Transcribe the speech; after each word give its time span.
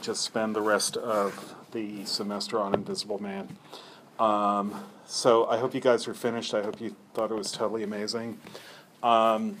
just 0.00 0.20
spend 0.22 0.54
the 0.54 0.60
rest 0.60 0.96
of 0.96 1.56
the 1.72 2.04
semester 2.04 2.60
on 2.60 2.72
Invisible 2.72 3.20
Man. 3.20 3.48
Um, 4.20 4.84
so 5.06 5.46
I 5.46 5.58
hope 5.58 5.74
you 5.74 5.80
guys 5.80 6.06
are 6.06 6.14
finished. 6.14 6.54
I 6.54 6.62
hope 6.62 6.80
you 6.80 6.94
thought 7.14 7.32
it 7.32 7.34
was 7.34 7.50
totally 7.50 7.82
amazing. 7.82 8.38
Um, 9.02 9.56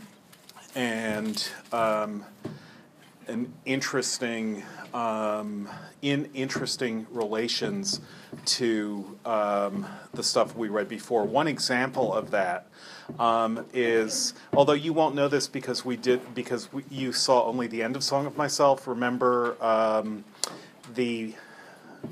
and 0.76 1.48
um, 1.72 2.24
an 3.28 3.52
interesting, 3.64 4.62
um, 4.94 5.68
in 6.02 6.28
interesting 6.34 7.06
relations 7.10 8.00
to 8.44 9.18
um, 9.24 9.86
the 10.14 10.22
stuff 10.22 10.54
we 10.56 10.68
read 10.68 10.88
before. 10.88 11.24
One 11.24 11.48
example 11.48 12.12
of 12.12 12.30
that 12.30 12.68
um, 13.18 13.64
is, 13.72 14.34
although 14.52 14.72
you 14.72 14.92
won't 14.92 15.14
know 15.14 15.28
this 15.28 15.48
because 15.48 15.84
we 15.84 15.96
did, 15.96 16.34
because 16.34 16.72
we, 16.72 16.84
you 16.90 17.12
saw 17.12 17.44
only 17.44 17.66
the 17.66 17.82
end 17.82 17.96
of 17.96 18.04
Song 18.04 18.26
of 18.26 18.36
Myself. 18.36 18.86
Remember 18.86 19.56
um, 19.64 20.24
the, 20.94 21.34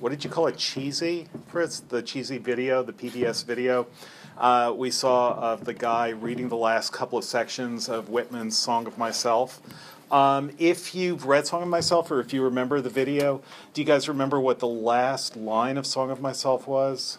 what 0.01 0.11
did 0.11 0.25
you 0.25 0.31
call 0.31 0.49
it? 0.49 0.57
Cheesy, 0.57 1.29
Fritz? 1.49 1.81
The 1.81 2.03
cheesy 2.03 2.39
video, 2.39 2.83
the 2.83 2.93
PBS 2.93 3.45
video. 3.45 3.87
Uh, 4.37 4.73
we 4.77 4.91
saw 4.91 5.35
of 5.35 5.65
the 5.65 5.75
guy 5.75 6.09
reading 6.09 6.49
the 6.49 6.57
last 6.57 6.93
couple 6.93 7.17
of 7.17 7.25
sections 7.25 7.89
of 7.89 8.09
Whitman's 8.09 8.57
Song 8.57 8.87
of 8.89 8.99
Myself. 8.99 9.61
Um, 10.11 10.51
if 10.59 10.95
you've 10.95 11.27
read 11.27 11.47
Song 11.47 11.63
of 11.63 11.69
Myself 11.69 12.11
or 12.11 12.21
if 12.21 12.33
you 12.33 12.43
remember 12.43 12.81
the 12.81 12.91
video, 12.91 13.43
do 13.73 13.81
you 13.81 13.87
guys 13.87 14.09
remember 14.09 14.39
what 14.39 14.59
the 14.59 14.69
last 14.69 15.37
line 15.37 15.77
of 15.77 15.87
Song 15.87 16.11
of 16.11 16.21
Myself 16.21 16.67
was? 16.67 17.19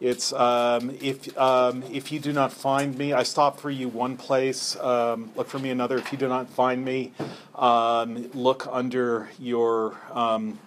It's 0.00 0.32
um, 0.32 0.96
if 1.00 1.36
um, 1.36 1.82
if 1.90 2.12
you 2.12 2.20
do 2.20 2.32
not 2.32 2.52
find 2.52 2.96
me, 2.96 3.12
I 3.12 3.24
stop 3.24 3.58
for 3.58 3.68
you 3.68 3.88
one 3.88 4.16
place. 4.16 4.76
Um, 4.76 5.32
look 5.34 5.48
for 5.48 5.58
me 5.58 5.70
another. 5.70 5.98
If 5.98 6.12
you 6.12 6.18
do 6.18 6.28
not 6.28 6.48
find 6.48 6.84
me, 6.84 7.12
um, 7.56 8.30
look 8.32 8.68
under 8.70 9.28
your 9.40 9.96
um, 10.12 10.60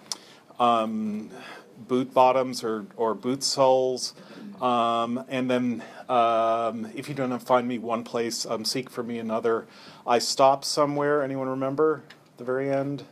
um, 0.60 1.30
boot 1.88 2.14
bottoms 2.14 2.62
or 2.62 2.86
or 2.98 3.14
boot 3.14 3.42
soles, 3.42 4.14
and 4.62 5.50
then 5.50 5.82
if 6.94 7.08
you 7.08 7.16
do 7.16 7.26
not 7.26 7.42
find 7.42 7.70
me 7.70 7.80
one 7.80 8.04
place, 8.04 8.46
seek 8.64 8.90
for 8.90 9.02
me 9.02 9.18
another. 9.18 9.66
I 10.06 10.20
stop 10.20 10.64
somewhere. 10.66 11.22
Anyone 11.22 11.50
remember 11.50 12.04
the 12.38 12.44
very 12.44 12.72
end? 12.72 13.04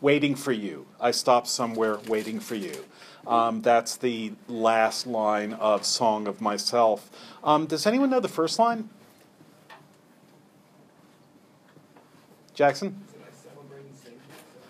Waiting 0.00 0.34
for 0.34 0.52
you. 0.52 0.86
I 1.00 1.10
stop 1.12 1.46
somewhere 1.46 1.98
waiting 2.08 2.40
for 2.40 2.54
you. 2.54 2.84
Um, 3.26 3.62
that's 3.62 3.96
the 3.96 4.32
last 4.48 5.06
line 5.06 5.52
of 5.54 5.84
Song 5.84 6.26
of 6.26 6.40
Myself. 6.40 7.10
Um, 7.44 7.66
does 7.66 7.86
anyone 7.86 8.10
know 8.10 8.20
the 8.20 8.28
first 8.28 8.58
line? 8.58 8.90
Jackson? 12.54 13.00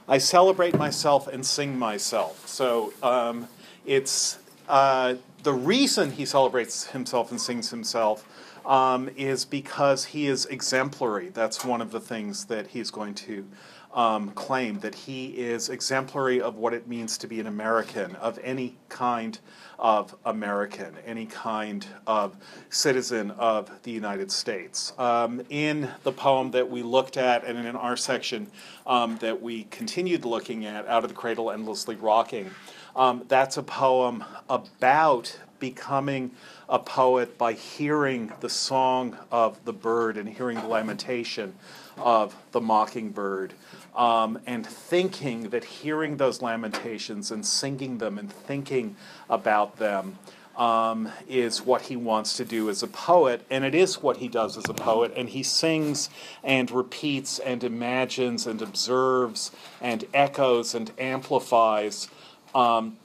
I 0.06 0.18
celebrate 0.18 0.76
myself 0.76 1.26
and 1.28 1.44
sing 1.46 1.78
myself. 1.78 2.46
So 2.46 2.92
um, 3.02 3.48
it's 3.86 4.38
uh, 4.68 5.14
the 5.42 5.52
reason 5.52 6.12
he 6.12 6.24
celebrates 6.24 6.86
himself 6.86 7.30
and 7.30 7.40
sings 7.40 7.70
himself 7.70 8.26
um, 8.64 9.08
is 9.16 9.44
because 9.44 10.04
he 10.04 10.26
is 10.26 10.46
exemplary. 10.46 11.30
That's 11.30 11.64
one 11.64 11.80
of 11.80 11.90
the 11.90 12.00
things 12.00 12.44
that 12.46 12.68
he's 12.68 12.90
going 12.90 13.14
to 13.14 13.46
um, 13.94 14.30
claim 14.30 14.78
that 14.80 14.94
he 14.94 15.26
is 15.26 15.68
exemplary 15.68 16.40
of 16.40 16.56
what 16.56 16.72
it 16.72 16.88
means 16.88 17.18
to 17.18 17.26
be 17.26 17.40
an 17.40 17.46
American, 17.46 18.16
of 18.16 18.38
any 18.42 18.76
kind 18.88 19.38
of 19.78 20.14
American, 20.24 20.96
any 21.04 21.26
kind 21.26 21.86
of 22.06 22.36
citizen 22.70 23.32
of 23.32 23.70
the 23.82 23.90
United 23.90 24.30
States. 24.30 24.92
Um, 24.96 25.42
in 25.50 25.90
the 26.04 26.12
poem 26.12 26.52
that 26.52 26.70
we 26.70 26.82
looked 26.82 27.16
at, 27.16 27.44
and 27.44 27.58
in 27.58 27.76
our 27.76 27.96
section 27.96 28.46
um, 28.86 29.18
that 29.18 29.42
we 29.42 29.64
continued 29.64 30.24
looking 30.24 30.64
at, 30.64 30.86
Out 30.86 31.04
of 31.04 31.10
the 31.10 31.16
Cradle 31.16 31.50
Endlessly 31.50 31.96
Rocking, 31.96 32.50
um, 32.94 33.24
that's 33.28 33.56
a 33.56 33.62
poem 33.62 34.24
about 34.48 35.38
becoming 35.58 36.30
a 36.68 36.78
poet 36.78 37.38
by 37.38 37.52
hearing 37.52 38.32
the 38.40 38.48
song 38.48 39.16
of 39.30 39.64
the 39.64 39.72
bird 39.72 40.16
and 40.16 40.28
hearing 40.28 40.60
the 40.60 40.66
lamentation 40.66 41.54
of 41.96 42.34
the 42.52 42.60
mockingbird 42.60 43.52
um, 43.94 44.38
and 44.46 44.66
thinking 44.66 45.50
that 45.50 45.64
hearing 45.64 46.16
those 46.16 46.42
lamentations 46.42 47.30
and 47.30 47.46
singing 47.46 47.98
them 47.98 48.18
and 48.18 48.32
thinking 48.32 48.96
about 49.28 49.76
them 49.78 50.18
um, 50.56 51.10
is 51.28 51.62
what 51.62 51.82
he 51.82 51.96
wants 51.96 52.36
to 52.36 52.44
do 52.44 52.68
as 52.68 52.82
a 52.82 52.86
poet, 52.86 53.44
and 53.50 53.64
it 53.64 53.74
is 53.74 54.02
what 54.02 54.18
he 54.18 54.28
does 54.28 54.58
as 54.58 54.68
a 54.68 54.74
poet. 54.74 55.12
And 55.16 55.30
he 55.30 55.42
sings 55.42 56.10
and 56.44 56.70
repeats 56.70 57.38
and 57.38 57.64
imagines 57.64 58.46
and 58.46 58.60
observes 58.60 59.50
and 59.80 60.04
echoes 60.12 60.74
and 60.74 60.90
amplifies 60.98 62.08
um, 62.54 62.96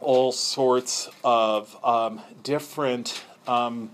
all 0.00 0.32
sorts 0.32 1.08
of 1.24 1.76
um, 1.84 2.20
different, 2.42 3.24
um, 3.46 3.90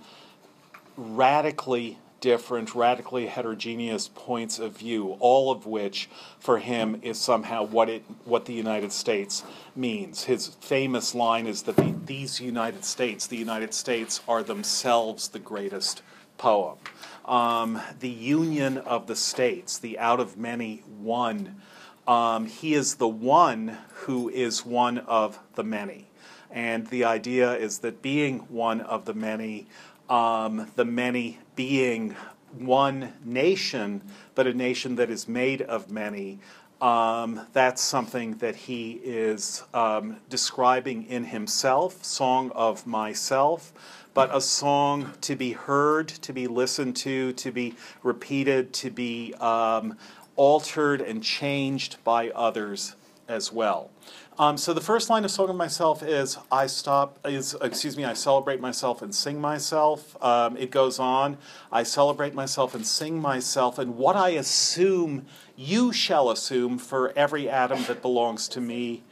radically 0.96 1.98
different, 2.20 2.74
radically 2.74 3.26
heterogeneous 3.26 4.08
points 4.08 4.58
of 4.58 4.78
view, 4.78 5.16
all 5.18 5.50
of 5.50 5.66
which 5.66 6.08
for 6.38 6.58
him 6.58 6.98
is 7.02 7.18
somehow 7.18 7.64
what 7.64 7.88
it 7.88 8.02
what 8.24 8.46
the 8.46 8.52
United 8.54 8.92
States 8.92 9.42
means. 9.76 10.24
His 10.24 10.46
famous 10.46 11.14
line 11.14 11.46
is 11.46 11.62
that 11.64 11.76
the, 11.76 11.94
these 12.06 12.40
United 12.40 12.84
States, 12.84 13.26
the 13.26 13.36
United 13.36 13.74
States, 13.74 14.20
are 14.28 14.42
themselves 14.42 15.28
the 15.28 15.40
greatest 15.40 16.02
poem. 16.38 16.78
Um, 17.24 17.80
the 18.00 18.08
union 18.08 18.78
of 18.78 19.06
the 19.06 19.16
states, 19.16 19.78
the 19.78 19.98
out 19.98 20.20
of 20.20 20.36
many 20.38 20.82
one. 20.86 21.60
Um, 22.06 22.46
he 22.46 22.74
is 22.74 22.96
the 22.96 23.08
one 23.08 23.78
who 23.88 24.28
is 24.28 24.66
one 24.66 24.98
of 24.98 25.38
the 25.54 25.64
many. 25.64 26.08
And 26.50 26.86
the 26.88 27.04
idea 27.04 27.54
is 27.54 27.78
that 27.78 28.02
being 28.02 28.40
one 28.40 28.80
of 28.80 29.04
the 29.04 29.14
many 29.14 29.66
um, 30.12 30.70
the 30.76 30.84
many 30.84 31.38
being 31.56 32.14
one 32.58 33.14
nation, 33.24 34.02
but 34.34 34.46
a 34.46 34.52
nation 34.52 34.96
that 34.96 35.08
is 35.08 35.26
made 35.26 35.62
of 35.62 35.90
many. 35.90 36.38
Um, 36.82 37.46
that's 37.52 37.80
something 37.80 38.38
that 38.38 38.56
he 38.56 39.00
is 39.04 39.62
um, 39.72 40.16
describing 40.28 41.06
in 41.06 41.24
himself, 41.24 42.04
Song 42.04 42.50
of 42.54 42.86
Myself, 42.86 43.72
but 44.14 44.34
a 44.34 44.40
song 44.40 45.12
to 45.22 45.36
be 45.36 45.52
heard, 45.52 46.08
to 46.08 46.32
be 46.32 46.48
listened 46.48 46.96
to, 46.96 47.32
to 47.34 47.52
be 47.52 47.74
repeated, 48.02 48.72
to 48.74 48.90
be 48.90 49.32
um, 49.34 49.96
altered 50.36 51.00
and 51.00 51.22
changed 51.22 51.96
by 52.04 52.30
others 52.30 52.96
as 53.28 53.52
well. 53.52 53.90
Um, 54.38 54.56
so 54.56 54.72
the 54.72 54.80
first 54.80 55.10
line 55.10 55.24
of 55.24 55.30
Song 55.30 55.50
of 55.50 55.56
Myself 55.56 56.02
is 56.02 56.38
I 56.50 56.66
stop 56.66 57.18
is 57.24 57.54
excuse 57.60 57.96
me 57.96 58.04
I 58.04 58.14
celebrate 58.14 58.60
myself 58.60 59.02
and 59.02 59.14
sing 59.14 59.40
myself. 59.40 60.22
Um, 60.22 60.56
it 60.56 60.70
goes 60.70 60.98
on 60.98 61.36
I 61.70 61.82
celebrate 61.82 62.34
myself 62.34 62.74
and 62.74 62.86
sing 62.86 63.20
myself 63.20 63.78
and 63.78 63.96
what 63.96 64.16
I 64.16 64.30
assume 64.30 65.26
you 65.54 65.92
shall 65.92 66.30
assume 66.30 66.78
for 66.78 67.12
every 67.16 67.48
atom 67.48 67.84
that 67.84 68.00
belongs 68.00 68.48
to 68.48 68.60
me 68.60 69.02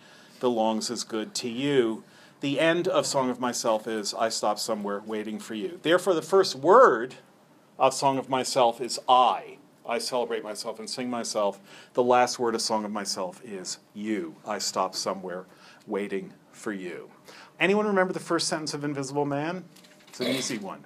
belongs 0.41 0.91
as 0.91 1.04
good 1.04 1.34
to 1.36 1.48
you. 1.48 2.03
The 2.41 2.59
end 2.59 2.88
of 2.88 3.04
Song 3.04 3.28
of 3.28 3.38
Myself 3.38 3.86
is 3.86 4.14
I 4.14 4.30
stop 4.30 4.59
somewhere 4.59 5.03
waiting 5.04 5.38
for 5.38 5.54
you. 5.54 5.78
Therefore 5.82 6.14
the 6.14 6.22
first 6.22 6.54
word 6.54 7.16
of 7.78 7.92
Song 7.92 8.16
of 8.16 8.30
Myself 8.30 8.80
is 8.80 8.98
I. 9.06 9.59
I 9.86 9.98
celebrate 9.98 10.44
myself 10.44 10.78
and 10.78 10.88
sing 10.88 11.10
myself. 11.10 11.60
The 11.94 12.02
last 12.02 12.38
word 12.38 12.54
of 12.54 12.62
Song 12.62 12.84
of 12.84 12.91
Myself 12.91 13.41
is 13.44 13.78
you. 13.94 14.36
I 14.46 14.58
stop 14.58 14.94
somewhere 14.94 15.46
waiting 15.86 16.32
for 16.52 16.72
you. 16.72 17.10
Anyone 17.58 17.86
remember 17.86 18.12
the 18.12 18.20
first 18.20 18.48
sentence 18.48 18.74
of 18.74 18.84
Invisible 18.84 19.24
Man? 19.24 19.64
It's 20.08 20.20
an 20.20 20.28
easy 20.28 20.58
one. 20.58 20.84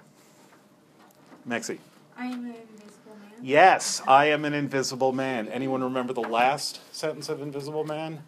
Mexi. 1.47 1.79
I 2.17 2.25
am 2.27 2.45
an 2.45 2.55
invisible 2.55 3.15
man. 3.21 3.31
Yes, 3.41 4.01
I 4.07 4.25
am 4.25 4.45
an 4.45 4.53
invisible 4.53 5.11
man. 5.11 5.47
Anyone 5.49 5.83
remember 5.83 6.13
the 6.13 6.21
last 6.21 6.79
sentence 6.95 7.29
of 7.29 7.41
Invisible 7.41 7.83
Man? 7.83 8.23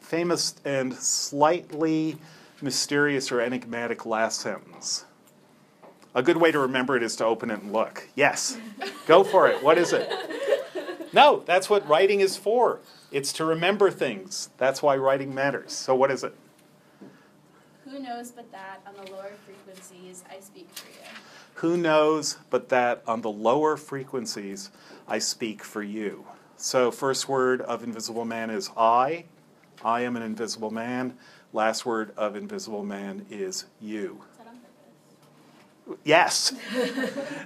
Famous 0.00 0.56
and 0.64 0.94
slightly 0.94 2.18
mysterious 2.60 3.30
or 3.30 3.40
enigmatic 3.40 4.04
last 4.04 4.40
sentence. 4.40 5.04
A 6.18 6.22
good 6.22 6.38
way 6.38 6.50
to 6.50 6.58
remember 6.58 6.96
it 6.96 7.04
is 7.04 7.14
to 7.14 7.24
open 7.24 7.48
it 7.48 7.62
and 7.62 7.72
look. 7.72 8.08
Yes, 8.16 8.58
go 9.06 9.22
for 9.22 9.46
it. 9.46 9.62
What 9.62 9.78
is 9.78 9.92
it? 9.92 10.12
No, 11.12 11.44
that's 11.46 11.70
what 11.70 11.88
writing 11.88 12.18
is 12.18 12.36
for. 12.36 12.80
It's 13.12 13.32
to 13.34 13.44
remember 13.44 13.88
things. 13.92 14.50
That's 14.58 14.82
why 14.82 14.96
writing 14.96 15.32
matters. 15.32 15.72
So, 15.72 15.94
what 15.94 16.10
is 16.10 16.24
it? 16.24 16.34
Who 17.84 18.00
knows 18.00 18.32
but 18.32 18.50
that 18.50 18.82
on 18.84 18.96
the 18.96 19.12
lower 19.12 19.30
frequencies 19.46 20.24
I 20.28 20.40
speak 20.40 20.68
for 20.74 20.88
you? 20.88 21.06
Who 21.54 21.76
knows 21.76 22.38
but 22.50 22.68
that 22.70 23.04
on 23.06 23.22
the 23.22 23.30
lower 23.30 23.76
frequencies 23.76 24.72
I 25.06 25.20
speak 25.20 25.62
for 25.62 25.84
you? 25.84 26.26
So, 26.56 26.90
first 26.90 27.28
word 27.28 27.60
of 27.60 27.84
invisible 27.84 28.24
man 28.24 28.50
is 28.50 28.70
I. 28.76 29.26
I 29.84 30.00
am 30.00 30.16
an 30.16 30.22
invisible 30.22 30.72
man. 30.72 31.16
Last 31.52 31.86
word 31.86 32.12
of 32.16 32.34
invisible 32.34 32.84
man 32.84 33.24
is 33.30 33.66
you. 33.80 34.22
Is 34.32 34.38
that 34.38 34.47
on 34.47 34.47
purpose? 34.47 34.47
Yes. 36.04 36.52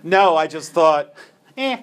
no, 0.03 0.37
I 0.37 0.47
just 0.47 0.73
thought, 0.73 1.15
eh, 1.57 1.83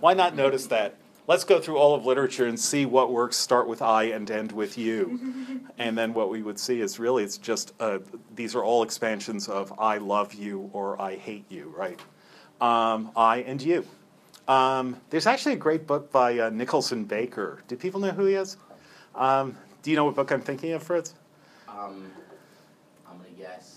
why 0.00 0.14
not 0.14 0.34
notice 0.36 0.66
that? 0.68 0.96
let's 1.30 1.44
go 1.44 1.60
through 1.60 1.78
all 1.78 1.94
of 1.94 2.04
literature 2.04 2.46
and 2.46 2.58
see 2.58 2.84
what 2.84 3.12
works 3.12 3.36
start 3.36 3.68
with 3.68 3.80
I 3.80 4.04
and 4.06 4.28
end 4.28 4.50
with 4.50 4.76
you. 4.76 5.62
and 5.78 5.96
then 5.96 6.12
what 6.12 6.28
we 6.28 6.42
would 6.42 6.58
see 6.58 6.80
is 6.80 6.98
really 6.98 7.22
it's 7.22 7.38
just 7.38 7.72
uh, 7.78 8.00
these 8.34 8.56
are 8.56 8.64
all 8.64 8.82
expansions 8.82 9.48
of 9.48 9.72
I 9.78 9.98
love 9.98 10.34
you 10.34 10.68
or 10.72 11.00
I 11.00 11.14
hate 11.14 11.44
you, 11.48 11.72
right? 11.76 12.00
Um, 12.60 13.12
I 13.14 13.44
and 13.46 13.62
you. 13.62 13.86
Um, 14.48 14.96
there's 15.10 15.28
actually 15.28 15.52
a 15.52 15.58
great 15.58 15.86
book 15.86 16.10
by 16.10 16.36
uh, 16.36 16.50
Nicholson 16.50 17.04
Baker. 17.04 17.62
Do 17.68 17.76
people 17.76 18.00
know 18.00 18.10
who 18.10 18.24
he 18.24 18.34
is? 18.34 18.56
Um, 19.14 19.56
do 19.82 19.92
you 19.92 19.96
know 19.96 20.06
what 20.06 20.16
book 20.16 20.32
I'm 20.32 20.40
thinking 20.40 20.72
of, 20.72 20.82
Fritz? 20.82 21.14
Um, 21.68 22.10
I'm 23.08 23.18
gonna 23.18 23.30
guess 23.38 23.38
mezzanine. 23.38 23.69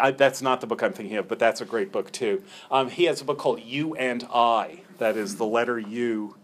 I, 0.00 0.10
that's 0.10 0.42
not 0.42 0.60
the 0.60 0.66
book 0.66 0.82
I'm 0.82 0.92
thinking 0.92 1.16
of, 1.16 1.28
but 1.28 1.38
that's 1.38 1.60
a 1.60 1.64
great 1.64 1.92
book 1.92 2.12
too. 2.12 2.42
Um, 2.70 2.90
he 2.90 3.04
has 3.04 3.20
a 3.20 3.24
book 3.24 3.38
called 3.38 3.60
You 3.62 3.94
and 3.94 4.24
I. 4.32 4.82
That 4.98 5.16
is 5.16 5.36
the 5.36 5.46
letter 5.46 5.78
U, 5.78 6.36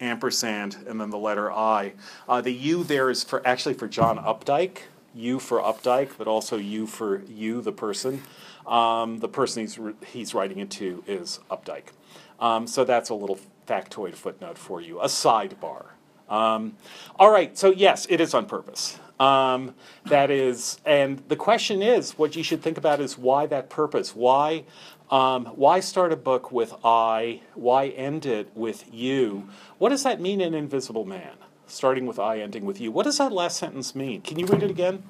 ampersand, 0.00 0.76
and 0.86 1.00
then 1.00 1.10
the 1.10 1.18
letter 1.18 1.50
I. 1.50 1.94
Uh, 2.28 2.40
the 2.40 2.52
U 2.52 2.84
there 2.84 3.10
is 3.10 3.24
for 3.24 3.46
actually 3.46 3.74
for 3.74 3.88
John 3.88 4.18
Updike. 4.18 4.78
U 5.14 5.38
for 5.38 5.60
Updike, 5.60 6.10
but 6.16 6.26
also 6.26 6.56
U 6.56 6.86
for 6.86 7.22
you, 7.24 7.60
the 7.60 7.72
person. 7.72 8.22
Um, 8.66 9.18
the 9.18 9.28
person 9.28 9.62
he's 9.62 9.78
he's 10.06 10.34
writing 10.34 10.58
it 10.58 10.70
to 10.72 11.02
is 11.06 11.40
Updike. 11.50 11.92
Um, 12.40 12.66
so 12.66 12.84
that's 12.84 13.10
a 13.10 13.14
little 13.14 13.38
factoid 13.66 14.14
footnote 14.14 14.58
for 14.58 14.80
you, 14.80 15.00
a 15.00 15.06
sidebar. 15.06 15.86
Um, 16.28 16.76
all 17.18 17.30
right, 17.30 17.56
so 17.58 17.70
yes, 17.70 18.06
it 18.08 18.20
is 18.20 18.34
on 18.34 18.46
purpose. 18.46 18.98
Um, 19.22 19.76
that 20.06 20.32
is, 20.32 20.80
and 20.84 21.22
the 21.28 21.36
question 21.36 21.80
is, 21.80 22.18
what 22.18 22.34
you 22.34 22.42
should 22.42 22.60
think 22.60 22.76
about 22.76 23.00
is 23.00 23.16
why 23.16 23.46
that 23.46 23.70
purpose? 23.70 24.16
Why, 24.16 24.64
um, 25.12 25.46
why 25.46 25.78
start 25.78 26.10
a 26.10 26.16
book 26.16 26.50
with 26.50 26.74
I? 26.84 27.42
Why 27.54 27.88
end 27.90 28.26
it 28.26 28.50
with 28.56 28.92
you? 28.92 29.48
What 29.78 29.90
does 29.90 30.02
that 30.02 30.20
mean 30.20 30.40
in 30.40 30.54
Invisible 30.54 31.04
Man? 31.04 31.34
Starting 31.68 32.04
with 32.04 32.18
I, 32.18 32.40
ending 32.40 32.64
with 32.64 32.80
you. 32.80 32.90
What 32.90 33.04
does 33.04 33.18
that 33.18 33.30
last 33.30 33.58
sentence 33.58 33.94
mean? 33.94 34.22
Can 34.22 34.40
you 34.40 34.46
read 34.46 34.64
it 34.64 34.70
again? 34.70 35.04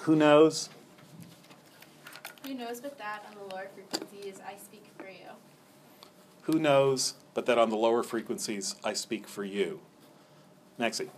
Who 0.00 0.16
knows? 0.16 0.70
Who 2.46 2.54
knows 2.54 2.80
but 2.80 2.98
that 2.98 3.24
on 3.28 3.48
the 3.48 3.54
lower 3.54 3.68
frequencies 3.72 4.40
I 4.44 4.56
speak 4.56 4.86
for 4.98 5.06
you? 5.08 5.36
Who 6.42 6.58
knows 6.58 7.14
but 7.32 7.46
that 7.46 7.58
on 7.58 7.70
the 7.70 7.76
lower 7.76 8.02
frequencies 8.02 8.74
I 8.82 8.92
speak 8.92 9.28
for 9.28 9.44
you? 9.44 9.78
Maxie. 10.76 11.10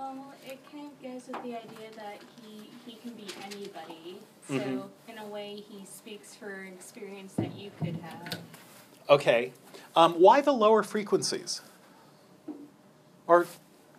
Well, 0.00 0.32
it 0.46 0.58
kind 0.72 0.86
of 0.90 1.02
goes 1.02 1.26
with 1.28 1.42
the 1.42 1.54
idea 1.58 1.90
that 1.96 2.20
he, 2.42 2.70
he 2.86 2.96
can 2.96 3.10
be 3.12 3.26
anybody. 3.44 4.18
So, 4.48 4.54
Mhm. 4.54 4.88
in 5.08 5.18
a 5.18 5.26
way, 5.26 5.56
he 5.56 5.84
speaks 5.84 6.34
for 6.34 6.48
an 6.48 6.72
experience 6.72 7.34
that 7.34 7.52
you 7.52 7.70
could 7.78 7.96
have. 7.96 8.40
Okay. 9.10 9.52
Um, 9.94 10.14
why 10.14 10.40
the 10.40 10.52
lower 10.54 10.82
frequencies? 10.82 11.60
Or 13.26 13.46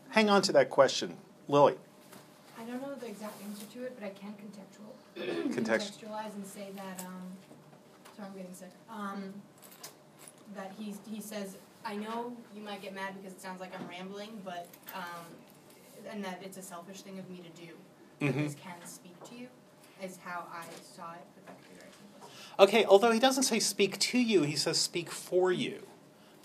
hang 0.10 0.28
on 0.28 0.42
to 0.42 0.52
that 0.54 0.72
question, 0.72 1.18
Lily. 1.48 1.78
I 2.58 2.64
don't 2.64 2.82
know 2.82 2.96
the 2.96 3.08
exact 3.08 3.40
answer 3.44 3.66
to 3.68 3.84
it, 3.84 3.96
but 4.00 4.04
I 4.04 4.10
can 4.10 4.34
contextual 4.34 4.94
contextualize 5.54 6.34
and 6.34 6.48
say 6.48 6.72
that. 6.76 7.06
Um, 7.06 7.32
sorry, 8.18 8.28
I'm 8.30 8.36
getting 8.38 8.54
sick. 8.56 8.72
Um, 8.90 9.34
that 10.56 10.72
he 10.80 10.96
he 11.08 11.22
says, 11.22 11.58
I 11.86 11.96
know 11.96 12.36
you 12.56 12.64
might 12.64 12.82
get 12.82 12.94
mad 12.96 13.14
because 13.18 13.34
it 13.34 13.42
sounds 13.42 13.62
like 13.62 13.72
I'm 13.80 13.88
rambling, 13.88 14.42
but 14.44 14.68
um, 14.96 15.26
and 16.10 16.24
that 16.24 16.42
it's 16.44 16.58
a 16.58 16.62
selfish 16.62 17.02
thing 17.02 17.20
of 17.20 17.30
me 17.30 17.38
to 17.38 17.62
do. 17.62 17.74
But 18.20 18.30
Mhm. 18.36 18.44
this 18.46 18.56
can 18.56 18.76
speak 18.86 19.22
to 19.30 19.36
you, 19.36 19.48
is 20.02 20.18
how 20.24 20.46
I 20.52 20.64
saw 20.96 21.14
it. 21.14 21.26
But 21.36 21.48
that 21.48 21.58
could 21.62 21.70
be 21.70 21.76
very 21.80 21.92
simplistic. 21.92 22.64
Okay, 22.64 22.86
although 22.86 23.12
he 23.12 23.20
doesn't 23.20 23.44
say 23.44 23.60
speak 23.60 23.98
to 24.00 24.18
you, 24.20 24.44
he 24.44 24.56
says 24.56 24.80
speak 24.80 25.10
for 25.12 25.52
you, 25.52 25.88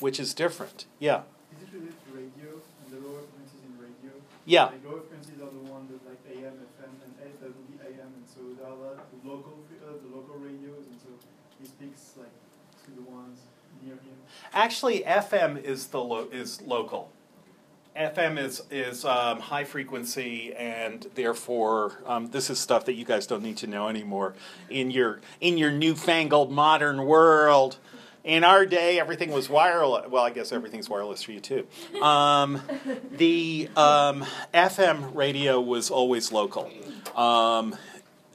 which 0.00 0.18
is 0.18 0.32
different. 0.34 0.86
Yeah. 0.98 1.22
Is 1.52 1.62
it 1.68 1.72
related 1.74 1.94
to 2.06 2.12
radio 2.12 2.60
and 2.84 2.92
the 2.92 3.06
lower 3.08 3.20
frequencies 3.20 3.60
in 3.64 3.78
radio? 3.78 4.12
Yeah. 4.46 4.64
Like 4.66 4.84
lower 4.84 5.00
frequencies 5.00 5.40
are 5.40 5.50
the 5.50 5.70
one 5.70 5.86
that 5.88 6.00
like 6.08 6.20
AM, 6.30 6.54
FM, 6.80 6.90
and 7.04 7.12
A 7.20 7.28
that 7.40 7.56
would 7.56 7.68
be 7.70 7.78
AM, 7.84 8.08
and 8.16 8.24
so 8.26 8.40
there 8.56 8.66
are 8.66 8.72
a 8.72 8.80
lot 8.80 8.98
of 8.98 9.24
local 9.24 9.58
uh, 9.86 9.92
the 10.02 10.16
local 10.16 10.36
radios, 10.36 10.86
and 10.90 10.98
so 11.00 11.08
he 11.60 11.66
speaks 11.66 12.12
like 12.16 12.32
to 12.84 12.90
the 12.92 13.02
ones 13.02 13.38
near 13.82 13.94
him. 13.94 14.16
Actually, 14.52 15.02
FM 15.04 15.56
is 15.62 15.88
the 15.88 16.02
lo- 16.02 16.28
is 16.32 16.62
local. 16.62 17.10
FM 17.96 18.38
is 18.38 18.62
is 18.70 19.04
um, 19.04 19.40
high 19.40 19.64
frequency, 19.64 20.54
and 20.54 21.06
therefore 21.14 22.02
um, 22.06 22.28
this 22.28 22.50
is 22.50 22.58
stuff 22.58 22.84
that 22.84 22.94
you 22.94 23.04
guys 23.04 23.26
don't 23.26 23.42
need 23.42 23.56
to 23.58 23.66
know 23.66 23.88
anymore 23.88 24.34
in 24.68 24.90
your 24.90 25.20
in 25.40 25.58
your 25.58 25.70
newfangled 25.70 26.52
modern 26.52 27.04
world. 27.06 27.78
In 28.22 28.42
our 28.42 28.66
day, 28.66 28.98
everything 28.98 29.30
was 29.30 29.48
wireless. 29.48 30.10
Well, 30.10 30.24
I 30.24 30.30
guess 30.30 30.50
everything's 30.50 30.90
wireless 30.90 31.22
for 31.22 31.30
you 31.30 31.40
too. 31.40 31.66
Um, 32.02 32.60
the 33.12 33.68
um, 33.76 34.26
FM 34.52 35.14
radio 35.14 35.60
was 35.60 35.90
always 35.90 36.32
local. 36.32 36.70
Um, 37.14 37.76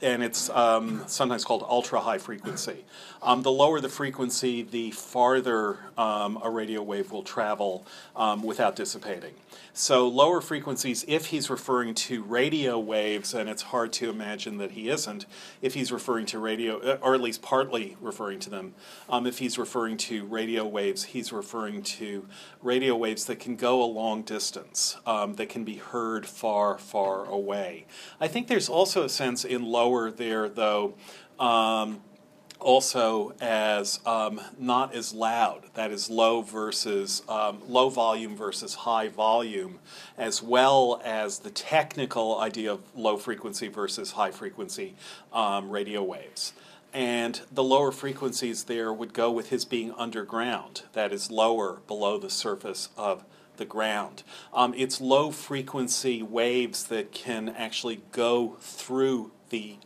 and 0.00 0.22
it's 0.22 0.50
um, 0.50 1.04
sometimes 1.06 1.44
called 1.44 1.62
ultra 1.62 2.00
high 2.00 2.18
frequency. 2.18 2.84
Um, 3.22 3.42
the 3.42 3.52
lower 3.52 3.80
the 3.80 3.88
frequency, 3.88 4.62
the 4.62 4.90
farther 4.90 5.78
um, 5.96 6.40
a 6.42 6.50
radio 6.50 6.82
wave 6.82 7.12
will 7.12 7.22
travel 7.22 7.86
um, 8.16 8.42
without 8.42 8.74
dissipating. 8.74 9.34
So, 9.74 10.06
lower 10.06 10.42
frequencies, 10.42 11.02
if 11.08 11.26
he's 11.26 11.48
referring 11.48 11.94
to 11.94 12.22
radio 12.22 12.78
waves, 12.78 13.32
and 13.32 13.48
it's 13.48 13.62
hard 13.62 13.90
to 13.94 14.10
imagine 14.10 14.58
that 14.58 14.72
he 14.72 14.90
isn't, 14.90 15.24
if 15.62 15.72
he's 15.72 15.90
referring 15.90 16.26
to 16.26 16.38
radio, 16.38 16.78
uh, 16.78 16.98
or 17.00 17.14
at 17.14 17.22
least 17.22 17.40
partly 17.40 17.96
referring 17.98 18.38
to 18.40 18.50
them, 18.50 18.74
um, 19.08 19.26
if 19.26 19.38
he's 19.38 19.56
referring 19.56 19.96
to 19.96 20.26
radio 20.26 20.66
waves, 20.66 21.04
he's 21.04 21.32
referring 21.32 21.82
to 21.84 22.26
radio 22.60 22.94
waves 22.94 23.24
that 23.24 23.40
can 23.40 23.56
go 23.56 23.82
a 23.82 23.86
long 23.86 24.20
distance, 24.20 24.98
um, 25.06 25.36
that 25.36 25.48
can 25.48 25.64
be 25.64 25.76
heard 25.76 26.26
far, 26.26 26.76
far 26.76 27.24
away. 27.24 27.86
I 28.20 28.28
think 28.28 28.48
there's 28.48 28.68
also 28.68 29.04
a 29.04 29.08
sense 29.08 29.42
in 29.42 29.62
lower 29.62 30.10
there, 30.10 30.50
though. 30.50 30.96
Um, 31.40 32.02
also 32.62 33.34
as 33.40 34.00
um, 34.06 34.40
not 34.58 34.94
as 34.94 35.12
loud. 35.12 35.64
That 35.74 35.90
is 35.90 36.08
low 36.08 36.42
versus 36.42 37.22
um, 37.28 37.60
low 37.68 37.88
volume 37.88 38.36
versus 38.36 38.74
high 38.74 39.08
volume, 39.08 39.80
as 40.16 40.42
well 40.42 41.02
as 41.04 41.40
the 41.40 41.50
technical 41.50 42.40
idea 42.40 42.72
of 42.72 42.80
low 42.94 43.16
frequency 43.16 43.68
versus 43.68 44.12
high 44.12 44.30
frequency 44.30 44.94
um, 45.32 45.70
radio 45.70 46.02
waves. 46.02 46.52
And 46.94 47.40
the 47.50 47.64
lower 47.64 47.90
frequencies 47.90 48.64
there 48.64 48.92
would 48.92 49.14
go 49.14 49.30
with 49.30 49.48
his 49.48 49.64
being 49.64 49.92
underground, 49.96 50.82
that 50.92 51.12
is 51.12 51.30
lower 51.30 51.80
below 51.86 52.18
the 52.18 52.30
surface 52.30 52.90
of 52.96 53.24
the 53.56 53.64
ground. 53.64 54.22
Um, 54.52 54.74
it's 54.76 55.00
low 55.00 55.30
frequency 55.30 56.22
waves 56.22 56.84
that 56.84 57.12
can 57.12 57.48
actually 57.48 58.02
go 58.12 58.56
through 58.60 59.30
the 59.50 59.76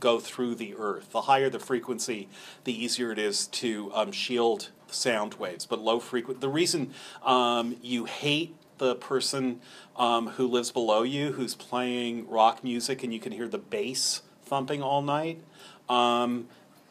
go 0.00 0.18
through 0.20 0.54
the 0.54 0.74
earth. 0.76 1.10
The 1.12 1.22
higher 1.22 1.50
the 1.50 1.58
frequency, 1.58 2.28
the 2.64 2.84
easier 2.84 3.12
it 3.12 3.18
is 3.18 3.46
to 3.48 3.90
um, 3.94 4.12
shield 4.12 4.70
sound 4.88 5.34
waves. 5.34 5.66
But 5.66 5.80
low 5.80 6.00
frequency, 6.00 6.40
the 6.40 6.48
reason 6.48 6.92
um, 7.24 7.76
you 7.82 8.04
hate 8.04 8.54
the 8.78 8.94
person 8.94 9.60
um, 9.96 10.28
who 10.28 10.46
lives 10.46 10.70
below 10.70 11.02
you, 11.02 11.32
who's 11.32 11.54
playing 11.54 12.28
rock 12.28 12.62
music, 12.62 13.02
and 13.02 13.12
you 13.12 13.20
can 13.20 13.32
hear 13.32 13.48
the 13.48 13.58
bass 13.58 14.22
thumping 14.44 14.82
all 14.82 15.02
night. 15.02 15.40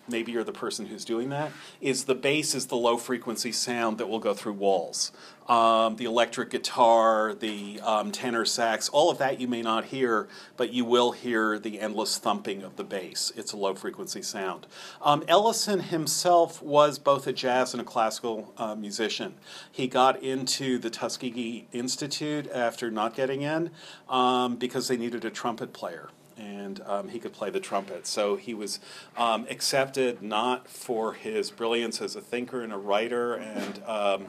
Maybe 0.08 0.32
you're 0.32 0.44
the 0.44 0.52
person 0.52 0.86
who's 0.86 1.04
doing 1.04 1.30
that. 1.30 1.52
Is 1.82 2.06
the 2.06 2.16
bass 2.16 2.54
is 2.54 2.68
the 2.68 2.76
low 2.76 2.98
frequency 2.98 3.52
sound 3.52 3.98
that 3.98 4.08
will 4.08 4.20
go 4.20 4.34
through 4.34 4.54
walls. 4.54 5.12
Um, 5.48 5.96
the 5.98 6.06
electric 6.06 6.50
guitar, 6.50 7.34
the 7.34 7.80
um, 7.82 8.12
tenor 8.12 8.46
sax, 8.46 8.90
all 8.90 9.12
of 9.12 9.20
that 9.20 9.40
you 9.40 9.48
may 9.48 9.62
not 9.62 9.86
hear, 9.86 10.28
but 10.58 10.74
you 10.74 10.86
will 10.86 11.12
hear 11.12 11.60
the 11.60 11.80
endless 11.80 12.18
thumping 12.18 12.64
of 12.64 12.76
the 12.78 12.84
bass. 12.84 13.32
It's 13.36 13.52
a 13.52 13.58
low 13.58 13.76
frequency 13.76 14.24
sound. 14.24 14.66
Um, 15.02 15.24
Ellison 15.28 15.82
himself 15.82 16.62
was 16.64 16.98
both 16.98 17.28
a 17.28 17.34
jazz 17.34 17.74
and 17.74 17.82
a 17.82 17.86
classical 17.86 18.54
uh, 18.58 18.76
musician. 18.76 19.36
He 19.72 19.88
got 19.88 20.22
into 20.22 20.80
the 20.80 20.90
Tuskegee 20.90 21.68
Institute 21.72 22.50
after 22.52 22.90
not 22.90 23.16
getting 23.16 23.44
in 23.44 23.70
um, 24.10 24.56
because 24.56 24.88
they 24.88 24.98
needed 24.98 25.26
a 25.26 25.30
trumpet 25.30 25.74
player 25.74 26.10
and 26.38 26.82
um, 26.86 27.10
he 27.10 27.20
could 27.20 27.34
play 27.34 27.50
the 27.50 27.60
trumpet. 27.60 28.08
So 28.08 28.36
he 28.36 28.54
was 28.54 28.80
um, 29.18 29.46
accepted 29.50 30.22
not 30.22 30.68
for 30.68 31.13
his 31.13 31.51
brilliance 31.51 32.01
as 32.01 32.15
a 32.15 32.22
thinker 32.22 32.62
and 32.62 32.74
a 32.74 32.77
writer 32.77 33.36
and 33.36 33.82
um, 33.86 34.27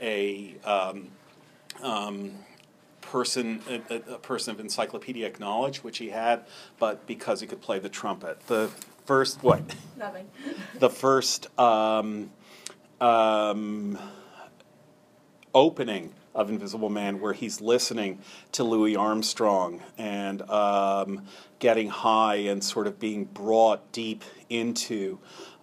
a 0.00 0.56
um, 0.64 1.08
um, 1.82 2.32
person, 3.00 3.60
a, 3.68 4.14
a 4.14 4.18
person 4.18 4.54
of 4.54 4.60
encyclopedic 4.60 5.38
knowledge, 5.38 5.84
which 5.84 5.98
he 5.98 6.10
had, 6.10 6.44
but 6.78 7.06
because 7.06 7.40
he 7.40 7.46
could 7.46 7.60
play 7.60 7.78
the 7.78 7.88
trumpet. 7.88 8.46
The 8.46 8.70
first 9.04 9.42
what? 9.42 9.62
Nothing. 9.96 10.28
the 10.78 10.90
first 10.90 11.46
um, 11.58 12.30
um, 13.00 13.98
opening 15.54 16.14
of 16.34 16.50
Invisible 16.50 16.88
Man, 16.88 17.20
where 17.20 17.32
he's 17.32 17.60
listening 17.60 18.18
to 18.52 18.64
Louis 18.64 18.96
Armstrong 18.96 19.82
and 19.98 20.42
um, 20.50 21.26
getting 21.58 21.88
high 21.88 22.36
and 22.36 22.62
sort 22.62 22.86
of 22.86 22.98
being 22.98 23.24
brought 23.24 23.92
deep 23.92 24.24
into 24.48 25.18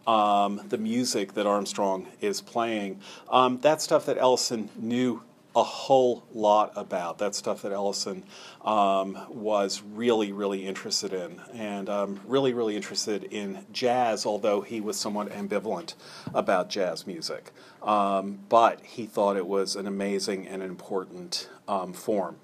um, 0.08 0.62
the 0.70 0.78
music 0.78 1.34
that 1.34 1.46
Armstrong 1.46 2.08
is 2.22 2.42
playing. 2.42 3.00
Um, 3.30 3.60
that's 3.60 3.84
stuff 3.84 4.06
that 4.08 4.18
Ellison 4.18 4.70
knew 4.76 5.24
a 5.56 5.64
whole 5.64 6.24
lot 6.34 6.72
about. 6.76 7.18
That 7.18 7.36
stuff 7.36 7.62
that 7.64 7.72
Ellison 7.72 8.24
um, 8.64 9.18
was 9.30 9.82
really, 9.82 10.32
really 10.32 10.66
interested 10.66 11.14
in, 11.14 11.42
and 11.54 11.90
um, 11.90 12.20
really, 12.26 12.54
really 12.54 12.76
interested 12.76 13.24
in 13.24 13.66
jazz, 13.72 14.26
although 14.26 14.62
he 14.62 14.80
was 14.82 14.98
somewhat 14.98 15.30
ambivalent 15.30 15.96
about 16.34 16.70
jazz 16.70 17.08
music. 17.08 17.52
Um, 17.82 18.40
but 18.50 18.82
he 18.82 19.06
thought 19.06 19.38
it 19.38 19.48
was 19.48 19.76
an 19.76 19.88
amazing 19.88 20.48
and 20.48 20.62
important 20.62 21.50
um, 21.68 21.94
form. 21.94 22.38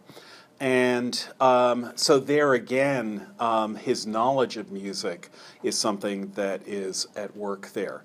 And 0.60 1.22
um, 1.42 1.92
so, 1.96 2.18
there 2.18 2.54
again, 2.54 3.28
um, 3.40 3.76
his 3.76 4.08
knowledge 4.08 4.56
of 4.56 4.72
music 4.72 5.30
is 5.64 5.78
something 5.78 6.32
that 6.32 6.66
is 6.66 7.08
at 7.18 7.36
work 7.36 7.74
there. 7.74 8.04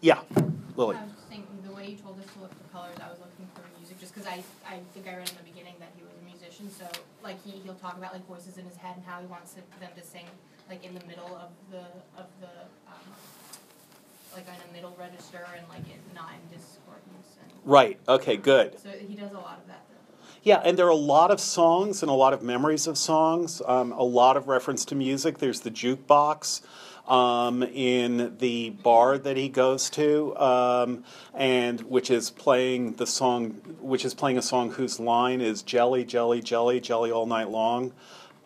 Yeah, 0.00 0.20
Lily. 0.76 0.96
I 0.96 1.02
was 1.02 1.12
just 1.12 1.28
thinking, 1.28 1.58
the 1.62 1.72
way 1.72 1.88
you 1.88 1.96
told 1.96 2.18
us 2.18 2.26
to 2.32 2.40
look 2.40 2.52
for 2.52 2.72
colors, 2.72 2.96
I 3.02 3.10
was 3.10 3.18
looking 3.20 3.46
for 3.54 3.60
music, 3.78 4.00
just 4.00 4.09
because 4.20 4.44
I, 4.68 4.74
I 4.74 4.80
think 4.92 5.08
I 5.08 5.16
read 5.16 5.30
in 5.30 5.36
the 5.36 5.50
beginning 5.50 5.74
that 5.80 5.92
he 5.96 6.02
was 6.02 6.12
a 6.20 6.24
musician, 6.24 6.70
so, 6.70 6.86
like, 7.24 7.42
he, 7.44 7.52
he'll 7.64 7.74
talk 7.74 7.96
about, 7.96 8.12
like, 8.12 8.26
voices 8.26 8.58
in 8.58 8.64
his 8.64 8.76
head 8.76 8.96
and 8.96 9.04
how 9.04 9.20
he 9.20 9.26
wants 9.26 9.56
it, 9.56 9.64
them 9.80 9.90
to 9.96 10.04
sing, 10.04 10.26
like, 10.68 10.84
in 10.84 10.94
the 10.94 11.04
middle 11.06 11.36
of 11.36 11.50
the, 11.70 11.84
of 12.20 12.26
the, 12.40 12.52
um, 12.86 13.06
like, 14.34 14.44
in 14.46 14.70
a 14.70 14.72
middle 14.72 14.94
register 14.98 15.46
and, 15.56 15.66
like, 15.68 15.84
in, 15.88 16.00
not 16.14 16.32
in 16.32 16.58
discordance, 16.58 17.38
and, 17.40 17.50
Right, 17.64 17.98
okay, 18.08 18.36
good. 18.36 18.78
so 18.78 18.90
he 18.90 19.14
does 19.14 19.32
a 19.32 19.38
lot 19.38 19.58
of 19.62 19.66
that. 19.68 19.84
Yeah, 20.42 20.62
and 20.64 20.78
there 20.78 20.86
are 20.86 20.90
a 20.90 20.94
lot 20.94 21.30
of 21.30 21.38
songs 21.38 22.02
and 22.02 22.10
a 22.10 22.14
lot 22.14 22.32
of 22.32 22.42
memories 22.42 22.86
of 22.86 22.96
songs, 22.96 23.60
um, 23.66 23.92
a 23.92 24.02
lot 24.02 24.38
of 24.38 24.48
reference 24.48 24.86
to 24.86 24.94
music. 24.94 25.36
There's 25.36 25.60
the 25.60 25.70
jukebox 25.70 26.62
um, 27.10 27.64
in 27.64 28.36
the 28.38 28.70
bar 28.70 29.18
that 29.18 29.36
he 29.36 29.48
goes 29.50 29.90
to, 29.90 30.36
um, 30.38 31.04
and 31.34 31.80
which 31.82 32.10
is 32.10 32.30
playing 32.30 32.94
the 32.94 33.06
song, 33.06 33.50
which 33.80 34.04
is 34.06 34.14
playing 34.14 34.38
a 34.38 34.42
song 34.42 34.72
whose 34.72 35.00
line 35.00 35.40
is 35.42 35.62
"Jelly, 35.62 36.04
Jelly, 36.04 36.40
Jelly, 36.40 36.80
Jelly 36.80 37.12
all 37.12 37.26
night 37.26 37.50
long," 37.50 37.92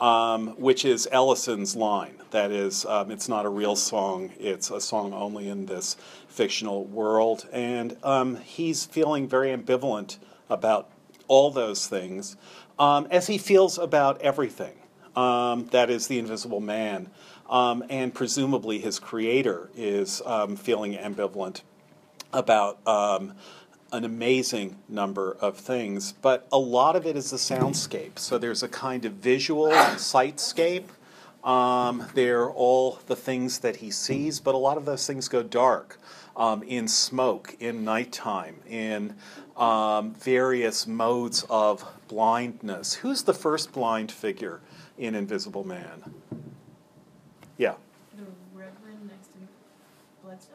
um, 0.00 0.48
which 0.58 0.84
is 0.84 1.06
Ellison's 1.12 1.76
line. 1.76 2.16
That 2.30 2.50
is, 2.50 2.86
um, 2.86 3.10
it's 3.12 3.28
not 3.28 3.46
a 3.46 3.50
real 3.50 3.76
song; 3.76 4.32
it's 4.40 4.70
a 4.70 4.80
song 4.80 5.12
only 5.14 5.48
in 5.48 5.66
this 5.66 5.96
fictional 6.28 6.84
world, 6.86 7.46
and 7.52 7.98
um, 8.02 8.36
he's 8.36 8.86
feeling 8.86 9.28
very 9.28 9.56
ambivalent 9.56 10.18
about 10.50 10.90
all 11.28 11.50
those 11.50 11.86
things, 11.86 12.36
um, 12.78 13.06
as 13.10 13.26
he 13.28 13.38
feels 13.38 13.78
about 13.78 14.20
everything. 14.22 14.74
That 15.70 15.90
is 15.90 16.08
the 16.08 16.18
invisible 16.18 16.60
man. 16.60 17.10
Um, 17.48 17.84
and 17.90 18.14
presumably 18.14 18.78
his 18.78 18.98
creator 18.98 19.70
is 19.76 20.22
um, 20.24 20.56
feeling 20.56 20.94
ambivalent 20.94 21.60
about 22.32 22.78
um, 22.86 23.34
an 23.92 24.04
amazing 24.04 24.76
number 24.88 25.36
of 25.40 25.56
things. 25.56 26.12
But 26.12 26.46
a 26.52 26.58
lot 26.58 26.96
of 26.96 27.06
it 27.06 27.16
is 27.16 27.30
the 27.30 27.36
soundscape. 27.36 28.18
So 28.18 28.38
there's 28.38 28.62
a 28.62 28.68
kind 28.68 29.04
of 29.04 29.12
visual 29.12 29.70
sitescape. 29.70 30.86
Um, 31.44 32.06
they're 32.14 32.50
all 32.50 32.98
the 33.06 33.16
things 33.16 33.58
that 33.60 33.76
he 33.76 33.90
sees, 33.90 34.40
but 34.40 34.54
a 34.54 34.58
lot 34.58 34.78
of 34.78 34.86
those 34.86 35.06
things 35.06 35.28
go 35.28 35.42
dark 35.42 36.00
um, 36.36 36.62
in 36.62 36.88
smoke, 36.88 37.54
in 37.60 37.84
nighttime, 37.84 38.56
in 38.68 39.14
um, 39.56 40.14
various 40.14 40.86
modes 40.86 41.44
of 41.50 41.84
blindness. 42.08 42.94
Who's 42.94 43.22
the 43.22 43.34
first 43.34 43.72
blind 43.72 44.10
figure 44.10 44.60
in 44.98 45.14
Invisible 45.14 45.64
Man? 45.64 46.14
Yeah. 47.58 47.74
The 48.16 48.24
Reverend 48.52 49.08
next 49.08 49.28
to 49.28 49.38
Bledsoe? 50.22 50.50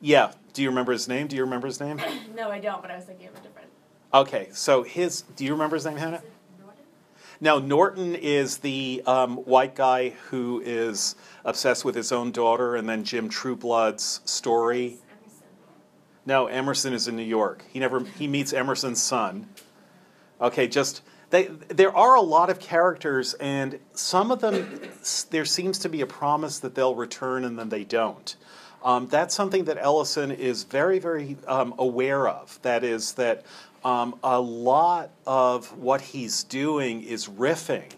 Yeah. 0.00 0.32
Do 0.52 0.62
you 0.62 0.68
remember 0.68 0.92
his 0.92 1.08
name? 1.08 1.26
Do 1.26 1.36
you 1.36 1.42
remember 1.42 1.66
his 1.66 1.80
name? 1.80 2.00
No, 2.34 2.50
I 2.50 2.58
don't, 2.58 2.82
but 2.82 2.90
I 2.90 2.96
was 2.96 3.04
thinking 3.04 3.28
of 3.28 3.34
a 3.34 3.40
different. 3.40 3.68
Okay, 4.12 4.48
so 4.52 4.82
his. 4.82 5.22
Do 5.22 5.44
you 5.44 5.52
remember 5.52 5.76
his 5.76 5.86
name, 5.86 5.96
Hannah? 5.96 6.22
Norton? 6.60 6.84
Now, 7.40 7.58
Norton 7.58 8.14
is 8.16 8.58
the 8.58 9.02
um, 9.06 9.36
white 9.38 9.74
guy 9.74 10.10
who 10.30 10.60
is 10.64 11.14
obsessed 11.44 11.84
with 11.84 11.94
his 11.94 12.10
own 12.10 12.32
daughter, 12.32 12.74
and 12.74 12.88
then 12.88 13.04
Jim 13.04 13.28
Trueblood's 13.28 14.20
story. 14.24 14.98
No, 16.26 16.46
Emerson 16.46 16.92
is 16.92 17.06
in 17.06 17.16
New 17.16 17.22
York. 17.22 17.64
He 17.70 17.78
never 17.78 18.00
he 18.00 18.26
meets 18.26 18.52
Emerson's 18.52 19.00
son. 19.00 19.48
Okay, 20.40 20.66
just 20.66 21.02
they 21.34 21.48
there 21.68 21.94
are 21.94 22.14
a 22.14 22.20
lot 22.20 22.48
of 22.48 22.60
characters, 22.60 23.34
and 23.34 23.80
some 23.92 24.30
of 24.30 24.40
them 24.40 24.80
there 25.30 25.44
seems 25.44 25.80
to 25.80 25.88
be 25.88 26.00
a 26.00 26.06
promise 26.06 26.60
that 26.60 26.74
they'll 26.74 26.94
return, 26.94 27.44
and 27.44 27.58
then 27.58 27.68
they 27.68 27.84
don't. 27.84 28.36
Um, 28.84 29.08
that's 29.08 29.34
something 29.34 29.64
that 29.64 29.78
Ellison 29.80 30.30
is 30.30 30.64
very, 30.64 30.98
very 30.98 31.36
um, 31.46 31.74
aware 31.78 32.28
of. 32.28 32.60
That 32.62 32.84
is 32.84 33.14
that 33.14 33.44
um, 33.82 34.18
a 34.22 34.40
lot 34.40 35.10
of 35.26 35.76
what 35.78 36.00
he's 36.02 36.44
doing 36.44 37.02
is 37.02 37.26
riffing 37.26 37.90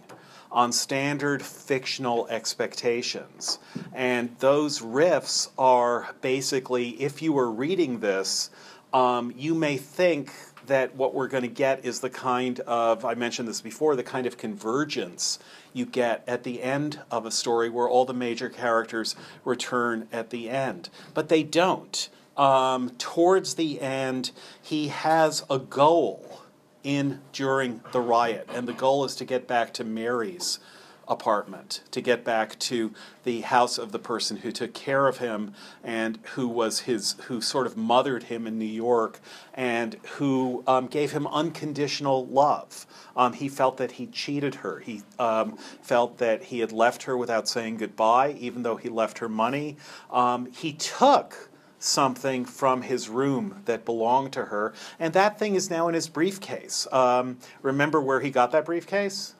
on 0.50 0.72
standard 0.72 1.42
fictional 1.42 2.28
expectations. 2.28 3.58
And 3.92 4.34
those 4.38 4.80
riffs 4.80 5.50
are 5.58 6.14
basically, 6.22 6.90
if 7.02 7.20
you 7.20 7.32
were 7.32 7.50
reading 7.50 7.98
this, 7.98 8.50
um, 8.92 9.34
you 9.36 9.54
may 9.54 9.76
think 9.76 10.32
that 10.66 10.94
what 10.94 11.14
we're 11.14 11.28
going 11.28 11.42
to 11.42 11.48
get 11.48 11.84
is 11.84 12.00
the 12.00 12.10
kind 12.10 12.60
of, 12.60 13.04
I 13.04 13.14
mentioned 13.14 13.48
this 13.48 13.60
before, 13.60 13.96
the 13.96 14.02
kind 14.02 14.26
of 14.26 14.36
convergence 14.36 15.38
you 15.72 15.86
get 15.86 16.22
at 16.26 16.44
the 16.44 16.62
end 16.62 17.00
of 17.10 17.26
a 17.26 17.30
story 17.30 17.68
where 17.68 17.88
all 17.88 18.04
the 18.04 18.14
major 18.14 18.48
characters 18.48 19.16
return 19.44 20.08
at 20.12 20.30
the 20.30 20.48
end. 20.50 20.88
But 21.14 21.28
they 21.28 21.42
don't. 21.42 22.08
Um, 22.36 22.90
towards 22.98 23.54
the 23.54 23.80
end, 23.80 24.30
he 24.62 24.88
has 24.88 25.44
a 25.48 25.58
goal 25.58 26.42
in 26.82 27.20
during 27.32 27.80
the 27.92 28.00
riot, 28.00 28.48
and 28.52 28.68
the 28.68 28.72
goal 28.72 29.04
is 29.04 29.16
to 29.16 29.24
get 29.24 29.48
back 29.48 29.72
to 29.74 29.84
Mary's 29.84 30.60
apartment, 31.08 31.82
to 31.90 32.00
get 32.00 32.24
back 32.24 32.58
to 32.58 32.92
the 33.24 33.42
house 33.42 33.78
of 33.78 33.92
the 33.92 33.98
person 33.98 34.38
who 34.38 34.50
took 34.50 34.74
care 34.74 35.06
of 35.06 35.18
him 35.18 35.52
and 35.84 36.18
who 36.34 36.48
was 36.48 36.80
his, 36.80 37.14
who 37.24 37.40
sort 37.40 37.66
of 37.66 37.76
mothered 37.76 38.24
him 38.24 38.46
in 38.46 38.58
New 38.58 38.64
York, 38.64 39.20
and 39.54 39.96
who 40.16 40.64
um, 40.66 40.86
gave 40.86 41.12
him 41.12 41.26
unconditional 41.28 42.26
love. 42.26 42.86
Um, 43.16 43.32
he 43.34 43.48
felt 43.48 43.76
that 43.76 43.92
he 43.92 44.06
cheated 44.06 44.56
her. 44.56 44.80
He 44.80 45.02
um, 45.18 45.56
felt 45.82 46.18
that 46.18 46.44
he 46.44 46.58
had 46.58 46.72
left 46.72 47.04
her 47.04 47.16
without 47.16 47.48
saying 47.48 47.76
goodbye, 47.78 48.32
even 48.38 48.62
though 48.62 48.76
he 48.76 48.88
left 48.88 49.18
her 49.18 49.28
money. 49.28 49.76
Um, 50.10 50.50
he 50.52 50.72
took 50.72 51.50
something 51.78 52.44
from 52.44 52.82
his 52.82 53.08
room 53.08 53.62
that 53.66 53.84
belonged 53.84 54.32
to 54.32 54.46
her, 54.46 54.72
and 54.98 55.14
that 55.14 55.38
thing 55.38 55.54
is 55.54 55.70
now 55.70 55.86
in 55.86 55.94
his 55.94 56.08
briefcase. 56.08 56.88
Um, 56.90 57.38
remember 57.62 58.00
where 58.00 58.20
he 58.20 58.30
got 58.30 58.50
that 58.52 58.64
briefcase? 58.64 59.35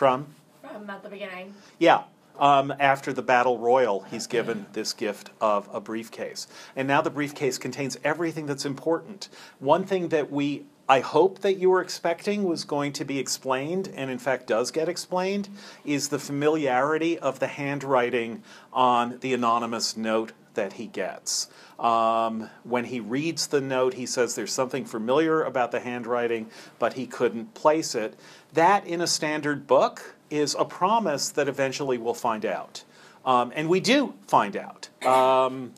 From? 0.00 0.28
From 0.62 0.88
at 0.88 1.02
the 1.02 1.10
beginning. 1.10 1.52
Yeah. 1.78 2.04
Um, 2.38 2.72
after 2.80 3.12
the 3.12 3.20
battle 3.20 3.58
royal, 3.58 4.00
he's 4.04 4.26
given 4.26 4.64
this 4.72 4.94
gift 4.94 5.28
of 5.42 5.68
a 5.74 5.78
briefcase. 5.78 6.46
And 6.74 6.88
now 6.88 7.02
the 7.02 7.10
briefcase 7.10 7.58
contains 7.58 7.98
everything 8.02 8.46
that's 8.46 8.64
important. 8.64 9.28
One 9.58 9.84
thing 9.84 10.08
that 10.08 10.32
we, 10.32 10.64
I 10.88 11.00
hope 11.00 11.40
that 11.40 11.58
you 11.58 11.68
were 11.68 11.82
expecting 11.82 12.44
was 12.44 12.64
going 12.64 12.94
to 12.94 13.04
be 13.04 13.18
explained, 13.18 13.92
and 13.94 14.10
in 14.10 14.18
fact 14.18 14.46
does 14.46 14.70
get 14.70 14.88
explained, 14.88 15.50
is 15.84 16.08
the 16.08 16.18
familiarity 16.18 17.18
of 17.18 17.38
the 17.38 17.48
handwriting 17.48 18.42
on 18.72 19.18
the 19.20 19.34
anonymous 19.34 19.98
note 19.98 20.32
that 20.54 20.74
he 20.74 20.86
gets. 20.86 21.48
Um, 21.78 22.50
when 22.64 22.84
he 22.84 23.00
reads 23.00 23.46
the 23.46 23.60
note, 23.60 23.94
he 23.94 24.04
says 24.04 24.34
there's 24.34 24.52
something 24.52 24.84
familiar 24.84 25.42
about 25.42 25.72
the 25.72 25.80
handwriting, 25.80 26.50
but 26.78 26.94
he 26.94 27.06
couldn't 27.06 27.54
place 27.54 27.94
it. 27.94 28.18
That, 28.54 28.86
in 28.86 29.00
a 29.00 29.06
standard 29.06 29.66
book, 29.66 30.16
is 30.28 30.56
a 30.58 30.64
promise 30.64 31.30
that 31.30 31.48
eventually 31.48 31.98
we'll 31.98 32.14
find 32.14 32.44
out. 32.44 32.84
Um, 33.24 33.52
and 33.54 33.68
we 33.68 33.80
do 33.80 34.14
find 34.26 34.56
out. 34.56 34.88
Um, 35.06 35.72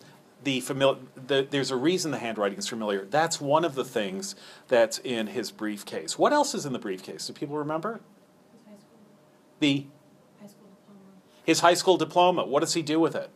the 0.45 0.61
famili- 0.61 0.99
the, 1.27 1.47
there's 1.49 1.71
a 1.71 1.77
reason 1.77 2.11
the 2.11 2.19
handwriting 2.19 2.59
is 2.59 2.69
familiar. 2.69 3.05
That's 3.05 3.41
one 3.41 3.65
of 3.65 3.75
the 3.75 3.85
things 3.85 4.35
that's 4.69 4.99
in 4.99 5.29
his 5.29 5.51
briefcase. 5.51 6.19
What 6.19 6.33
else 6.33 6.55
is 6.55 6.67
in 6.67 6.73
the 6.73 6.79
briefcase? 6.79 7.27
Do 7.27 7.33
people 7.33 7.57
remember? 7.57 8.01
His 8.69 8.81
The 9.61 9.87
high 10.41 10.47
school 10.49 10.69
diploma. 10.75 11.01
his 11.45 11.61
high 11.61 11.75
school 11.75 11.97
diploma. 11.97 12.45
What 12.45 12.61
does 12.61 12.75
he 12.75 12.83
do 12.83 12.99
with 12.99 13.15
it? 13.15 13.31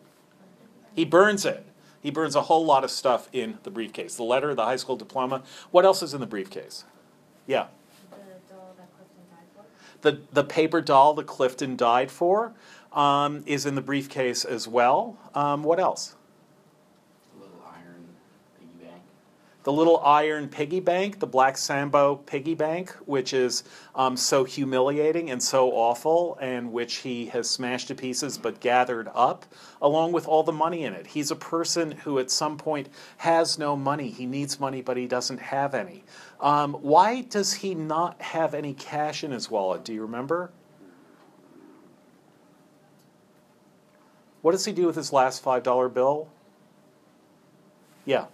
He 0.94 1.04
burns 1.04 1.44
it. 1.44 1.64
He 2.00 2.10
burns 2.10 2.34
a 2.36 2.42
whole 2.42 2.64
lot 2.64 2.84
of 2.84 2.90
stuff 2.90 3.28
in 3.32 3.58
the 3.64 3.70
briefcase. 3.70 4.16
The 4.16 4.22
letter, 4.22 4.54
the 4.54 4.64
high 4.64 4.76
school 4.76 4.96
diploma. 4.96 5.42
What 5.70 5.84
else 5.84 6.02
is 6.02 6.14
in 6.14 6.20
the 6.20 6.26
briefcase? 6.26 6.84
Yeah. 7.46 7.66
The 8.10 8.16
doll 8.54 8.74
that 8.78 8.88
Clifton 8.96 9.22
died 9.30 9.46
for. 9.54 9.62
The, 10.06 10.20
the 10.32 10.44
paper 10.44 10.80
doll 10.80 11.14
that 11.14 11.26
Clifton 11.26 11.74
died 11.74 12.12
for 12.12 12.52
um, 12.92 13.42
is 13.44 13.66
in 13.66 13.74
the 13.74 13.80
briefcase 13.80 14.44
as 14.44 14.68
well. 14.68 15.18
Um, 15.34 15.64
what 15.64 15.80
else? 15.80 16.14
A 17.36 17.42
little 17.42 17.60
iron 17.66 18.06
piggy 18.56 18.84
bank. 18.84 19.02
The 19.66 19.72
little 19.72 19.98
iron 19.98 20.48
piggy 20.48 20.78
bank, 20.78 21.18
the 21.18 21.26
Black 21.26 21.58
Sambo 21.58 22.14
piggy 22.14 22.54
bank, 22.54 22.92
which 23.04 23.32
is 23.32 23.64
um, 23.96 24.16
so 24.16 24.44
humiliating 24.44 25.28
and 25.28 25.42
so 25.42 25.72
awful, 25.72 26.38
and 26.40 26.72
which 26.72 26.98
he 26.98 27.26
has 27.26 27.50
smashed 27.50 27.88
to 27.88 27.94
pieces 27.96 28.38
but 28.38 28.60
gathered 28.60 29.08
up, 29.12 29.44
along 29.82 30.12
with 30.12 30.28
all 30.28 30.44
the 30.44 30.52
money 30.52 30.84
in 30.84 30.92
it. 30.92 31.08
He's 31.08 31.32
a 31.32 31.36
person 31.36 31.90
who 31.90 32.20
at 32.20 32.30
some 32.30 32.56
point 32.56 32.88
has 33.16 33.58
no 33.58 33.74
money. 33.76 34.08
He 34.08 34.24
needs 34.24 34.60
money, 34.60 34.82
but 34.82 34.96
he 34.96 35.08
doesn't 35.08 35.40
have 35.40 35.74
any. 35.74 36.04
Um, 36.40 36.74
why 36.74 37.22
does 37.22 37.54
he 37.54 37.74
not 37.74 38.22
have 38.22 38.54
any 38.54 38.72
cash 38.72 39.24
in 39.24 39.32
his 39.32 39.50
wallet? 39.50 39.84
Do 39.84 39.92
you 39.92 40.02
remember? 40.02 40.52
What 44.42 44.52
does 44.52 44.64
he 44.64 44.70
do 44.70 44.86
with 44.86 44.94
his 44.94 45.12
last 45.12 45.44
$5 45.44 45.92
bill? 45.92 46.28
Yeah, 48.04 48.26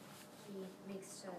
He 0.53 0.93
makes 0.93 1.23
sure 1.23 1.31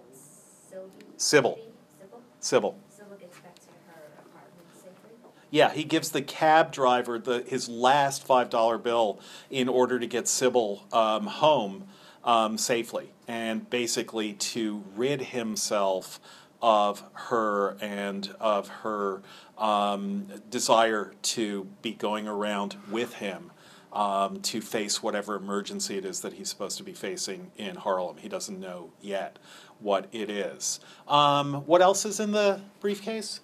Sylvie. 0.73 1.12
Sybil. 1.23 1.57
Sybil? 2.01 2.21
Sybil. 2.41 2.75
Sybil 2.89 3.15
gets 3.17 3.39
back 3.39 3.55
to 3.55 3.61
her 3.87 4.03
apartment 4.19 4.67
safely. 4.75 5.11
Yeah, 5.51 5.71
he 5.71 5.85
gives 5.85 6.09
the 6.11 6.21
cab 6.21 6.73
driver 6.73 7.17
the, 7.17 7.43
his 7.47 7.69
last 7.69 8.27
$5 8.27 8.83
bill 8.83 9.21
in 9.49 9.69
order 9.69 9.99
to 9.99 10.05
get 10.05 10.27
Sybil 10.27 10.85
um, 10.91 11.27
home 11.27 11.85
um, 12.25 12.57
safely 12.57 13.11
and 13.25 13.69
basically 13.69 14.33
to 14.33 14.83
rid 14.97 15.21
himself 15.21 16.19
of 16.61 17.03
her 17.13 17.77
and 17.79 18.35
of 18.41 18.67
her 18.67 19.21
um, 19.57 20.27
desire 20.49 21.13
to 21.21 21.67
be 21.81 21.93
going 21.93 22.27
around 22.27 22.75
with 22.91 23.15
him 23.15 23.51
um, 23.93 24.41
to 24.41 24.59
face 24.59 25.03
whatever 25.03 25.35
emergency 25.35 25.97
it 25.97 26.03
is 26.03 26.21
that 26.21 26.33
he's 26.33 26.49
supposed 26.49 26.77
to 26.77 26.83
be 26.83 26.93
facing 26.93 27.51
in 27.57 27.75
Harlem. 27.75 28.17
He 28.17 28.27
doesn't 28.27 28.59
know 28.59 28.91
yet 29.01 29.37
what 29.83 30.07
it 30.11 30.29
is. 30.29 30.79
Um, 31.07 31.55
what 31.65 31.81
else 31.81 32.05
is 32.05 32.19
in 32.19 32.31
the 32.31 32.61
briefcase? 32.79 33.41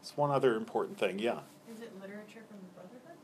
It's 0.00 0.16
one 0.16 0.30
other 0.30 0.54
important 0.54 0.98
thing, 0.98 1.18
yeah. 1.18 1.40
Is 1.74 1.82
it 1.82 1.92
literature 2.00 2.44
from 2.48 2.58
the 2.60 2.80
Brotherhood? 2.80 3.16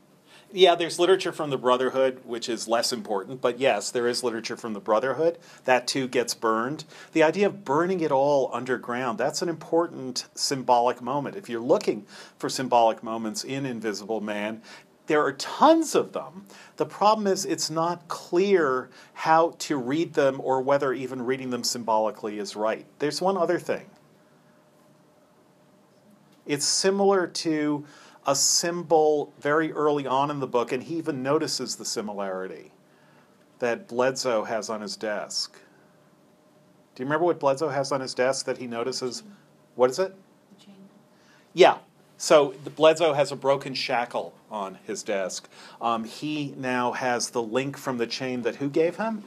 Yeah, 0.51 0.75
there's 0.75 0.99
literature 0.99 1.31
from 1.31 1.49
the 1.49 1.57
Brotherhood, 1.57 2.19
which 2.25 2.49
is 2.49 2.67
less 2.67 2.91
important, 2.91 3.39
but 3.39 3.57
yes, 3.57 3.89
there 3.89 4.05
is 4.05 4.21
literature 4.21 4.57
from 4.57 4.73
the 4.73 4.81
Brotherhood. 4.81 5.37
That 5.63 5.87
too 5.87 6.09
gets 6.09 6.33
burned. 6.33 6.83
The 7.13 7.23
idea 7.23 7.47
of 7.47 7.63
burning 7.63 8.01
it 8.01 8.11
all 8.11 8.51
underground, 8.53 9.17
that's 9.17 9.41
an 9.41 9.47
important 9.47 10.27
symbolic 10.35 11.01
moment. 11.01 11.37
If 11.37 11.47
you're 11.47 11.61
looking 11.61 12.05
for 12.37 12.49
symbolic 12.49 13.01
moments 13.01 13.45
in 13.45 13.65
Invisible 13.65 14.19
Man, 14.19 14.61
there 15.07 15.21
are 15.21 15.33
tons 15.33 15.95
of 15.95 16.13
them. 16.13 16.45
The 16.77 16.85
problem 16.85 17.27
is 17.27 17.45
it's 17.45 17.69
not 17.69 18.07
clear 18.07 18.89
how 19.13 19.55
to 19.59 19.77
read 19.77 20.13
them 20.13 20.39
or 20.41 20.61
whether 20.61 20.93
even 20.93 21.21
reading 21.21 21.49
them 21.49 21.63
symbolically 21.63 22.39
is 22.39 22.55
right. 22.55 22.85
There's 22.99 23.21
one 23.21 23.37
other 23.37 23.59
thing. 23.59 23.89
It's 26.45 26.65
similar 26.65 27.27
to 27.27 27.85
a 28.25 28.35
symbol 28.35 29.33
very 29.39 29.71
early 29.73 30.07
on 30.07 30.31
in 30.31 30.39
the 30.39 30.47
book, 30.47 30.71
and 30.71 30.83
he 30.83 30.95
even 30.95 31.21
notices 31.21 31.75
the 31.75 31.85
similarity 31.85 32.71
that 33.59 33.87
Bledsoe 33.87 34.43
has 34.43 34.69
on 34.69 34.81
his 34.81 34.95
desk. 34.95 35.57
Do 36.95 37.03
you 37.03 37.05
remember 37.05 37.25
what 37.25 37.39
Bledsoe 37.39 37.69
has 37.69 37.91
on 37.91 38.01
his 38.01 38.13
desk 38.13 38.45
that 38.45 38.57
he 38.57 38.67
notices? 38.67 39.23
What 39.75 39.89
is 39.89 39.99
it? 39.99 40.15
The 40.57 40.65
chain. 40.65 40.75
Yeah. 41.53 41.77
So 42.23 42.55
Bledsoe 42.77 43.11
has 43.11 43.33
a 43.33 43.35
broken 43.35 43.73
shackle 43.73 44.33
on 44.49 44.79
his 44.87 45.03
desk. 45.03 45.49
Um, 45.81 46.05
he 46.05 46.53
now 46.55 46.93
has 46.93 47.31
the 47.31 47.43
link 47.43 47.75
from 47.75 47.97
the 47.97 48.07
chain 48.07 48.43
that 48.43 48.55
who 48.55 48.69
gave 48.69 48.95
him? 48.95 49.25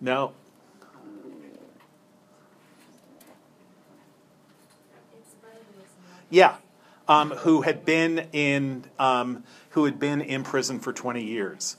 No. 0.00 0.32
Yeah. 6.28 6.56
Um, 7.06 7.30
who 7.30 7.62
had 7.62 7.84
been 7.84 8.26
in 8.32 8.86
um, 8.98 9.44
who 9.70 9.84
had 9.84 10.00
been 10.00 10.22
in 10.22 10.42
prison 10.42 10.80
for 10.80 10.92
20 10.92 11.22
years. 11.22 11.76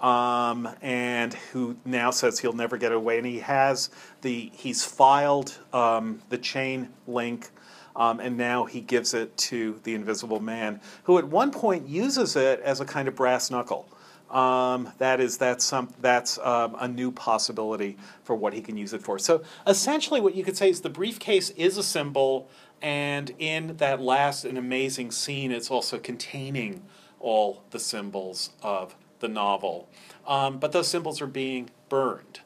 Um, 0.00 0.68
and 0.80 1.34
who 1.34 1.76
now 1.84 2.10
says 2.12 2.38
he'll 2.38 2.52
never 2.52 2.76
get 2.76 2.92
away. 2.92 3.18
And 3.18 3.26
he 3.26 3.40
has 3.40 3.90
the 4.22 4.50
he's 4.54 4.84
filed 4.84 5.58
um, 5.72 6.20
the 6.28 6.38
chain 6.38 6.90
link, 7.06 7.50
um, 7.96 8.20
and 8.20 8.36
now 8.36 8.64
he 8.64 8.80
gives 8.80 9.14
it 9.14 9.36
to 9.36 9.80
the 9.84 9.94
Invisible 9.94 10.40
Man, 10.40 10.80
who 11.04 11.18
at 11.18 11.24
one 11.24 11.50
point 11.50 11.88
uses 11.88 12.36
it 12.36 12.60
as 12.60 12.80
a 12.80 12.84
kind 12.84 13.08
of 13.08 13.14
brass 13.14 13.50
knuckle. 13.50 13.88
Um, 14.30 14.92
that 14.98 15.20
is 15.20 15.38
that's 15.38 15.64
some 15.64 15.88
that's 16.00 16.38
um, 16.38 16.76
a 16.78 16.86
new 16.86 17.10
possibility 17.10 17.96
for 18.24 18.36
what 18.36 18.52
he 18.52 18.60
can 18.60 18.76
use 18.76 18.92
it 18.92 19.02
for. 19.02 19.18
So 19.18 19.42
essentially, 19.66 20.20
what 20.20 20.34
you 20.34 20.44
could 20.44 20.56
say 20.56 20.68
is 20.68 20.82
the 20.82 20.90
briefcase 20.90 21.50
is 21.50 21.78
a 21.78 21.82
symbol, 21.82 22.48
and 22.82 23.32
in 23.38 23.78
that 23.78 24.00
last 24.00 24.44
and 24.44 24.58
amazing 24.58 25.12
scene, 25.12 25.50
it's 25.50 25.70
also 25.70 25.98
containing 25.98 26.82
all 27.20 27.62
the 27.70 27.78
symbols 27.78 28.50
of 28.62 28.94
the 29.20 29.28
novel. 29.28 29.88
Um, 30.26 30.58
but 30.58 30.72
those 30.72 30.88
symbols 30.88 31.20
are 31.20 31.26
being 31.26 31.70
burned. 31.88 32.40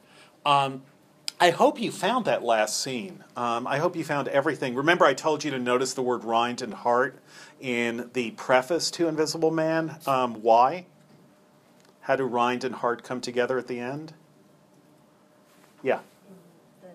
I 1.39 1.49
hope 1.49 1.79
you 1.79 1.91
found 1.91 2.25
that 2.25 2.43
last 2.43 2.81
scene. 2.81 3.23
Um, 3.35 3.67
I 3.67 3.77
hope 3.79 3.95
you 3.95 4.03
found 4.03 4.27
everything. 4.27 4.75
Remember, 4.75 5.05
I 5.05 5.13
told 5.13 5.43
you 5.43 5.51
to 5.51 5.59
notice 5.59 5.93
the 5.93 6.01
word 6.01 6.23
rind 6.23 6.61
and 6.61 6.73
heart 6.73 7.17
in 7.59 8.09
the 8.13 8.31
preface 8.31 8.91
to 8.91 9.07
Invisible 9.07 9.51
Man. 9.51 9.97
Um, 10.05 10.35
why? 10.41 10.85
How 12.01 12.15
do 12.15 12.23
rind 12.25 12.63
and 12.63 12.75
heart 12.75 13.03
come 13.03 13.19
together 13.19 13.57
at 13.57 13.67
the 13.67 13.79
end? 13.79 14.13
Yeah. 15.81 15.99
The 16.81 16.87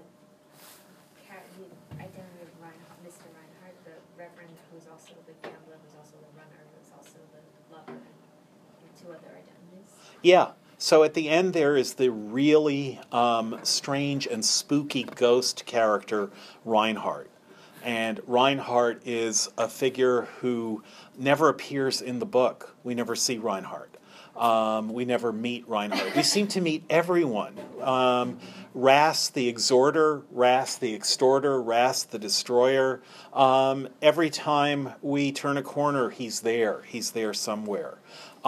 the 1.17 1.95
identity 1.97 2.43
of 2.43 2.63
Rein, 2.63 2.73
Mr. 3.05 3.29
Rinehart, 3.33 3.77
the 3.85 3.93
Reverend, 4.17 4.57
who's 4.73 4.87
also 4.91 5.13
the 5.27 5.33
gambler, 5.43 5.77
who's 5.83 5.97
also 5.97 6.17
the 6.21 6.33
runner, 6.39 6.61
who's 6.77 6.93
also 6.97 7.19
the 7.33 7.75
lover, 7.75 7.93
and 7.93 8.93
two 9.01 9.11
other 9.11 9.29
identities. 9.29 9.93
Yeah. 10.23 10.53
So 10.81 11.03
at 11.03 11.15
the 11.15 11.29
end, 11.29 11.55
there 11.55 11.77
is 11.77 11.95
the 11.95 12.11
really 12.13 13.01
um, 13.11 13.59
strange 13.65 14.29
and 14.29 14.45
spooky 14.45 15.03
ghost 15.03 15.67
character, 15.67 16.31
Rinehart. 16.65 17.27
And 17.83 18.19
Rinehart 18.21 19.01
is 19.05 19.49
a 19.59 19.69
figure 19.69 20.29
who 20.41 20.85
never 21.19 21.49
appears 21.49 22.01
in 22.01 22.21
the 22.21 22.27
book. 22.27 22.77
We 22.85 22.95
never 22.95 23.17
see 23.17 23.39
Rinehart. 23.39 23.89
Um, 24.37 24.91
we 24.93 25.05
never 25.05 25.33
meet 25.33 25.69
Rinehart. 25.69 26.15
We 26.15 26.23
seem 26.23 26.47
to 26.49 26.61
meet 26.61 26.85
everyone. 26.89 27.59
Um, 27.83 28.39
Ras 28.73 29.31
the 29.31 29.49
exhorter, 29.49 30.23
Ras 30.31 30.77
the 30.77 30.95
extorter, 30.95 31.61
Ras 31.61 32.05
the 32.05 32.21
destroyer. 32.21 33.03
Um, 33.33 33.89
every 34.01 34.31
time 34.31 34.93
we 35.03 35.33
turn 35.33 35.57
a 35.57 35.63
corner, 35.63 36.11
he's 36.11 36.41
there. 36.41 36.83
He's 36.87 37.11
there 37.11 37.35
somewhere. 37.35 37.99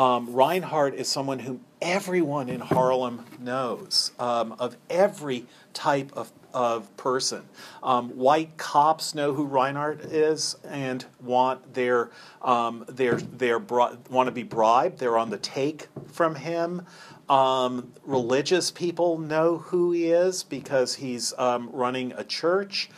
Um, 0.01 0.29
Rinehart 0.29 0.95
is 0.95 1.09
someone 1.09 1.41
whom 1.41 1.61
everyone 1.83 2.49
in 2.49 2.61
Harlem 2.61 3.23
knows, 3.39 4.13
um, 4.19 4.57
of 4.59 4.79
every 4.89 5.45
type 5.75 6.11
of, 6.15 6.33
of 6.55 6.97
person. 6.97 7.43
Um, 7.83 8.17
white 8.17 8.57
cops 8.57 9.15
know 9.15 9.35
who 9.35 9.47
Rinehart 9.47 10.11
is 10.11 10.57
and 10.67 11.05
want 11.21 11.75
their, 11.75 12.09
um, 12.41 12.87
their, 12.89 13.17
their 13.17 13.59
bri- 13.59 13.99
want 14.09 14.29
to 14.29 14.33
be 14.33 14.43
bribed. 14.43 15.01
They're 15.01 15.19
on 15.19 15.29
the 15.29 15.37
take 15.37 15.89
from 16.13 16.35
him. 16.35 16.87
Um, 17.29 17.93
religious 18.03 18.71
people 18.71 19.19
know 19.19 19.59
who 19.59 19.93
he 19.93 20.07
is 20.07 20.45
because 20.45 20.95
he's 20.95 21.35
um, 21.37 21.69
running 21.75 22.15
a 22.17 22.25
church. 22.25 22.89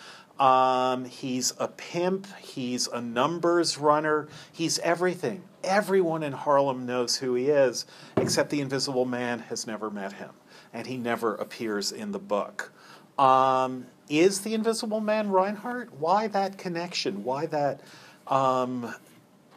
He's 1.08 1.52
a 1.58 1.66
pimp. 1.66 2.28
He's 2.38 2.86
a 2.86 3.00
numbers 3.00 3.76
runner. 3.76 4.28
He's 4.52 4.78
everything. 4.78 5.42
Everyone 5.64 6.22
in 6.22 6.32
Harlem 6.32 6.86
knows 6.86 7.16
who 7.16 7.34
he 7.34 7.48
is, 7.48 7.86
except 8.16 8.50
the 8.50 8.60
Invisible 8.60 9.04
Man 9.04 9.40
has 9.40 9.66
never 9.66 9.90
met 9.90 10.14
him, 10.14 10.30
and 10.72 10.86
he 10.86 10.96
never 10.96 11.34
appears 11.34 11.92
in 11.92 12.12
the 12.12 12.18
book. 12.18 12.72
Um, 13.18 13.86
is 14.08 14.40
the 14.40 14.54
Invisible 14.54 15.00
Man 15.00 15.28
Rinehart? 15.28 15.90
Why 15.98 16.26
that 16.28 16.58
connection? 16.58 17.24
Why 17.24 17.46
that 17.46 17.80
um, 18.26 18.94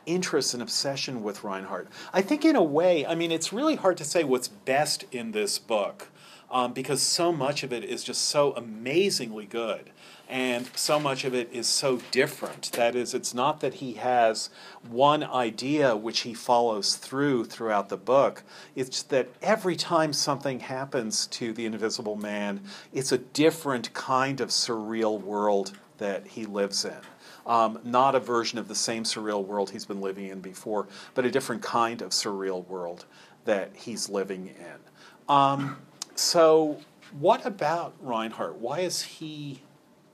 interest 0.05 0.53
and 0.53 0.61
obsession 0.61 1.23
with 1.23 1.41
Rinehart? 1.41 1.87
I 2.13 2.21
think, 2.21 2.45
in 2.45 2.55
a 2.55 2.63
way, 2.63 3.05
I 3.05 3.15
mean, 3.15 3.31
it's 3.31 3.51
really 3.51 3.75
hard 3.75 3.97
to 3.97 4.03
say 4.03 4.23
what's 4.23 4.47
best 4.47 5.05
in 5.11 5.31
this 5.31 5.57
book 5.57 6.09
um, 6.51 6.73
because 6.73 7.01
so 7.01 7.31
much 7.31 7.63
of 7.63 7.73
it 7.73 7.83
is 7.83 8.03
just 8.03 8.23
so 8.23 8.53
amazingly 8.53 9.45
good. 9.45 9.89
And 10.27 10.67
so 10.75 10.99
much 10.99 11.23
of 11.23 11.35
it 11.35 11.49
is 11.53 11.67
so 11.67 11.99
different. 12.09 12.71
That 12.71 12.95
is, 12.95 13.13
it's 13.13 13.35
not 13.35 13.59
that 13.59 13.75
he 13.75 13.93
has 13.93 14.49
one 14.89 15.23
idea 15.23 15.95
which 15.95 16.21
he 16.21 16.33
follows 16.33 16.95
through 16.95 17.45
throughout 17.45 17.89
the 17.89 17.97
book. 17.97 18.41
It's 18.75 19.03
that 19.03 19.27
every 19.43 19.75
time 19.75 20.13
something 20.13 20.61
happens 20.61 21.27
to 21.27 21.53
the 21.53 21.67
Invisible 21.67 22.15
Man, 22.15 22.61
it's 22.91 23.11
a 23.11 23.19
different 23.19 23.93
kind 23.93 24.41
of 24.41 24.49
surreal 24.49 25.21
world 25.21 25.73
that 25.99 26.25
he 26.25 26.45
lives 26.45 26.85
in. 26.85 26.97
Um, 27.45 27.77
not 27.83 28.15
a 28.15 28.19
version 28.19 28.57
of 28.57 28.67
the 28.67 28.73
same 28.73 29.03
surreal 29.03 29.45
world 29.45 29.69
he's 29.69 29.85
been 29.85 30.01
living 30.01 30.29
in 30.29 30.41
before, 30.41 30.87
but 31.13 31.25
a 31.25 31.29
different 31.29 31.61
kind 31.61 32.01
of 32.01 32.09
surreal 32.09 32.67
world. 32.67 33.05
that 33.45 33.71
he's 33.75 34.09
living 34.09 34.47
in. 34.47 35.33
Um, 35.33 35.77
so, 36.15 36.79
what 37.19 37.45
about 37.45 37.93
Rinehart? 38.03 38.55
Why 38.55 38.79
is 38.79 39.01
he 39.03 39.61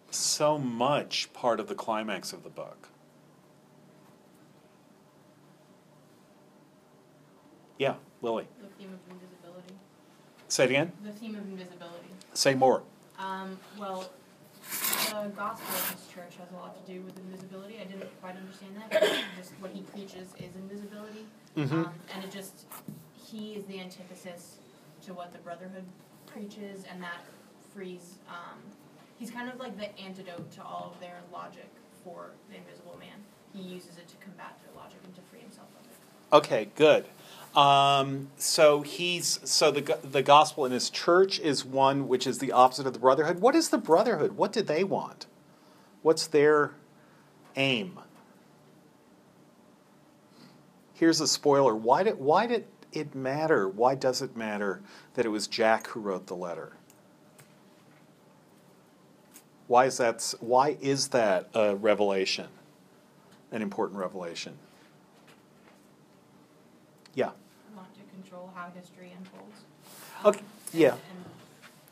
so 0.09 0.57
much 0.57 1.31
part 1.33 1.59
of 1.59 1.67
the 1.67 1.75
climax 1.75 2.33
of 2.33 2.43
the 2.43 2.49
book? 2.49 2.89
Yeah, 7.77 7.95
Lily. 8.21 8.47
The 8.61 8.67
theme 8.77 8.93
of 8.93 9.11
invisibility. 9.11 9.73
Say 10.49 10.65
it 10.65 10.69
again. 10.69 10.91
The 11.03 11.11
theme 11.11 11.35
of 11.35 11.43
invisibility. 11.45 12.09
Say 12.33 12.53
more. 12.53 12.83
Um, 13.17 13.57
well, 13.77 14.09
the 15.09 15.29
gospel 15.35 15.75
of 15.75 15.91
this 15.91 16.07
church 16.13 16.35
has 16.39 16.51
a 16.51 16.55
lot 16.55 16.85
to 16.85 16.91
do 16.91 17.01
with 17.01 17.17
invisibility. 17.17 17.79
I 17.81 17.85
didn't 17.85 18.09
quite 18.21 18.35
understand 18.35 18.75
that. 18.77 18.91
But 18.91 19.09
just 19.37 19.51
what 19.59 19.71
he 19.71 19.81
preaches 19.81 20.29
is 20.37 20.55
invisibility. 20.55 21.25
Mhm. 21.57 21.85
Um, 21.85 21.93
and 22.13 22.23
it 22.23 22.31
just, 22.31 22.65
he 23.13 23.53
is 23.55 23.65
the 23.65 23.79
antithesis 23.79 24.57
to 25.03 25.13
what 25.13 25.31
the 25.31 25.39
Brotherhood 25.39 25.83
preaches, 26.25 26.85
and 26.91 27.01
that 27.01 27.21
frees, 27.73 28.15
um, 28.29 28.59
he's 29.17 29.31
kind 29.31 29.49
of 29.49 29.59
like 29.59 29.77
the 29.77 29.97
antidote 29.99 30.51
to 30.51 30.63
all 30.63 30.91
of 30.93 30.99
their 30.99 31.19
logic 31.31 31.69
for 32.03 32.31
the 32.49 32.57
invisible 32.57 32.97
man. 32.99 33.23
He 33.53 33.61
uses 33.61 33.97
it 33.97 34.07
to 34.07 34.15
combat 34.17 34.57
their 34.63 34.81
logic 34.81 34.99
and 35.03 35.13
to 35.15 35.21
free 35.29 35.39
himself 35.39 35.67
of 35.79 35.85
it. 35.85 36.45
Okay, 36.45 36.69
good. 36.75 37.05
Um, 37.55 38.29
so 38.37 38.81
he's 38.81 39.39
so 39.43 39.71
the 39.71 39.99
the 40.03 40.23
gospel 40.23 40.65
in 40.65 40.71
his 40.71 40.89
church 40.89 41.37
is 41.39 41.65
one 41.65 42.07
which 42.07 42.25
is 42.25 42.39
the 42.39 42.53
opposite 42.53 42.87
of 42.87 42.93
the 42.93 42.99
brotherhood. 42.99 43.39
What 43.39 43.55
is 43.55 43.69
the 43.69 43.77
brotherhood? 43.77 44.37
What 44.37 44.53
do 44.53 44.61
they 44.61 44.85
want? 44.85 45.25
What's 46.01 46.27
their 46.27 46.71
aim? 47.57 47.99
Here's 50.93 51.19
a 51.19 51.27
spoiler. 51.27 51.75
Why 51.75 52.03
did 52.03 52.19
why 52.19 52.47
did 52.47 52.65
it 52.91 53.15
matter? 53.15 53.67
Why 53.67 53.95
does 53.95 54.21
it 54.21 54.35
matter 54.35 54.81
that 55.13 55.25
it 55.25 55.29
was 55.29 55.47
Jack 55.47 55.87
who 55.87 55.99
wrote 55.99 56.27
the 56.27 56.35
letter? 56.35 56.73
Why 59.67 59.85
is 59.85 59.97
that 59.97 60.33
why 60.41 60.77
is 60.81 61.09
that 61.09 61.47
a 61.53 61.75
revelation? 61.75 62.47
An 63.51 63.61
important 63.61 63.99
revelation? 63.99 64.57
Yeah. 67.13 67.31
Want 67.75 67.87
to 67.95 68.01
control 68.13 68.51
how 68.55 68.69
history 68.75 69.13
unfolds. 69.17 69.61
Okay, 70.25 70.39
Um, 70.39 70.45
yeah. 70.73 70.91
And, 70.91 70.99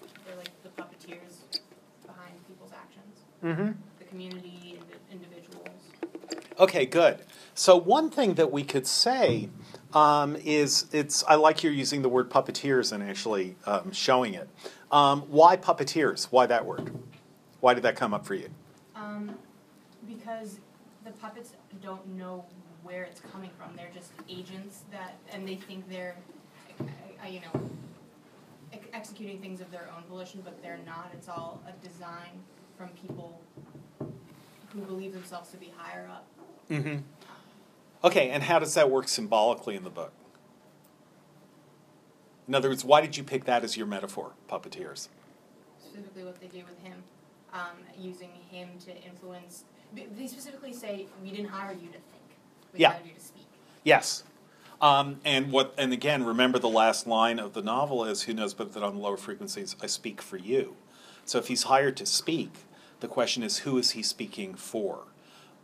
and 0.02 0.10
they're 0.26 0.36
like 0.36 0.52
the 0.64 0.70
puppeteers 0.70 1.60
behind 2.06 2.34
people's 2.48 2.72
actions. 2.74 3.16
Mm-hmm. 3.44 3.72
The 4.00 4.06
community, 4.06 4.80
indi- 4.80 4.84
individuals. 5.12 5.70
Okay, 6.60 6.86
good. 6.86 7.20
So 7.54 7.76
one 7.78 8.10
thing 8.10 8.36
that 8.36 8.52
we 8.52 8.64
could 8.64 8.88
say 8.88 9.50
um, 9.94 10.36
is 10.38 10.86
it's. 10.92 11.24
I 11.28 11.36
like 11.36 11.64
you're 11.64 11.74
using 11.74 12.02
the 12.02 12.10
word 12.10 12.30
puppeteers 12.30 12.92
and 12.92 13.04
actually 13.04 13.56
um, 13.66 13.92
showing 13.92 14.34
it. 14.34 14.50
Um, 14.92 15.22
why 15.24 15.58
puppeteers? 15.58 16.26
Why 16.26 16.46
that 16.46 16.66
word? 16.66 16.94
Why 17.60 17.74
did 17.74 17.84
that 17.84 17.96
come 17.96 18.14
up 18.14 18.26
for 18.26 18.36
you? 18.36 18.50
Um, 18.96 19.36
because 20.08 20.60
the 21.06 21.12
puppets 21.12 21.54
don't 21.82 22.06
know 22.08 22.46
where 22.84 23.04
it's 23.04 23.20
coming 23.20 23.50
from. 23.58 23.76
They're 23.76 23.92
just 23.94 24.12
agents 24.30 24.84
that, 24.92 25.16
and 25.32 25.48
they 25.48 25.56
think 25.56 25.90
they're, 25.90 26.16
you 27.28 27.42
know, 27.42 27.70
executing 28.94 29.40
things 29.40 29.62
of 29.62 29.72
their 29.72 29.90
own 29.96 30.04
volition, 30.10 30.42
but 30.44 30.62
they're 30.62 30.80
not. 30.86 31.12
It's 31.14 31.28
all 31.28 31.62
a 31.68 31.86
design 31.86 32.44
from 32.78 32.90
people 32.90 33.42
who 34.74 34.82
believe 34.82 35.14
themselves 35.14 35.52
to 35.52 35.58
be 35.58 35.72
higher 35.76 36.10
up. 36.10 36.26
Mm-hmm. 36.70 36.98
Okay, 38.04 38.30
and 38.30 38.44
how 38.44 38.60
does 38.60 38.74
that 38.76 38.90
work 38.90 39.08
symbolically 39.08 39.76
in 39.76 39.84
the 39.84 39.90
book? 39.90 40.14
In 42.48 42.56
other 42.56 42.70
words, 42.70 42.86
why 42.86 43.02
did 43.02 43.18
you 43.18 43.24
pick 43.24 43.46
that 43.46 43.64
as 43.64 43.78
your 43.78 43.86
metaphor, 43.86 44.32
puppeteers? 44.50 45.10
Specifically, 45.84 46.24
what 46.24 46.40
they 46.40 46.48
do 46.48 46.64
with 46.66 46.80
him, 46.82 47.04
um, 47.54 47.78
using 47.98 48.30
him 48.50 48.70
to 48.86 48.96
influence. 49.04 49.66
They 49.94 50.28
specifically 50.28 50.74
say, 50.74 51.08
"We 51.22 51.32
didn't 51.32 51.50
hire 51.50 51.74
you 51.74 51.88
to 51.88 51.94
think. 51.94 52.24
We 52.74 52.80
Yeah. 52.80 52.92
hired 52.94 53.06
you 53.06 53.14
to 53.14 53.22
speak." 53.22 53.48
Yes. 53.84 54.24
Um, 54.82 55.20
and 55.26 55.52
what? 55.52 55.74
And 55.78 55.92
again, 55.92 56.24
remember 56.24 56.58
the 56.58 56.70
last 56.70 57.06
line 57.06 57.38
of 57.38 57.54
the 57.54 57.62
novel 57.62 58.06
is, 58.06 58.24
"Who 58.24 58.34
knows 58.34 58.54
but 58.54 58.74
that 58.74 58.84
on 58.84 59.00
lower 59.00 59.18
frequencies 59.18 59.76
I 59.82 59.88
speak 59.88 60.22
for 60.22 60.38
you." 60.38 60.78
So 61.26 61.38
if 61.38 61.48
he's 61.48 61.64
hired 61.64 61.98
to 61.98 62.06
speak, 62.06 62.52
the 63.00 63.08
question 63.08 63.44
is, 63.44 63.60
who 63.60 63.78
is 63.78 63.92
he 63.92 64.02
speaking 64.02 64.56
for? 64.56 65.04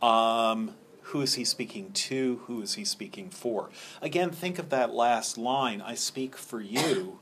Um, 0.02 0.76
who 1.10 1.20
is 1.20 1.34
he 1.34 1.44
speaking 1.44 1.92
to? 1.92 2.40
Who 2.46 2.62
is 2.62 2.74
he 2.74 2.84
speaking 2.84 3.30
for? 3.30 3.70
Again, 4.02 4.30
think 4.30 4.58
of 4.58 4.70
that 4.70 4.92
last 4.92 5.38
line, 5.38 5.80
"I 5.80 5.94
speak 5.94 6.36
for 6.36 6.60
you." 6.60 7.20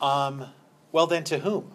Um, 0.00 0.46
well, 0.92 1.06
then, 1.06 1.24
to 1.24 1.40
whom? 1.40 1.72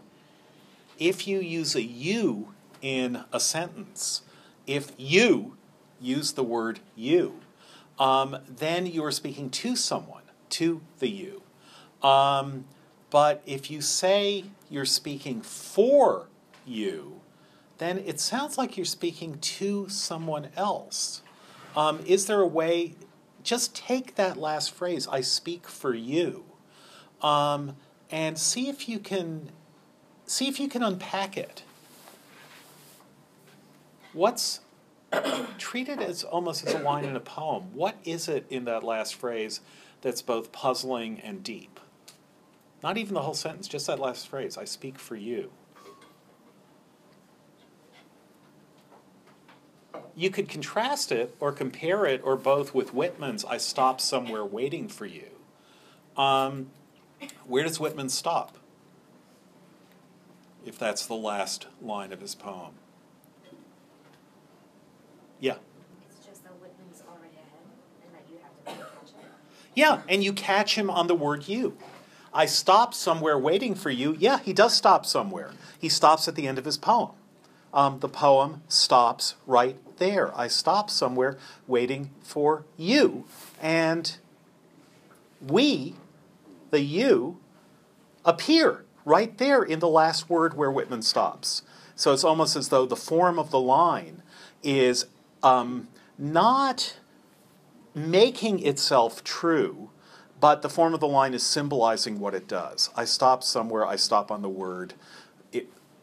If 0.97 1.27
you 1.27 1.39
use 1.39 1.75
a 1.75 1.83
"you" 1.83 2.53
in 2.81 3.23
a 3.31 3.39
sentence, 3.39 4.23
if 4.65 4.91
you 4.97 5.55
use 5.99 6.33
the 6.33 6.43
word 6.43 6.79
"you," 6.95 7.41
um, 7.99 8.37
then 8.47 8.87
you 8.87 9.03
are 9.05 9.11
speaking 9.11 9.49
to 9.51 9.75
someone, 9.75 10.23
to 10.49 10.81
the 10.97 11.09
you. 11.09 11.43
Um, 12.01 12.65
but 13.11 13.43
if 13.45 13.69
you 13.69 13.81
say 13.81 14.45
you're 14.69 14.85
speaking 14.85 15.41
for 15.41 16.27
you, 16.65 17.21
then 17.77 17.99
it 17.99 18.19
sounds 18.19 18.57
like 18.57 18.77
you're 18.77 18.85
speaking 18.85 19.37
to 19.39 19.89
someone 19.89 20.49
else. 20.55 21.21
Um, 21.75 21.99
is 22.05 22.25
there 22.25 22.41
a 22.41 22.47
way? 22.47 22.95
Just 23.43 23.75
take 23.75 24.15
that 24.15 24.37
last 24.37 24.71
phrase, 24.71 25.07
I 25.07 25.21
speak 25.21 25.67
for 25.67 25.95
you, 25.95 26.45
um, 27.21 27.75
and 28.11 28.37
see 28.37 28.69
if 28.69 28.87
you 28.87 28.99
can 28.99 29.51
see 30.25 30.47
if 30.47 30.59
you 30.59 30.67
can 30.67 30.83
unpack 30.83 31.37
it. 31.37 31.63
What's 34.13 34.59
treat 35.57 35.89
it 35.89 36.01
as 36.01 36.23
almost 36.23 36.65
as 36.65 36.73
a 36.73 36.79
line 36.79 37.05
in 37.05 37.15
a 37.15 37.19
poem. 37.19 37.73
What 37.73 37.97
is 38.03 38.27
it 38.27 38.45
in 38.49 38.65
that 38.65 38.83
last 38.83 39.15
phrase 39.15 39.61
that's 40.01 40.21
both 40.21 40.51
puzzling 40.51 41.19
and 41.19 41.43
deep? 41.43 41.79
Not 42.83 42.97
even 42.97 43.13
the 43.13 43.21
whole 43.21 43.33
sentence, 43.33 43.67
just 43.67 43.87
that 43.87 43.99
last 43.99 44.27
phrase 44.27 44.57
I 44.57 44.65
speak 44.65 44.97
for 44.97 45.15
you. 45.15 45.51
You 50.15 50.29
could 50.29 50.49
contrast 50.49 51.11
it 51.11 51.35
or 51.39 51.51
compare 51.51 52.05
it 52.05 52.21
or 52.23 52.35
both 52.35 52.73
with 52.73 52.93
Whitman's 52.93 53.45
I 53.45 53.57
stop 53.57 54.01
somewhere 54.01 54.45
waiting 54.45 54.87
for 54.87 55.05
you. 55.05 55.29
Um, 56.17 56.71
where 57.45 57.63
does 57.63 57.79
Whitman 57.79 58.09
stop? 58.09 58.57
If 60.65 60.77
that's 60.77 61.05
the 61.05 61.15
last 61.15 61.67
line 61.81 62.11
of 62.11 62.21
his 62.21 62.35
poem. 62.35 62.73
Yeah. 65.39 65.55
It's 66.07 66.25
just 66.25 66.43
that 66.43 66.53
Whitman's 66.61 67.01
already 67.09 67.35
ahead 67.35 67.63
and 68.05 68.13
that 68.13 68.25
you 68.29 68.37
have 68.43 68.77
to 68.77 68.83
catch 68.83 69.09
it. 69.09 69.25
Yeah, 69.73 70.01
and 70.07 70.23
you 70.23 70.33
catch 70.33 70.75
him 70.75 70.89
on 70.89 71.07
the 71.07 71.15
word 71.15 71.47
you. 71.47 71.77
I 72.33 72.45
stop 72.45 72.93
somewhere 72.93 73.37
waiting 73.37 73.75
for 73.75 73.89
you. 73.89 74.15
Yeah, 74.19 74.39
he 74.39 74.53
does 74.53 74.75
stop 74.75 75.05
somewhere. 75.05 75.51
He 75.79 75.89
stops 75.89 76.27
at 76.27 76.35
the 76.35 76.47
end 76.47 76.57
of 76.57 76.65
his 76.65 76.77
poem. 76.77 77.11
Um, 77.73 77.99
the 77.99 78.09
poem 78.09 78.63
stops 78.67 79.35
right 79.47 79.77
there. 79.97 80.37
I 80.37 80.47
stop 80.47 80.89
somewhere 80.89 81.37
waiting 81.67 82.11
for 82.21 82.65
you. 82.77 83.25
And 83.61 84.17
we, 85.45 85.95
the 86.69 86.81
you, 86.81 87.37
appear 88.25 88.85
right 89.05 89.37
there 89.37 89.63
in 89.63 89.79
the 89.79 89.87
last 89.87 90.29
word 90.29 90.55
where 90.55 90.71
Whitman 90.71 91.01
stops. 91.01 91.63
So 91.95 92.13
it's 92.13 92.23
almost 92.23 92.55
as 92.55 92.69
though 92.69 92.85
the 92.85 92.95
form 92.95 93.39
of 93.39 93.51
the 93.51 93.59
line 93.59 94.21
is 94.63 95.05
um, 95.43 95.87
not 96.17 96.97
making 97.93 98.65
itself 98.65 99.23
true, 99.23 99.89
but 100.39 100.61
the 100.61 100.69
form 100.69 100.93
of 100.93 100.99
the 100.99 101.07
line 101.07 101.33
is 101.33 101.43
symbolizing 101.43 102.19
what 102.19 102.33
it 102.33 102.47
does. 102.47 102.89
I 102.95 103.05
stop 103.05 103.43
somewhere, 103.43 103.85
I 103.85 103.95
stop 103.95 104.31
on 104.31 104.41
the 104.41 104.49
word. 104.49 104.93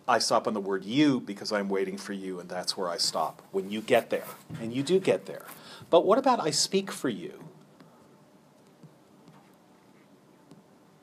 I 0.08 0.18
stop 0.18 0.46
on 0.46 0.54
the 0.54 0.60
word 0.60 0.84
you 0.84 1.20
because 1.20 1.52
I'm 1.52 1.68
waiting 1.68 1.98
for 1.98 2.14
you, 2.14 2.40
and 2.40 2.48
that's 2.48 2.76
where 2.76 2.88
I 2.88 2.96
stop 2.96 3.42
when 3.52 3.70
you 3.70 3.80
get 3.80 4.10
there. 4.10 4.24
And 4.60 4.72
you 4.72 4.82
do 4.82 4.98
get 4.98 5.26
there. 5.26 5.44
But 5.90 6.04
what 6.04 6.18
about 6.18 6.40
I 6.40 6.50
speak 6.50 6.90
for 6.90 7.08
you? 7.08 7.44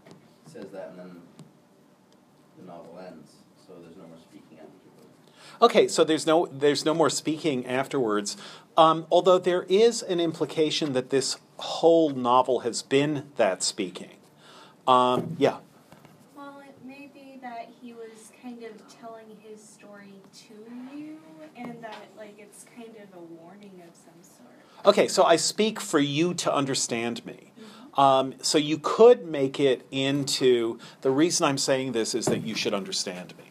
It 0.08 0.52
says 0.52 0.72
that 0.72 0.90
and 0.90 1.00
then 1.00 1.22
the 2.58 2.66
novel 2.66 3.00
ends, 3.06 3.34
so 3.68 3.74
there's 3.84 3.98
no 3.98 4.08
more 4.08 4.18
speaking 4.18 4.58
afterwards. 4.60 5.08
Okay, 5.62 5.88
so 5.88 6.04
there's 6.04 6.26
no 6.26 6.48
there's 6.48 6.86
no 6.86 6.94
more 6.94 7.10
speaking 7.10 7.66
afterwards. 7.66 8.38
Um, 8.78 9.06
although 9.12 9.38
there 9.38 9.64
is 9.64 10.02
an 10.02 10.20
implication 10.20 10.94
that 10.94 11.10
this 11.10 11.38
whole 11.58 12.10
novel 12.10 12.60
has 12.62 12.82
been 12.82 13.32
that 13.38 13.64
speaking. 13.64 14.18
Um, 14.88 15.36
yeah. 15.40 15.58
Well, 16.36 16.62
it 16.68 16.76
may 16.86 17.10
be 17.14 17.40
that 17.42 17.70
he 17.82 17.94
was 17.94 18.32
kind 18.42 18.64
of 18.64 18.72
telling 19.00 19.38
his 19.40 19.64
story 19.64 20.14
to 20.48 20.98
you, 20.98 21.18
and 21.56 21.82
that 21.82 22.10
like 22.18 22.36
it's 22.38 22.66
kind 22.76 22.96
of 22.98 23.18
a 23.18 23.24
warning 23.42 23.82
of 23.88 23.96
some 23.96 24.22
sort. 24.22 24.52
Okay, 24.86 25.08
so 25.08 25.24
I 25.24 25.36
speak 25.36 25.80
for 25.80 25.98
you 25.98 26.36
to 26.36 26.54
understand 26.54 27.26
me. 27.26 27.52
Um, 27.96 28.36
so 28.42 28.60
you 28.60 28.78
could 28.78 29.26
make 29.26 29.60
it 29.60 29.84
into 29.90 30.78
the 31.02 31.10
reason 31.10 31.48
I'm 31.48 31.58
saying 31.58 31.94
this 31.94 32.14
is 32.14 32.26
that 32.26 32.46
you 32.46 32.54
should 32.54 32.74
understand 32.74 33.34
me. 33.38 33.46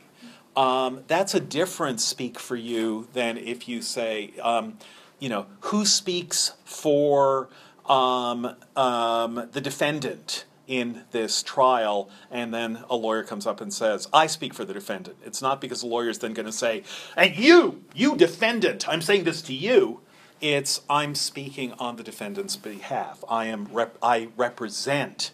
Um, 0.54 1.02
that's 1.08 1.34
a 1.34 1.40
different 1.40 2.00
speak 2.00 2.38
for 2.38 2.54
you 2.54 3.08
than 3.14 3.36
if 3.36 3.66
you 3.66 3.82
say, 3.82 4.32
um, 4.40 4.78
you 5.18 5.28
know, 5.28 5.46
who 5.62 5.84
speaks 5.84 6.52
for 6.64 7.48
um, 7.86 8.54
um, 8.76 9.48
the 9.50 9.60
defendant 9.60 10.44
in 10.68 11.02
this 11.10 11.42
trial, 11.42 12.08
and 12.30 12.54
then 12.54 12.84
a 12.88 12.94
lawyer 12.94 13.24
comes 13.24 13.44
up 13.44 13.60
and 13.60 13.74
says, 13.74 14.06
I 14.12 14.28
speak 14.28 14.54
for 14.54 14.64
the 14.64 14.72
defendant. 14.72 15.16
It's 15.24 15.42
not 15.42 15.60
because 15.60 15.80
the 15.80 15.88
lawyer 15.88 16.10
is 16.10 16.20
then 16.20 16.32
going 16.32 16.46
to 16.46 16.52
say, 16.52 16.84
and 17.16 17.36
you, 17.36 17.82
you 17.92 18.16
defendant, 18.16 18.88
I'm 18.88 19.02
saying 19.02 19.24
this 19.24 19.42
to 19.42 19.52
you. 19.52 20.00
It's 20.44 20.82
I'm 20.90 21.14
speaking 21.14 21.72
on 21.78 21.96
the 21.96 22.02
defendant's 22.02 22.54
behalf. 22.54 23.24
I 23.30 23.46
am 23.46 23.64
rep- 23.72 23.96
I 24.02 24.28
represent 24.36 25.30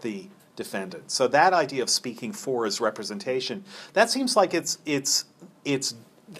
the 0.00 0.28
defendant. 0.56 1.10
So 1.10 1.28
that 1.28 1.52
idea 1.52 1.82
of 1.82 1.90
speaking 1.90 2.32
for 2.32 2.64
as 2.64 2.80
representation, 2.80 3.62
that 3.92 4.08
seems 4.08 4.36
like 4.36 4.54
it's 4.54 4.78
it's 4.86 5.26
it's 5.66 5.96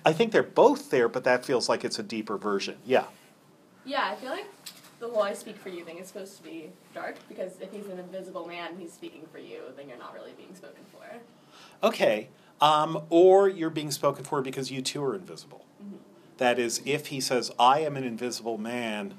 I 0.06 0.14
think 0.14 0.32
they're 0.32 0.42
both 0.42 0.88
there, 0.88 1.06
but 1.06 1.24
that 1.24 1.44
feels 1.44 1.68
like 1.68 1.84
it's 1.84 1.98
a 1.98 2.02
deeper 2.02 2.38
version. 2.38 2.76
Yeah. 2.86 3.04
Yeah, 3.84 4.08
I 4.10 4.14
feel 4.14 4.30
like 4.30 4.46
the 5.00 5.08
whole 5.08 5.22
I 5.22 5.34
speak 5.34 5.58
for 5.58 5.68
you 5.68 5.84
thing 5.84 5.98
is 5.98 6.08
supposed 6.08 6.38
to 6.38 6.42
be 6.42 6.70
dark 6.94 7.16
because 7.28 7.60
if 7.60 7.70
he's 7.72 7.88
an 7.88 7.98
invisible 7.98 8.46
man 8.46 8.70
and 8.70 8.80
he's 8.80 8.94
speaking 8.94 9.26
for 9.30 9.38
you, 9.38 9.60
then 9.76 9.86
you're 9.86 9.98
not 9.98 10.14
really 10.14 10.32
being 10.38 10.54
spoken 10.54 10.82
for. 10.90 11.86
Okay. 11.86 12.28
Um, 12.62 13.02
or 13.10 13.50
you're 13.50 13.68
being 13.68 13.90
spoken 13.90 14.24
for 14.24 14.40
because 14.40 14.70
you 14.70 14.80
too 14.80 15.04
are 15.04 15.14
invisible. 15.14 15.66
That 16.38 16.58
is, 16.58 16.82
if 16.84 17.06
he 17.08 17.20
says, 17.20 17.52
I 17.58 17.80
am 17.80 17.96
an 17.96 18.04
invisible 18.04 18.58
man, 18.58 19.14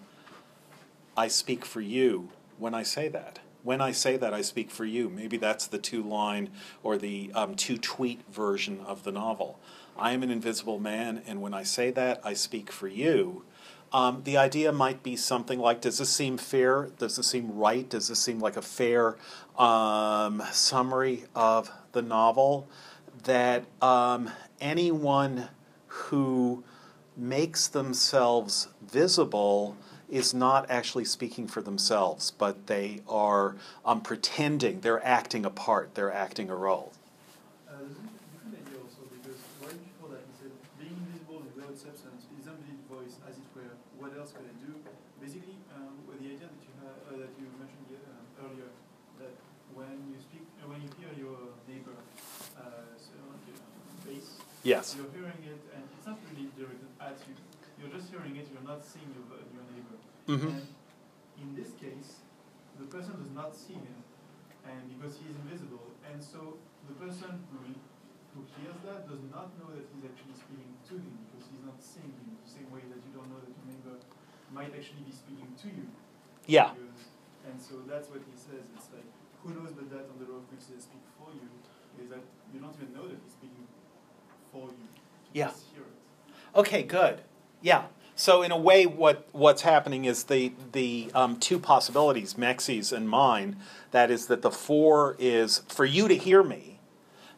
I 1.16 1.28
speak 1.28 1.64
for 1.64 1.82
you 1.82 2.30
when 2.58 2.74
I 2.74 2.84
say 2.84 3.08
that. 3.10 3.40
When 3.64 3.82
I 3.82 3.94
say 3.94 4.18
that, 4.18 4.34
I 4.34 4.42
speak 4.42 4.70
for 4.70 4.86
you. 4.86 5.10
Maybe 5.10 5.38
that's 5.38 5.66
the 5.66 5.80
two 5.80 6.04
line 6.04 6.50
or 6.84 6.98
the 6.98 7.32
um, 7.34 7.56
two 7.56 7.78
tweet 7.78 8.22
version 8.32 8.80
of 8.86 9.04
the 9.04 9.12
novel. 9.12 9.60
I 9.98 10.12
am 10.12 10.24
an 10.24 10.30
invisible 10.30 10.78
man, 10.78 11.24
and 11.26 11.42
when 11.42 11.54
I 11.54 11.64
say 11.64 11.90
that, 11.92 12.22
I 12.24 12.34
speak 12.34 12.72
for 12.72 12.88
you. 12.88 13.44
Um, 13.94 14.22
the 14.26 14.36
idea 14.36 14.72
might 14.72 15.04
be 15.04 15.16
something 15.16 15.58
like 15.58 15.80
Does 15.82 16.00
this 16.00 16.10
seem 16.10 16.38
fair? 16.38 16.90
Does 16.98 17.16
this 17.16 17.28
seem 17.28 17.58
right? 17.58 17.90
Does 17.90 18.10
this 18.10 18.20
seem 18.20 18.40
like 18.40 18.58
a 18.58 18.62
fair 18.62 19.16
um, 19.58 20.44
summary 20.52 21.26
of 21.34 21.72
the 21.94 22.02
novel? 22.02 22.68
That 23.24 23.66
um, 23.82 24.30
anyone 24.60 25.48
who 25.88 26.64
makes 27.18 27.68
themselves 27.68 28.68
visible 28.82 29.78
is 30.10 30.34
not 30.34 30.70
actually 30.70 31.06
speaking 31.06 31.48
for 31.48 31.62
themselves, 31.62 32.32
but 32.32 32.68
they 32.68 33.02
are 33.10 33.56
um, 33.84 34.02
pretending, 34.02 34.82
they're 34.82 35.04
acting 35.06 35.46
a 35.46 35.50
part, 35.50 35.96
they're 35.96 36.14
acting 36.14 36.50
a 36.50 36.56
role. 36.56 36.92
Uh, 37.68 37.74
a 37.74 37.86
different 37.90 38.54
idea 38.62 38.78
also 38.84 39.02
because 39.10 39.42
right 39.66 39.80
before 39.82 40.14
that 40.14 40.22
he 40.30 40.34
said 40.38 40.52
being 40.78 40.94
invisible 40.94 41.42
and 41.42 41.50
without 41.56 41.74
substance 41.74 42.30
is 42.38 42.46
unbelieved 42.46 42.86
voice 42.86 43.18
as 43.26 43.34
it 43.42 43.48
were. 43.58 43.74
What 43.98 44.14
else 44.14 44.30
could 44.36 44.46
I 44.46 44.56
do? 44.62 44.78
Basically, 45.18 45.58
um, 45.74 45.98
the 46.06 46.22
idea 46.22 46.46
that 46.46 46.62
you 46.62 46.72
uh, 46.86 47.18
that 47.18 47.34
you 47.42 47.50
mentioned 47.58 47.90
uh, 47.98 48.46
earlier 48.46 48.70
that 49.18 49.34
when 49.74 49.98
you 50.14 50.22
speak 50.22 50.46
uh, 50.62 50.70
when 50.70 50.86
you 50.86 50.90
hear 51.02 51.10
your 51.18 51.58
neighbor 51.66 51.98
uh, 52.54 52.94
so, 53.02 53.18
uh, 53.18 53.36
Yes. 54.66 54.98
you're 54.98 55.14
hearing 55.14 55.46
it 55.46 55.62
and 55.78 55.86
it's 55.94 56.08
not 56.10 56.18
really 56.26 56.50
directed 56.58 56.90
at 56.98 57.22
you. 57.30 57.38
You're 57.78 57.94
just 57.94 58.10
hearing 58.10 58.34
it. 58.34 58.50
You're 58.50 58.65
not 58.76 58.84
seeing 58.84 59.08
your 59.16 59.24
your 59.56 59.66
neighbor. 59.72 59.98
Mm-hmm. 60.28 60.52
And 60.52 60.68
in 61.40 61.50
this 61.56 61.72
case, 61.80 62.28
the 62.76 62.88
person 62.92 63.16
does 63.16 63.32
not 63.32 63.56
see 63.56 63.80
him, 63.80 64.04
and 64.68 64.84
because 64.92 65.16
he 65.24 65.32
is 65.32 65.36
invisible, 65.48 65.96
and 66.04 66.20
so 66.20 66.60
the 66.92 66.96
person 67.00 67.40
who 67.56 67.72
who 68.36 68.44
hears 68.60 68.76
that 68.84 69.08
does 69.08 69.24
not 69.32 69.56
know 69.56 69.72
that 69.72 69.88
he's 69.96 70.04
actually 70.04 70.36
speaking 70.36 70.76
to 70.92 71.00
him 71.00 71.16
because 71.24 71.48
he's 71.48 71.64
not 71.64 71.80
seeing 71.80 72.12
him. 72.12 72.36
The 72.44 72.52
same 72.52 72.68
way 72.68 72.84
that 72.92 73.00
you 73.00 73.16
don't 73.16 73.32
know 73.32 73.40
that 73.40 73.48
your 73.48 73.68
neighbor 73.72 73.96
might 74.52 74.76
actually 74.76 75.08
be 75.08 75.16
speaking 75.16 75.56
to 75.56 75.68
you. 75.72 75.88
Yeah. 76.44 76.76
Because, 76.76 77.08
and 77.48 77.56
so 77.56 77.80
that's 77.88 78.12
what 78.12 78.28
he 78.28 78.36
says. 78.36 78.68
It's 78.76 78.92
like 78.92 79.08
who 79.40 79.56
knows 79.56 79.72
but 79.72 79.88
that 79.88 80.12
on 80.12 80.20
the 80.20 80.28
road 80.28 80.44
which 80.52 80.68
says 80.68 80.84
speak 80.84 81.06
for 81.16 81.32
you 81.32 81.48
is 81.96 82.12
that 82.12 82.28
you 82.52 82.60
don't 82.60 82.76
even 82.76 82.92
know 82.92 83.08
that 83.08 83.16
he's 83.24 83.40
speaking 83.40 83.72
for 84.52 84.68
you. 84.68 84.92
You 85.32 85.48
Yeah. 85.48 85.56
Okay, 86.60 86.84
good. 86.84 87.24
Yeah. 87.64 87.88
So 88.16 88.42
in 88.42 88.52
a 88.52 88.58
way, 88.58 88.86
what 88.86 89.28
what's 89.34 89.64
happening 89.64 90.06
is 90.06 90.24
the 90.24 90.54
the 90.72 91.12
um, 91.14 91.38
two 91.38 91.60
possibilities, 91.60 92.36
Mexi's 92.36 92.94
and 92.94 93.10
mine. 93.10 93.58
That 93.92 94.10
is 94.10 94.28
that 94.28 94.42
the 94.42 94.52
four 94.52 95.18
is 95.20 95.60
for 95.68 95.84
you 95.84 96.08
to 96.08 96.16
hear 96.16 96.42
me, 96.42 96.80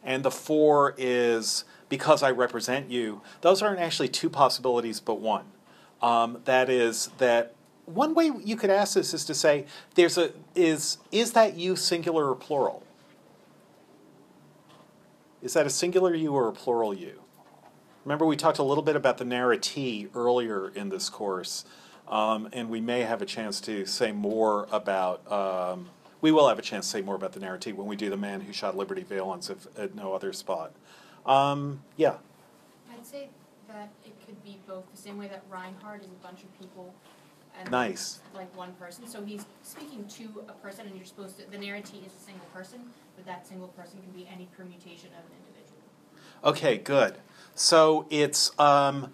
and 0.04 0.24
the 0.24 0.30
four 0.30 0.94
is 0.96 1.64
because 1.88 2.22
I 2.22 2.30
represent 2.30 2.90
you. 2.90 3.22
Those 3.40 3.60
aren't 3.60 3.80
actually 3.80 4.08
two 4.08 4.30
possibilities, 4.30 5.00
but 5.00 5.20
one. 5.20 5.46
Um, 6.00 6.42
that 6.44 6.70
is 6.70 7.10
that 7.18 7.54
one 7.86 8.14
way 8.14 8.30
you 8.44 8.54
could 8.54 8.70
ask 8.70 8.94
this 8.94 9.12
is 9.12 9.24
to 9.24 9.34
say 9.34 9.66
there's 9.96 10.16
a 10.16 10.32
is 10.54 10.98
is 11.10 11.32
that 11.32 11.56
you 11.56 11.74
singular 11.74 12.30
or 12.30 12.36
plural? 12.36 12.84
Is 15.42 15.54
that 15.54 15.66
a 15.66 15.70
singular 15.70 16.14
you 16.14 16.34
or 16.34 16.46
a 16.46 16.52
plural 16.52 16.94
you? 16.94 17.22
Remember, 18.08 18.24
we 18.24 18.36
talked 18.36 18.56
a 18.56 18.62
little 18.62 18.82
bit 18.82 18.96
about 18.96 19.18
the 19.18 19.24
narratee 19.26 20.08
earlier 20.16 20.70
in 20.70 20.88
this 20.88 21.10
course, 21.10 21.66
um, 22.08 22.48
and 22.54 22.70
we 22.70 22.80
may 22.80 23.02
have 23.02 23.20
a 23.20 23.26
chance 23.26 23.60
to 23.60 23.84
say 23.84 24.12
more 24.12 24.66
about. 24.72 25.30
Um, 25.30 25.90
we 26.22 26.32
will 26.32 26.48
have 26.48 26.58
a 26.58 26.62
chance 26.62 26.86
to 26.86 26.90
say 26.92 27.02
more 27.02 27.16
about 27.16 27.34
the 27.34 27.40
narratee 27.40 27.74
when 27.74 27.86
we 27.86 27.96
do 27.96 28.08
the 28.08 28.16
man 28.16 28.40
who 28.40 28.54
shot 28.54 28.74
Liberty 28.78 29.02
Valance 29.02 29.50
if 29.50 29.66
at 29.78 29.94
no 29.94 30.14
other 30.14 30.32
spot. 30.32 30.72
Um, 31.26 31.82
yeah. 31.98 32.14
I'd 32.90 33.04
say 33.04 33.28
that 33.68 33.90
it 34.06 34.14
could 34.24 34.42
be 34.42 34.58
both 34.66 34.90
the 34.90 34.96
same 34.96 35.18
way 35.18 35.28
that 35.28 35.42
Rinehart 35.50 36.00
is 36.00 36.06
a 36.06 36.24
bunch 36.24 36.44
of 36.44 36.58
people 36.58 36.94
and 37.60 37.70
Nice. 37.70 38.20
like 38.34 38.56
one 38.56 38.72
person. 38.80 39.06
So 39.06 39.22
he's 39.22 39.44
speaking 39.62 40.06
to 40.16 40.44
a 40.48 40.54
person 40.54 40.86
and 40.86 40.96
you're 40.96 41.04
supposed 41.04 41.38
to 41.40 41.50
the 41.50 41.58
narratee 41.58 42.06
is 42.06 42.14
a 42.18 42.24
single 42.24 42.46
person, 42.54 42.80
but 43.16 43.26
that 43.26 43.46
single 43.46 43.68
person 43.68 44.00
can 44.00 44.12
be 44.18 44.26
any 44.32 44.48
permutation 44.56 45.10
of 45.10 45.26
an 45.26 45.36
individual. 45.46 45.82
Okay, 46.42 46.78
good. 46.78 47.18
So 47.58 48.06
it's 48.08 48.56
um, 48.60 49.12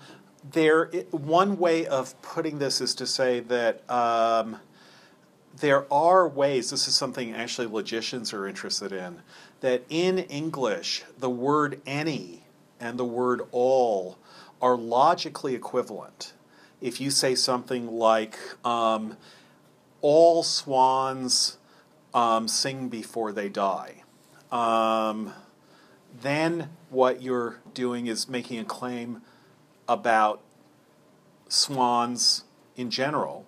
there. 0.53 0.91
It, 0.93 1.15
one 1.15 1.57
way 1.57 1.87
of 1.87 2.21
putting 2.21 2.59
this 2.59 2.83
is 2.83 2.95
to 2.97 3.07
say 3.07 3.41
that 3.41 3.91
um, 3.91 4.59
there 5.57 5.91
are 5.91 6.29
ways. 6.29 6.69
This 6.69 6.87
is 6.87 6.95
something 6.95 7.33
actually 7.33 7.69
logicians 7.69 8.35
are 8.35 8.47
interested 8.47 8.93
in. 8.93 9.23
That 9.61 9.85
in 9.89 10.19
English, 10.19 11.05
the 11.19 11.31
word 11.31 11.81
any 11.87 12.45
and 12.79 12.99
the 12.99 13.05
word 13.05 13.41
all 13.51 14.19
are 14.61 14.77
logically 14.77 15.55
equivalent. 15.55 16.35
If 16.83 17.01
you 17.01 17.11
say 17.11 17.35
something 17.35 17.87
like 17.87 18.39
um, 18.63 19.17
"all 20.03 20.43
swans 20.43 21.57
um, 22.13 22.47
sing 22.49 22.91
before 22.91 23.33
they 23.33 23.49
die," 23.49 24.03
um, 24.53 25.33
then 26.23 26.71
what 26.91 27.23
you're 27.23 27.61
doing 27.73 28.07
is 28.07 28.29
making 28.29 28.59
a 28.59 28.65
claim 28.65 29.23
about 29.89 30.41
swans 31.49 32.45
in 32.77 32.91
general. 32.91 33.47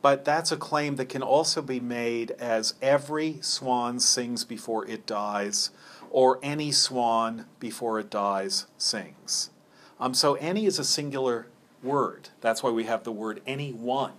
But 0.00 0.24
that's 0.24 0.52
a 0.52 0.56
claim 0.56 0.96
that 0.96 1.08
can 1.08 1.22
also 1.22 1.60
be 1.60 1.80
made 1.80 2.30
as 2.32 2.74
every 2.80 3.38
swan 3.40 3.98
sings 3.98 4.44
before 4.44 4.86
it 4.86 5.06
dies, 5.06 5.70
or 6.10 6.38
any 6.42 6.70
swan 6.70 7.46
before 7.58 7.98
it 7.98 8.08
dies 8.08 8.66
sings. 8.78 9.50
Um, 9.98 10.14
so 10.14 10.34
any 10.34 10.66
is 10.66 10.78
a 10.78 10.84
singular 10.84 11.48
word. 11.82 12.28
That's 12.40 12.62
why 12.62 12.70
we 12.70 12.84
have 12.84 13.02
the 13.02 13.12
word 13.12 13.42
anyone. 13.46 14.12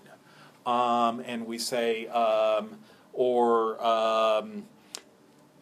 Um, 0.65 1.21
and 1.25 1.47
we 1.47 1.57
say, 1.57 2.07
um, 2.07 2.79
or 3.13 3.83
um, 3.83 4.65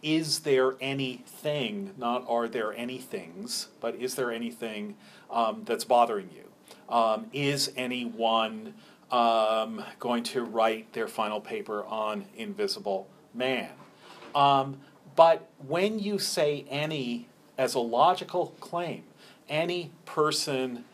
is 0.08 0.40
there 0.40 0.76
anything, 0.80 1.94
not 1.98 2.24
are 2.30 2.48
there 2.48 2.74
any 2.74 2.98
things, 2.98 3.68
but 3.82 3.94
is 3.96 4.16
there 4.16 4.32
anything 4.32 4.96
um, 5.30 5.64
that's 5.66 5.84
bothering 5.84 6.30
you? 6.34 6.46
Um, 6.88 7.26
is 7.34 7.74
anyone 7.76 8.74
um, 9.12 9.84
going 10.00 10.24
to 10.24 10.44
write 10.44 10.94
their 10.94 11.10
final 11.10 11.42
paper 11.42 11.84
on 11.84 12.24
Invisible 12.38 13.10
Man? 13.34 13.70
Um, 14.34 14.80
but 15.18 15.50
when 15.68 16.00
you 16.00 16.20
say 16.20 16.66
any 16.70 17.28
as 17.58 17.76
a 17.76 17.80
logical 17.80 18.56
claim, 18.62 19.04
any 19.50 19.92
person 20.06 20.86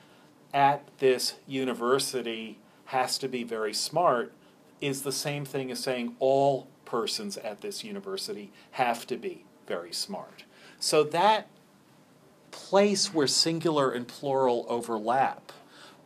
at 0.55 0.87
this 0.97 1.35
university 1.45 2.57
has 2.85 3.19
to 3.19 3.27
be 3.27 3.43
very 3.43 3.75
smart 3.75 4.33
is 4.81 5.03
the 5.03 5.11
same 5.11 5.45
thing 5.45 5.69
as 5.69 5.79
saying 5.79 6.15
all 6.19 6.67
persons 6.93 7.33
at 7.37 7.57
this 7.61 7.83
university 7.83 8.47
have 8.71 8.99
to 9.07 9.15
be 9.17 9.35
very 9.67 9.93
smart. 9.93 10.43
So 10.79 10.97
that 11.21 11.41
place 12.51 13.13
where 13.15 13.27
singular 13.27 13.87
and 13.97 14.05
plural 14.07 14.59
overlap 14.77 15.51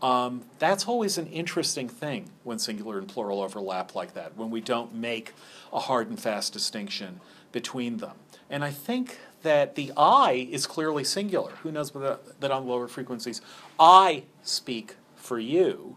Um, 0.02 0.43
that's 0.60 0.86
always 0.88 1.17
an 1.17 1.28
interesting 1.41 1.89
thing 1.89 2.30
when 2.43 2.60
singular 2.60 3.00
and 3.00 3.08
plural 3.08 3.39
overlap 3.41 3.95
like 3.95 4.13
that, 4.13 4.30
when 4.38 4.52
we 4.52 4.62
don't 4.62 4.93
make 4.93 5.34
a 5.73 5.80
hard 5.80 6.08
and 6.10 6.19
fast 6.19 6.54
distinction 6.54 7.19
between 7.52 7.97
them. 7.97 8.15
And 8.47 8.63
I 8.63 8.71
think 8.88 9.17
that 9.41 9.73
the 9.73 9.91
I 9.97 10.47
is 10.52 10.67
clearly 10.67 11.04
singular. 11.04 11.52
Who 11.63 11.71
knows 11.71 11.89
that, 11.91 12.39
that 12.41 12.52
on 12.52 12.67
lower 12.67 12.88
frequencies? 12.88 13.41
I 13.80 14.23
speak 14.43 14.95
for 15.15 15.39
you. 15.39 15.95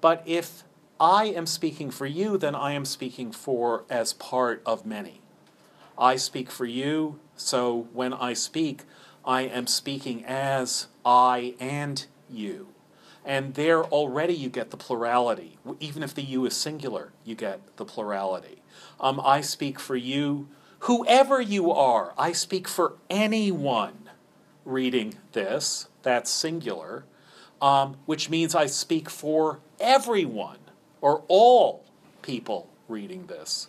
But 0.00 0.22
if 0.26 0.62
I 1.00 1.26
am 1.26 1.46
speaking 1.46 1.92
for 1.92 2.06
you, 2.06 2.36
then 2.38 2.56
I 2.56 2.72
am 2.72 2.84
speaking 2.84 3.30
for 3.30 3.84
as 3.88 4.12
part 4.12 4.62
of 4.66 4.84
many. 4.84 5.20
I 5.96 6.16
speak 6.16 6.50
for 6.50 6.64
you, 6.64 7.20
so 7.36 7.86
when 7.92 8.12
I 8.12 8.32
speak, 8.32 8.82
I 9.24 9.42
am 9.42 9.68
speaking 9.68 10.24
as 10.24 10.88
I 11.04 11.54
and 11.60 12.04
you. 12.28 12.68
And 13.24 13.54
there 13.54 13.84
already 13.84 14.34
you 14.34 14.48
get 14.48 14.70
the 14.70 14.76
plurality. 14.76 15.58
Even 15.78 16.02
if 16.02 16.14
the 16.14 16.22
you 16.22 16.44
is 16.46 16.56
singular, 16.56 17.12
you 17.24 17.36
get 17.36 17.76
the 17.76 17.84
plurality. 17.84 18.62
Um, 18.98 19.20
I 19.22 19.40
speak 19.40 19.78
for 19.78 19.96
you, 19.96 20.48
whoever 20.80 21.40
you 21.40 21.70
are. 21.70 22.12
I 22.18 22.32
speak 22.32 22.66
for 22.66 22.94
anyone 23.08 24.10
reading 24.64 25.14
this, 25.32 25.88
that's 26.02 26.30
singular, 26.30 27.04
um, 27.62 27.98
which 28.06 28.30
means 28.30 28.54
I 28.54 28.66
speak 28.66 29.08
for 29.08 29.60
everyone 29.78 30.58
or 31.00 31.22
all 31.28 31.84
people 32.22 32.68
reading 32.88 33.26
this, 33.26 33.68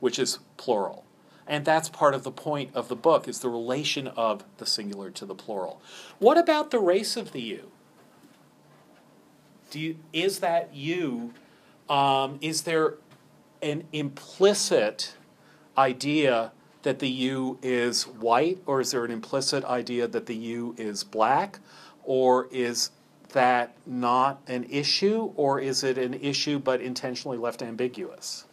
which 0.00 0.18
is 0.18 0.38
plural. 0.56 1.04
And 1.46 1.64
that's 1.64 1.88
part 1.88 2.14
of 2.14 2.24
the 2.24 2.32
point 2.32 2.70
of 2.74 2.88
the 2.88 2.96
book 2.96 3.28
is 3.28 3.38
the 3.38 3.48
relation 3.48 4.08
of 4.08 4.44
the 4.58 4.66
singular 4.66 5.10
to 5.10 5.24
the 5.24 5.34
plural. 5.34 5.80
What 6.18 6.36
about 6.38 6.70
the 6.70 6.80
race 6.80 7.16
of 7.16 7.32
the 7.32 7.40
you? 7.40 7.70
Do 9.70 9.80
you 9.80 9.96
is 10.12 10.40
that 10.40 10.74
you? 10.74 11.34
Um, 11.88 12.38
is 12.40 12.62
there 12.62 12.94
an 13.62 13.84
implicit 13.92 15.14
idea 15.78 16.52
that 16.82 16.98
the 16.98 17.08
you 17.08 17.58
is 17.62 18.06
white, 18.06 18.58
or 18.66 18.80
is 18.80 18.92
there 18.92 19.04
an 19.04 19.10
implicit 19.10 19.64
idea 19.64 20.06
that 20.06 20.26
the 20.26 20.36
you 20.36 20.74
is 20.78 21.04
black, 21.04 21.58
or 22.04 22.48
is 22.50 22.90
that 23.36 23.76
not 23.84 24.40
an 24.48 24.64
issue, 24.64 25.30
or 25.36 25.60
is 25.60 25.84
it 25.84 25.98
an 25.98 26.14
issue 26.14 26.58
but 26.58 26.80
intentionally 26.80 27.36
left 27.36 27.62
ambiguous? 27.62 28.46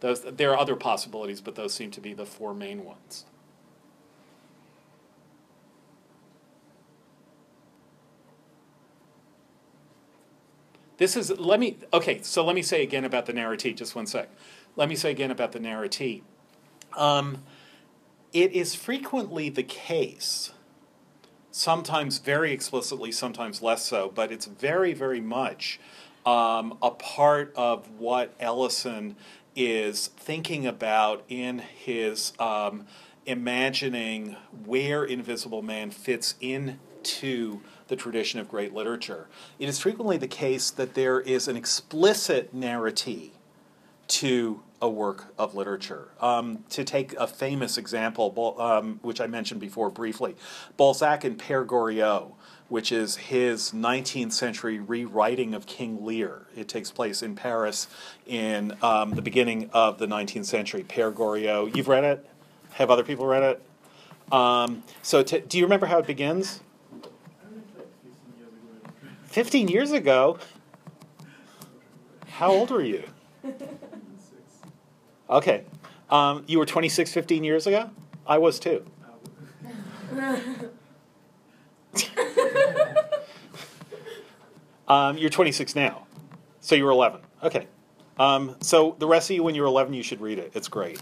Those, 0.00 0.22
there 0.22 0.50
are 0.50 0.58
other 0.58 0.76
possibilities, 0.76 1.42
but 1.42 1.56
those 1.56 1.74
seem 1.74 1.90
to 1.90 2.00
be 2.00 2.14
the 2.14 2.24
four 2.24 2.54
main 2.54 2.86
ones. 2.86 3.26
This 10.96 11.14
is, 11.14 11.30
let 11.38 11.60
me, 11.60 11.76
okay, 11.92 12.20
so 12.22 12.42
let 12.42 12.54
me 12.54 12.62
say 12.62 12.82
again 12.82 13.04
about 13.04 13.26
the 13.26 13.34
narrative, 13.34 13.76
just 13.76 13.94
one 13.94 14.06
sec. 14.06 14.30
Let 14.74 14.88
me 14.88 14.94
say 14.94 15.10
again 15.10 15.30
about 15.30 15.52
the 15.52 15.60
narrative. 15.60 16.22
Um, 16.96 17.42
it 18.32 18.52
is 18.52 18.74
frequently 18.74 19.50
the 19.50 19.62
case, 19.62 20.52
sometimes 21.50 22.18
very 22.18 22.52
explicitly, 22.52 23.12
sometimes 23.12 23.62
less 23.62 23.84
so, 23.84 24.10
but 24.14 24.30
it's 24.30 24.46
very, 24.46 24.92
very 24.92 25.20
much 25.20 25.80
um, 26.24 26.76
a 26.82 26.90
part 26.90 27.52
of 27.56 27.88
what 27.98 28.34
Ellison 28.38 29.16
is 29.56 30.08
thinking 30.08 30.66
about 30.66 31.24
in 31.28 31.58
his 31.58 32.32
um, 32.38 32.86
imagining 33.26 34.36
where 34.64 35.04
Invisible 35.04 35.62
Man 35.62 35.90
fits 35.90 36.34
into 36.40 37.60
the 37.88 37.96
tradition 37.96 38.38
of 38.38 38.48
great 38.48 38.72
literature. 38.72 39.26
It 39.58 39.68
is 39.68 39.80
frequently 39.80 40.16
the 40.16 40.28
case 40.28 40.70
that 40.70 40.94
there 40.94 41.20
is 41.20 41.48
an 41.48 41.56
explicit 41.56 42.54
narrative 42.54 43.30
to 44.08 44.62
a 44.82 44.88
work 44.88 45.32
of 45.38 45.54
literature. 45.54 46.08
Um, 46.20 46.64
to 46.70 46.84
take 46.84 47.12
a 47.14 47.26
famous 47.26 47.76
example, 47.76 48.56
um, 48.60 48.98
which 49.02 49.20
I 49.20 49.26
mentioned 49.26 49.60
before 49.60 49.90
briefly, 49.90 50.36
Balzac 50.76 51.24
and 51.24 51.38
Pere 51.38 51.64
Goriot, 51.64 52.32
which 52.68 52.92
is 52.92 53.16
his 53.16 53.72
19th 53.72 54.32
century 54.32 54.78
rewriting 54.78 55.54
of 55.54 55.66
King 55.66 56.04
Lear. 56.04 56.46
It 56.56 56.68
takes 56.68 56.90
place 56.90 57.22
in 57.22 57.34
Paris 57.34 57.88
in 58.26 58.76
um, 58.82 59.12
the 59.12 59.22
beginning 59.22 59.68
of 59.72 59.98
the 59.98 60.06
19th 60.06 60.46
century. 60.46 60.84
Pere 60.84 61.12
Goriot, 61.12 61.76
you've 61.76 61.88
read 61.88 62.04
it? 62.04 62.26
Have 62.72 62.90
other 62.90 63.04
people 63.04 63.26
read 63.26 63.42
it? 63.42 64.32
Um, 64.32 64.84
so, 65.02 65.22
do 65.22 65.58
you 65.58 65.64
remember 65.64 65.86
how 65.86 65.98
it 65.98 66.06
begins? 66.06 66.60
15 69.26 69.68
years 69.68 69.90
ago? 69.92 70.38
How 72.28 72.50
old 72.50 72.70
were 72.70 72.82
you? 72.82 73.04
Okay. 75.30 75.64
Um, 76.10 76.44
you 76.48 76.58
were 76.58 76.66
26, 76.66 77.12
15 77.12 77.44
years 77.44 77.66
ago? 77.66 77.90
I 78.26 78.38
was 78.38 78.58
too. 78.58 78.84
um, 84.88 85.16
you're 85.16 85.30
26 85.30 85.76
now. 85.76 86.06
So 86.60 86.74
you 86.74 86.84
were 86.84 86.90
11. 86.90 87.20
Okay. 87.44 87.66
Um, 88.18 88.56
so 88.60 88.96
the 88.98 89.06
rest 89.06 89.30
of 89.30 89.36
you, 89.36 89.42
when 89.42 89.54
you 89.54 89.62
were 89.62 89.68
11, 89.68 89.94
you 89.94 90.02
should 90.02 90.20
read 90.20 90.38
it. 90.38 90.50
It's 90.54 90.68
great. 90.68 91.00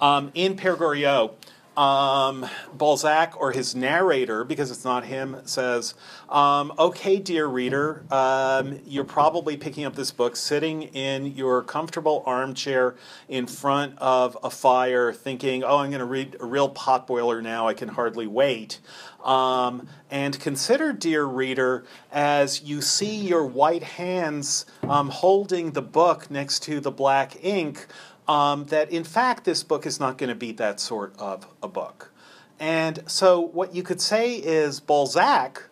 Um, 0.00 0.30
in 0.34 0.54
Pere 0.54 0.76
Goriot, 0.76 1.32
um, 1.76 2.46
Balzac 2.74 3.34
or 3.40 3.52
his 3.52 3.74
narrator, 3.74 4.44
because 4.44 4.70
it's 4.70 4.84
not 4.84 5.04
him, 5.04 5.36
says, 5.44 5.94
um, 6.28 6.72
Okay, 6.78 7.18
dear 7.18 7.46
reader, 7.46 8.04
um, 8.10 8.80
you're 8.86 9.04
probably 9.04 9.56
picking 9.56 9.84
up 9.84 9.94
this 9.94 10.10
book 10.10 10.36
sitting 10.36 10.82
in 10.82 11.26
your 11.26 11.62
comfortable 11.62 12.22
armchair 12.26 12.94
in 13.28 13.46
front 13.46 13.98
of 13.98 14.36
a 14.42 14.50
fire, 14.50 15.12
thinking, 15.12 15.64
Oh, 15.64 15.78
I'm 15.78 15.90
going 15.90 16.00
to 16.00 16.04
read 16.04 16.36
a 16.40 16.46
real 16.46 16.68
potboiler 16.68 17.42
now, 17.42 17.68
I 17.68 17.74
can 17.74 17.88
hardly 17.88 18.26
wait. 18.26 18.78
Um, 19.24 19.88
and 20.10 20.38
consider, 20.38 20.92
dear 20.92 21.24
reader, 21.24 21.84
as 22.10 22.62
you 22.62 22.82
see 22.82 23.16
your 23.16 23.46
white 23.46 23.84
hands 23.84 24.66
um, 24.82 25.08
holding 25.08 25.70
the 25.72 25.82
book 25.82 26.30
next 26.30 26.64
to 26.64 26.80
the 26.80 26.90
black 26.90 27.42
ink, 27.42 27.86
um, 28.28 28.66
that 28.66 28.90
in 28.90 29.04
fact 29.04 29.44
this 29.44 29.62
book 29.62 29.86
is 29.86 29.98
not 29.98 30.18
going 30.18 30.28
to 30.28 30.34
be 30.34 30.52
that 30.52 30.80
sort 30.80 31.14
of 31.18 31.46
a 31.62 31.68
book. 31.68 32.12
And 32.60 33.02
so 33.06 33.40
what 33.40 33.74
you 33.74 33.82
could 33.82 34.00
say 34.00 34.36
is 34.36 34.78
Balzac 34.78 35.64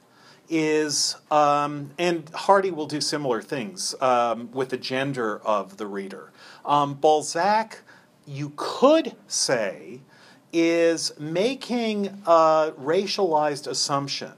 is, 0.49 1.17
um, 1.31 1.93
and 1.97 2.29
Hardy 2.35 2.73
will 2.73 2.87
do 2.87 3.01
similar 3.01 3.41
things 3.41 3.95
um, 4.01 4.51
with 4.51 4.71
the 4.71 4.77
gender 4.77 5.39
of 5.39 5.77
the 5.77 5.87
reader. 5.87 6.33
Um, 6.65 6.95
Balzac, 6.95 7.83
you 8.27 8.53
could 8.57 9.15
say, 9.29 10.01
is 10.53 11.13
making 11.19 12.07
a 12.27 12.73
racialized 12.77 13.69
assumption 13.69 14.33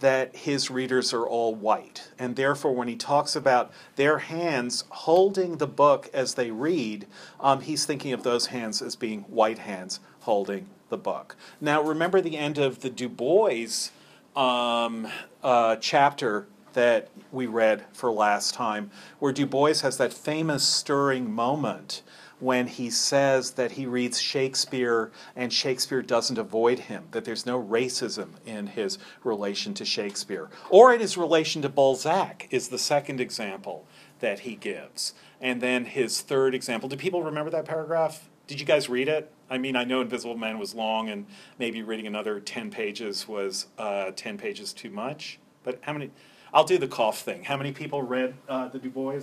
that 0.00 0.34
his 0.34 0.70
readers 0.70 1.12
are 1.12 1.26
all 1.26 1.54
white. 1.54 2.10
And 2.18 2.36
therefore, 2.36 2.74
when 2.74 2.88
he 2.88 2.96
talks 2.96 3.36
about 3.36 3.70
their 3.96 4.18
hands 4.18 4.84
holding 4.90 5.58
the 5.58 5.66
book 5.66 6.10
as 6.12 6.34
they 6.34 6.50
read, 6.50 7.06
um, 7.38 7.60
he's 7.60 7.84
thinking 7.86 8.12
of 8.12 8.22
those 8.22 8.46
hands 8.46 8.82
as 8.82 8.96
being 8.96 9.20
white 9.22 9.58
hands 9.58 10.00
holding 10.20 10.68
the 10.88 10.96
book. 10.96 11.36
Now, 11.60 11.82
remember 11.82 12.20
the 12.20 12.36
end 12.36 12.58
of 12.58 12.80
the 12.80 12.90
Du 12.90 13.08
Bois 13.08 13.90
um, 14.34 15.08
uh, 15.42 15.76
chapter 15.76 16.46
that 16.72 17.08
we 17.32 17.46
read 17.46 17.84
for 17.92 18.10
last 18.10 18.54
time, 18.54 18.90
where 19.18 19.32
Du 19.32 19.46
Bois 19.46 19.80
has 19.82 19.96
that 19.98 20.12
famous 20.12 20.66
stirring 20.66 21.30
moment 21.30 22.02
when 22.40 22.66
he 22.66 22.90
says 22.90 23.52
that 23.52 23.72
he 23.72 23.86
reads 23.86 24.20
Shakespeare 24.20 25.12
and 25.36 25.52
Shakespeare 25.52 26.02
doesn't 26.02 26.38
avoid 26.38 26.80
him, 26.80 27.04
that 27.12 27.24
there's 27.24 27.46
no 27.46 27.62
racism 27.62 28.30
in 28.44 28.68
his 28.68 28.98
relation 29.22 29.74
to 29.74 29.84
Shakespeare. 29.84 30.48
Or 30.70 30.92
in 30.92 31.00
his 31.00 31.16
relation 31.16 31.62
to 31.62 31.68
Balzac, 31.68 32.48
is 32.50 32.68
the 32.68 32.78
second 32.78 33.20
example 33.20 33.86
that 34.20 34.40
he 34.40 34.54
gives. 34.54 35.14
And 35.40 35.60
then 35.60 35.84
his 35.84 36.20
third 36.20 36.54
example. 36.54 36.88
Do 36.88 36.96
people 36.96 37.22
remember 37.22 37.50
that 37.50 37.64
paragraph? 37.64 38.28
Did 38.46 38.60
you 38.60 38.66
guys 38.66 38.88
read 38.88 39.08
it? 39.08 39.32
I 39.48 39.58
mean, 39.58 39.76
I 39.76 39.84
know 39.84 40.00
Invisible 40.00 40.36
Man 40.36 40.58
was 40.58 40.74
long, 40.74 41.08
and 41.08 41.26
maybe 41.58 41.82
reading 41.82 42.06
another 42.06 42.40
10 42.40 42.70
pages 42.70 43.28
was 43.28 43.66
uh, 43.78 44.12
10 44.14 44.38
pages 44.38 44.72
too 44.72 44.90
much. 44.90 45.38
But 45.62 45.78
how 45.82 45.92
many? 45.92 46.10
I'll 46.52 46.64
do 46.64 46.78
the 46.78 46.88
cough 46.88 47.20
thing. 47.20 47.44
How 47.44 47.56
many 47.56 47.72
people 47.72 48.02
read 48.02 48.34
uh, 48.48 48.68
the 48.68 48.78
Du 48.78 48.90
Bois? 48.90 49.20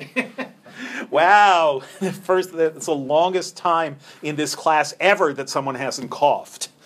wow, 1.10 1.80
first 2.22 2.54
it's 2.54 2.86
the 2.86 2.94
longest 2.94 3.56
time 3.56 3.96
in 4.22 4.36
this 4.36 4.54
class 4.54 4.94
ever 5.00 5.32
that 5.32 5.48
someone 5.48 5.74
hasn't 5.74 6.10
coughed. 6.10 6.68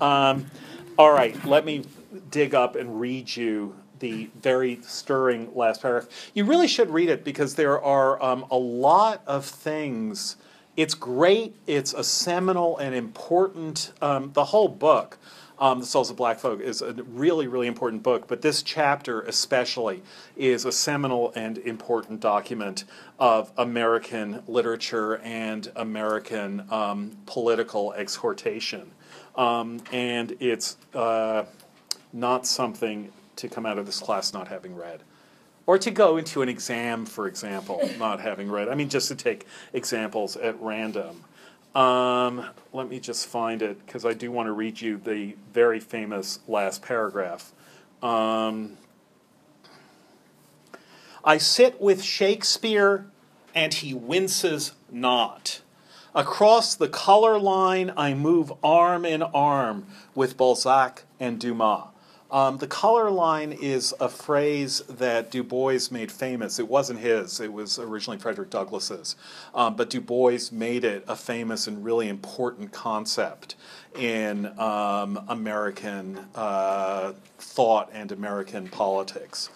Um, 0.00 0.50
all 0.98 1.12
right, 1.12 1.42
let 1.44 1.64
me 1.64 1.84
dig 2.30 2.54
up 2.54 2.76
and 2.76 3.00
read 3.00 3.34
you 3.34 3.76
the 3.98 4.28
very 4.42 4.80
stirring 4.82 5.54
last 5.54 5.80
paragraph. 5.80 6.30
You 6.34 6.44
really 6.44 6.66
should 6.66 6.90
read 6.90 7.08
it 7.08 7.24
because 7.24 7.54
there 7.54 7.80
are 7.80 8.22
um, 8.22 8.46
a 8.50 8.56
lot 8.58 9.22
of 9.26 9.44
things. 9.44 10.36
It's 10.76 10.94
great. 10.94 11.56
It's 11.66 11.94
a 11.94 12.02
seminal 12.04 12.76
and 12.78 12.94
important. 12.94 13.92
Um, 14.02 14.32
the 14.32 14.46
whole 14.46 14.68
book 14.68 15.18
um, 15.60 15.80
The 15.80 15.86
Souls 15.86 16.10
of 16.10 16.16
Black 16.16 16.38
Folk 16.38 16.60
is 16.60 16.80
a 16.80 16.94
really, 16.94 17.46
really 17.46 17.66
important 17.66 18.02
book, 18.02 18.26
but 18.26 18.40
this 18.40 18.62
chapter 18.62 19.20
especially 19.22 20.02
is 20.36 20.64
a 20.64 20.72
seminal 20.72 21.32
and 21.36 21.58
important 21.58 22.20
document 22.20 22.84
of 23.18 23.52
American 23.58 24.42
literature 24.48 25.18
and 25.18 25.70
American 25.76 26.64
um, 26.70 27.16
political 27.26 27.92
exhortation. 27.92 28.90
Um, 29.36 29.82
and 29.92 30.34
it's 30.40 30.78
uh, 30.94 31.44
not 32.12 32.46
something 32.46 33.12
to 33.36 33.48
come 33.48 33.66
out 33.66 33.78
of 33.78 33.86
this 33.86 34.00
class 34.00 34.32
not 34.32 34.48
having 34.48 34.74
read. 34.74 35.02
Or 35.66 35.78
to 35.78 35.90
go 35.90 36.16
into 36.16 36.42
an 36.42 36.48
exam, 36.48 37.06
for 37.06 37.28
example, 37.28 37.88
not 37.98 38.20
having 38.20 38.50
read. 38.50 38.68
I 38.68 38.74
mean, 38.74 38.88
just 38.88 39.08
to 39.08 39.14
take 39.14 39.46
examples 39.72 40.36
at 40.36 40.60
random. 40.60 41.22
Um, 41.74 42.46
let 42.72 42.88
me 42.88 42.98
just 42.98 43.26
find 43.26 43.62
it 43.62 43.84
because 43.86 44.04
I 44.04 44.12
do 44.12 44.32
want 44.32 44.48
to 44.48 44.52
read 44.52 44.80
you 44.80 44.96
the 44.96 45.36
very 45.52 45.78
famous 45.78 46.40
last 46.48 46.82
paragraph. 46.82 47.52
Um, 48.02 48.76
I 51.24 51.38
sit 51.38 51.80
with 51.80 52.02
Shakespeare 52.02 53.06
and 53.54 53.72
he 53.72 53.94
winces 53.94 54.72
not. 54.90 55.60
Across 56.12 56.76
the 56.76 56.88
color 56.88 57.38
line, 57.38 57.92
I 57.96 58.14
move 58.14 58.52
arm 58.64 59.04
in 59.04 59.22
arm 59.22 59.86
with 60.14 60.36
Balzac 60.36 61.04
and 61.20 61.38
Dumas. 61.38 61.84
Um, 62.32 62.58
the 62.58 62.66
color 62.68 63.10
line 63.10 63.50
is 63.50 63.92
a 64.00 64.08
phrase 64.08 64.82
that 64.88 65.32
Du 65.32 65.42
Bois 65.42 65.80
made 65.90 66.12
famous. 66.12 66.60
It 66.60 66.68
wasn't 66.68 67.00
his, 67.00 67.40
it 67.40 67.52
was 67.52 67.78
originally 67.78 68.18
Frederick 68.18 68.50
Douglass's. 68.50 69.16
Um, 69.54 69.74
but 69.74 69.90
Du 69.90 70.00
Bois 70.00 70.38
made 70.52 70.84
it 70.84 71.04
a 71.08 71.16
famous 71.16 71.66
and 71.66 71.84
really 71.84 72.08
important 72.08 72.70
concept 72.70 73.56
in 73.96 74.46
um, 74.58 75.24
American 75.28 76.20
uh, 76.36 77.14
thought 77.38 77.90
and 77.92 78.12
American 78.12 78.68
politics. 78.68 79.50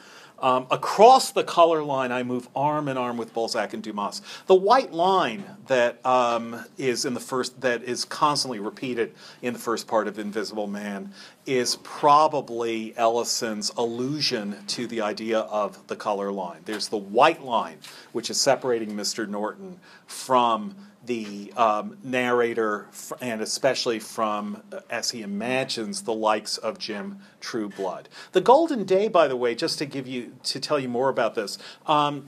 Um, 0.45 0.66
across 0.70 1.32
the 1.32 1.42
color 1.42 1.82
line, 1.82 2.12
I 2.12 2.22
move 2.22 2.51
arm 2.55 2.86
in 2.88 2.99
arm 2.99 3.16
with 3.16 3.32
Balzac 3.32 3.72
and 3.72 3.82
Dumas. 3.82 4.20
The 4.47 4.55
white 4.55 4.92
line 4.92 5.42
that 5.68 6.05
um, 6.05 6.66
is 6.76 7.07
in 7.07 7.14
the 7.14 7.20
first, 7.20 7.62
that 7.62 7.82
is 7.82 8.05
constantly 8.05 8.59
repeated 8.59 9.14
in 9.40 9.55
the 9.55 9.59
first 9.59 9.86
part 9.86 10.07
of 10.07 10.18
Invisible 10.18 10.66
Man, 10.66 11.14
is 11.47 11.76
probably 11.76 12.95
Ellison's 12.99 13.70
allusion 13.78 14.59
to 14.66 14.86
the 14.86 15.01
idea 15.01 15.38
of 15.38 15.86
the 15.86 15.97
color 15.97 16.30
line. 16.30 16.61
There's 16.66 16.88
the 16.88 16.99
white 16.99 17.42
line, 17.42 17.78
which 18.12 18.28
is 18.28 18.38
separating 18.38 18.90
Mr. 18.90 19.26
Norton 19.26 19.80
from 20.07 20.74
the 21.07 21.52
um, 21.57 21.98
narrator, 22.02 22.88
and 23.20 23.40
especially 23.40 23.98
from, 23.98 24.62
uh, 24.72 24.80
as 24.90 25.11
he 25.11 25.22
imagines, 25.22 26.02
the 26.02 26.14
likes 26.14 26.57
of 26.57 26.78
Jim 26.78 27.20
Trueblood. 27.40 28.09
The 28.32 28.40
Golden 28.40 28.84
Day, 28.84 29.09
by 29.09 29.28
the 29.28 29.36
way, 29.36 29.55
just 29.55 29.78
to 29.78 29.86
give 29.86 30.07
you 30.07 30.34
to 30.44 30.61
tell 30.61 30.78
you 30.78 30.88
more 30.88 31.09
about 31.09 31.34
this, 31.34 31.59
um, 31.86 32.26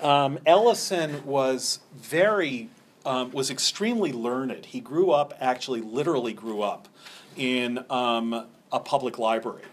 um, 0.00 0.38
Ellison 0.46 1.24
was 1.26 1.80
very 1.94 2.70
um, 3.04 3.30
was 3.32 3.50
extremely 3.50 4.12
learned. 4.12 4.66
He 4.66 4.80
grew 4.80 5.10
up, 5.10 5.34
actually, 5.40 5.80
literally 5.80 6.32
grew 6.32 6.62
up 6.62 6.88
in 7.36 7.84
um, 7.90 8.46
a 8.70 8.80
public 8.80 9.18
library, 9.18 9.64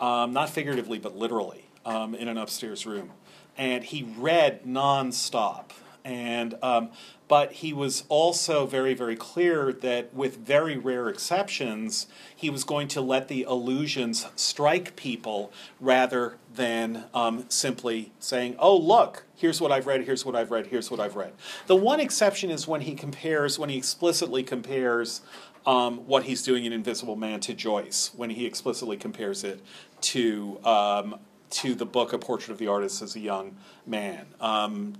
um, 0.00 0.32
not 0.32 0.50
figuratively 0.50 0.98
but 0.98 1.16
literally, 1.16 1.64
in 1.86 2.28
an 2.28 2.38
upstairs 2.38 2.86
room, 2.86 3.10
and 3.58 3.84
he 3.84 4.02
read 4.16 4.64
nonstop 4.64 5.70
and 6.04 6.54
um, 6.62 6.90
but 7.30 7.52
he 7.52 7.72
was 7.72 8.02
also 8.08 8.66
very 8.66 8.92
very 8.92 9.14
clear 9.14 9.72
that 9.72 10.12
with 10.12 10.36
very 10.36 10.76
rare 10.76 11.08
exceptions 11.08 12.08
he 12.34 12.50
was 12.50 12.64
going 12.64 12.88
to 12.88 13.00
let 13.00 13.28
the 13.28 13.44
allusions 13.44 14.26
strike 14.34 14.96
people 14.96 15.52
rather 15.78 16.36
than 16.52 17.04
um, 17.14 17.44
simply 17.48 18.12
saying 18.18 18.56
oh 18.58 18.76
look 18.76 19.24
here's 19.36 19.60
what 19.60 19.70
i've 19.70 19.86
read 19.86 20.02
here's 20.02 20.26
what 20.26 20.34
i've 20.34 20.50
read 20.50 20.66
here's 20.66 20.90
what 20.90 20.98
i've 20.98 21.14
read. 21.14 21.32
The 21.68 21.76
one 21.76 22.00
exception 22.00 22.50
is 22.50 22.66
when 22.66 22.80
he 22.80 22.94
compares 22.94 23.58
when 23.58 23.70
he 23.70 23.76
explicitly 23.76 24.42
compares 24.42 25.20
um, 25.66 25.98
what 26.08 26.24
he's 26.24 26.42
doing 26.42 26.64
in 26.64 26.72
invisible 26.72 27.16
man 27.16 27.38
to 27.40 27.54
joyce 27.54 28.10
when 28.16 28.30
he 28.30 28.44
explicitly 28.44 28.96
compares 28.96 29.44
it 29.44 29.60
to 30.00 30.58
um, 30.64 31.16
to 31.50 31.74
the 31.74 31.86
book 31.86 32.12
a 32.12 32.18
portrait 32.18 32.50
of 32.50 32.58
the 32.58 32.66
artist 32.66 33.02
as 33.02 33.16
a 33.16 33.20
young 33.20 33.56
man. 33.86 34.26
Um, 34.40 34.94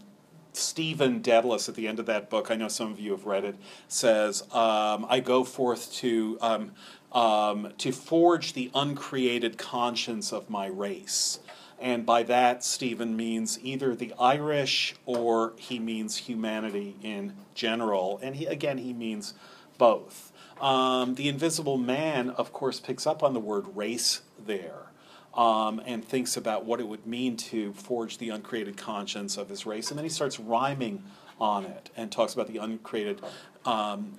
Stephen 0.53 1.20
Dedalus 1.22 1.68
at 1.68 1.74
the 1.74 1.86
end 1.86 1.98
of 1.98 2.07
that 2.07 2.28
book, 2.30 2.51
I 2.51 2.57
know 2.57 2.68
some 2.68 2.90
of 2.90 3.01
you 3.01 3.12
have 3.12 3.26
read 3.26 3.44
it, 3.44 3.57
says, 3.88 4.42
um, 4.53 5.07
I 5.09 5.20
go 5.20 5.44
forth 5.44 5.92
to, 5.94 6.38
um, 6.40 6.72
um, 7.12 7.72
to 7.78 7.92
forge 7.92 8.53
the 8.53 8.70
uncreated 8.74 9.59
conscience 9.59 10.32
of 10.32 10.51
my 10.51 10.66
race. 10.66 11.40
And 11.78 12.05
by 12.05 12.24
that, 12.24 12.62
Stephen 12.62 13.16
means 13.16 13.59
either 13.62 13.94
the 13.94 14.12
Irish 14.18 14.94
or 15.07 15.55
he 15.57 15.78
means 15.78 16.18
humanity 16.18 16.96
in 17.03 17.34
general. 17.55 18.20
And 18.22 18.36
he, 18.36 18.46
again, 18.46 18.78
he 18.78 18.92
means 18.92 19.32
both. 19.78 20.30
Um, 20.61 21.14
the 21.14 21.28
Invisible 21.28 21.78
Man, 21.78 22.30
of 22.30 22.53
course, 22.53 22.80
picks 22.80 23.07
up 23.07 23.22
on 23.22 23.32
the 23.32 23.40
word 23.40 23.74
race 23.74 24.20
there 24.38 24.89
um, 25.34 25.80
and 25.84 26.04
thinks 26.04 26.36
about 26.36 26.64
what 26.64 26.80
it 26.80 26.88
would 26.88 27.06
mean 27.06 27.36
to 27.36 27.72
forge 27.74 28.18
the 28.18 28.30
uncreated 28.30 28.76
conscience 28.76 29.36
of 29.36 29.48
his 29.48 29.66
race. 29.66 29.90
And 29.90 29.98
then 29.98 30.04
he 30.04 30.10
starts 30.10 30.40
rhyming 30.40 31.04
on 31.40 31.64
it 31.64 31.90
and 31.96 32.10
talks 32.10 32.34
about 32.34 32.48
the 32.48 32.58
uncreated. 32.58 33.20
Um, 33.64 34.18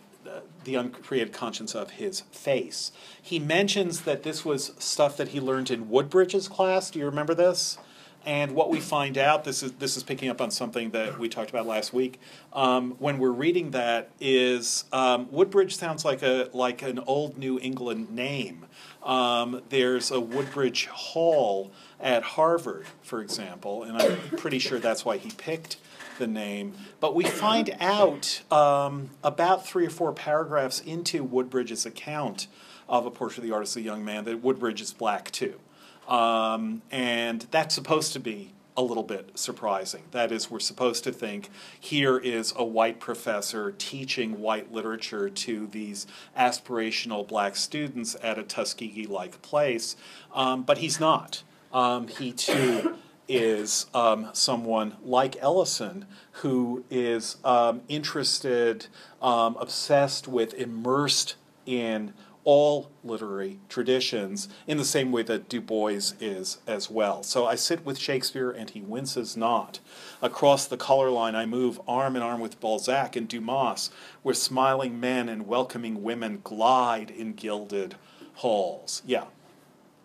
the 0.65 0.75
uncreated 0.75 1.33
conscience 1.33 1.73
of 1.73 1.91
his 1.91 2.21
face. 2.31 2.91
He 3.19 3.39
mentions 3.39 4.01
that 4.01 4.21
this 4.21 4.45
was 4.45 4.71
stuff 4.77 5.17
that 5.17 5.29
he 5.29 5.39
learned 5.39 5.71
in 5.71 5.89
Woodbridge's 5.89 6.47
class. 6.47 6.91
Do 6.91 6.99
you 6.99 7.05
remember 7.05 7.33
this? 7.33 7.79
And 8.25 8.51
what 8.53 8.69
we 8.69 8.79
find 8.79 9.17
out, 9.17 9.43
this 9.45 9.63
is 9.63 9.71
this 9.73 9.97
is 9.97 10.03
picking 10.03 10.29
up 10.29 10.41
on 10.41 10.51
something 10.51 10.91
that 10.91 11.17
we 11.17 11.27
talked 11.27 11.49
about 11.49 11.65
last 11.65 11.91
week. 11.91 12.19
Um, 12.53 12.91
when 12.99 13.17
we're 13.17 13.31
reading 13.31 13.71
that, 13.71 14.11
is 14.19 14.85
um, 14.93 15.27
Woodbridge 15.31 15.75
sounds 15.75 16.05
like 16.05 16.21
a 16.21 16.49
like 16.53 16.83
an 16.83 16.99
old 16.99 17.37
New 17.37 17.59
England 17.59 18.11
name. 18.11 18.65
Um, 19.03 19.61
there's 19.69 20.11
a 20.11 20.19
Woodbridge 20.19 20.85
Hall 20.85 21.71
at 21.99 22.21
Harvard, 22.21 22.85
for 23.01 23.21
example, 23.21 23.83
and 23.83 23.97
I'm 23.97 24.17
pretty 24.37 24.59
sure 24.59 24.77
that's 24.77 25.03
why 25.03 25.17
he 25.17 25.31
picked 25.31 25.77
the 26.19 26.27
name. 26.27 26.73
But 26.99 27.15
we 27.15 27.23
find 27.25 27.75
out 27.79 28.43
um, 28.51 29.09
about 29.23 29.65
three 29.65 29.87
or 29.87 29.89
four 29.89 30.13
paragraphs 30.13 30.79
into 30.79 31.23
Woodbridge's 31.23 31.85
account 31.87 32.45
of 32.87 33.07
A 33.07 33.11
Portrait 33.11 33.39
of 33.39 33.43
the 33.45 33.53
Artist, 33.53 33.75
a 33.77 33.81
Young 33.81 34.05
Man, 34.05 34.25
that 34.25 34.43
Woodbridge 34.43 34.81
is 34.81 34.93
black 34.93 35.31
too. 35.31 35.59
Um, 36.07 36.81
and 36.91 37.45
that's 37.51 37.75
supposed 37.75 38.13
to 38.13 38.19
be 38.19 38.53
a 38.77 38.81
little 38.81 39.03
bit 39.03 39.37
surprising. 39.37 40.03
That 40.11 40.31
is, 40.31 40.49
we're 40.49 40.59
supposed 40.59 41.03
to 41.03 41.11
think 41.11 41.49
here 41.79 42.17
is 42.17 42.53
a 42.55 42.63
white 42.63 42.99
professor 42.99 43.73
teaching 43.77 44.39
white 44.39 44.71
literature 44.71 45.29
to 45.29 45.67
these 45.67 46.07
aspirational 46.37 47.27
black 47.27 47.55
students 47.55 48.15
at 48.23 48.39
a 48.39 48.43
Tuskegee 48.43 49.07
like 49.07 49.41
place, 49.41 49.95
um, 50.33 50.63
but 50.63 50.79
he's 50.79 50.99
not. 50.99 51.43
Um, 51.73 52.07
he 52.07 52.31
too 52.31 52.95
is 53.27 53.85
um, 53.93 54.29
someone 54.33 54.97
like 55.03 55.37
Ellison 55.41 56.05
who 56.33 56.83
is 56.89 57.37
um, 57.43 57.81
interested, 57.87 58.87
um, 59.21 59.55
obsessed 59.59 60.27
with, 60.27 60.53
immersed 60.53 61.35
in 61.65 62.13
all 62.43 62.89
literary 63.03 63.59
traditions 63.69 64.49
in 64.65 64.77
the 64.77 64.85
same 64.85 65.11
way 65.11 65.23
that 65.23 65.47
Du 65.47 65.61
Bois 65.61 66.13
is 66.19 66.57
as 66.67 66.89
well. 66.89 67.23
So 67.23 67.45
I 67.45 67.55
sit 67.55 67.85
with 67.85 67.99
Shakespeare 67.99 68.49
and 68.49 68.69
he 68.69 68.81
winces 68.81 69.37
not. 69.37 69.79
Across 70.21 70.67
the 70.67 70.77
color 70.77 71.09
line, 71.09 71.35
I 71.35 71.45
move 71.45 71.79
arm 71.87 72.15
in 72.15 72.21
arm 72.21 72.41
with 72.41 72.59
Balzac 72.59 73.15
and 73.15 73.27
Dumas, 73.27 73.91
where 74.23 74.33
smiling 74.33 74.99
men 74.99 75.29
and 75.29 75.47
welcoming 75.47 76.03
women 76.03 76.41
glide 76.43 77.11
in 77.11 77.33
gilded 77.33 77.95
halls. 78.35 79.03
Yeah. 79.05 79.25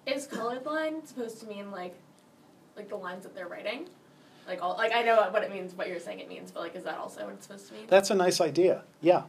Is 0.06 0.26
colored 0.26 0.64
line 0.64 1.06
supposed 1.06 1.40
to 1.40 1.46
mean 1.46 1.70
like, 1.70 1.94
like 2.76 2.88
the 2.88 2.96
lines 2.96 3.24
that 3.24 3.34
they're 3.34 3.48
writing? 3.48 3.88
Like 4.46 4.62
all, 4.62 4.76
like 4.76 4.92
I 4.94 5.02
know 5.02 5.16
what 5.30 5.42
it 5.42 5.50
means, 5.50 5.74
what 5.74 5.88
you're 5.88 5.98
saying 5.98 6.20
it 6.20 6.28
means, 6.28 6.52
but 6.52 6.60
like, 6.60 6.76
is 6.76 6.84
that 6.84 6.98
also 6.98 7.24
what 7.24 7.34
it's 7.34 7.46
supposed 7.46 7.68
to 7.68 7.74
mean? 7.74 7.84
That's 7.88 8.10
a 8.10 8.14
nice 8.14 8.40
idea. 8.40 8.82
Yeah. 9.00 9.22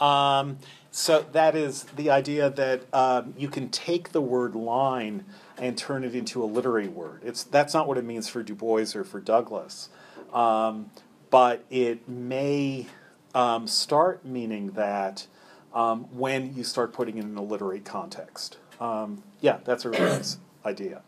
Um, 0.00 0.58
so 0.90 1.24
that 1.32 1.54
is 1.54 1.84
the 1.84 2.10
idea 2.10 2.50
that 2.50 2.82
um, 2.92 3.34
you 3.38 3.48
can 3.48 3.68
take 3.68 4.10
the 4.10 4.20
word 4.20 4.54
line 4.54 5.24
and 5.56 5.78
turn 5.78 6.02
it 6.02 6.14
into 6.14 6.42
a 6.42 6.46
literary 6.46 6.88
word. 6.88 7.22
It's 7.24 7.44
that's 7.44 7.74
not 7.74 7.86
what 7.86 7.98
it 7.98 8.04
means 8.04 8.28
for 8.28 8.42
Du 8.42 8.54
Bois 8.54 8.86
or 8.94 9.04
for 9.04 9.20
Douglass, 9.20 9.88
um, 10.32 10.90
but 11.30 11.64
it 11.70 12.08
may 12.08 12.86
um, 13.34 13.68
start 13.68 14.24
meaning 14.24 14.72
that 14.72 15.26
um, 15.72 16.04
when 16.16 16.56
you 16.56 16.64
start 16.64 16.92
putting 16.92 17.18
it 17.18 17.24
in 17.24 17.36
a 17.36 17.42
literary 17.42 17.80
context. 17.80 18.58
Um, 18.80 19.22
yeah, 19.40 19.58
that's 19.64 19.84
a 19.84 19.90
really 19.90 20.04
nice 20.16 20.38
idea. 20.64 21.02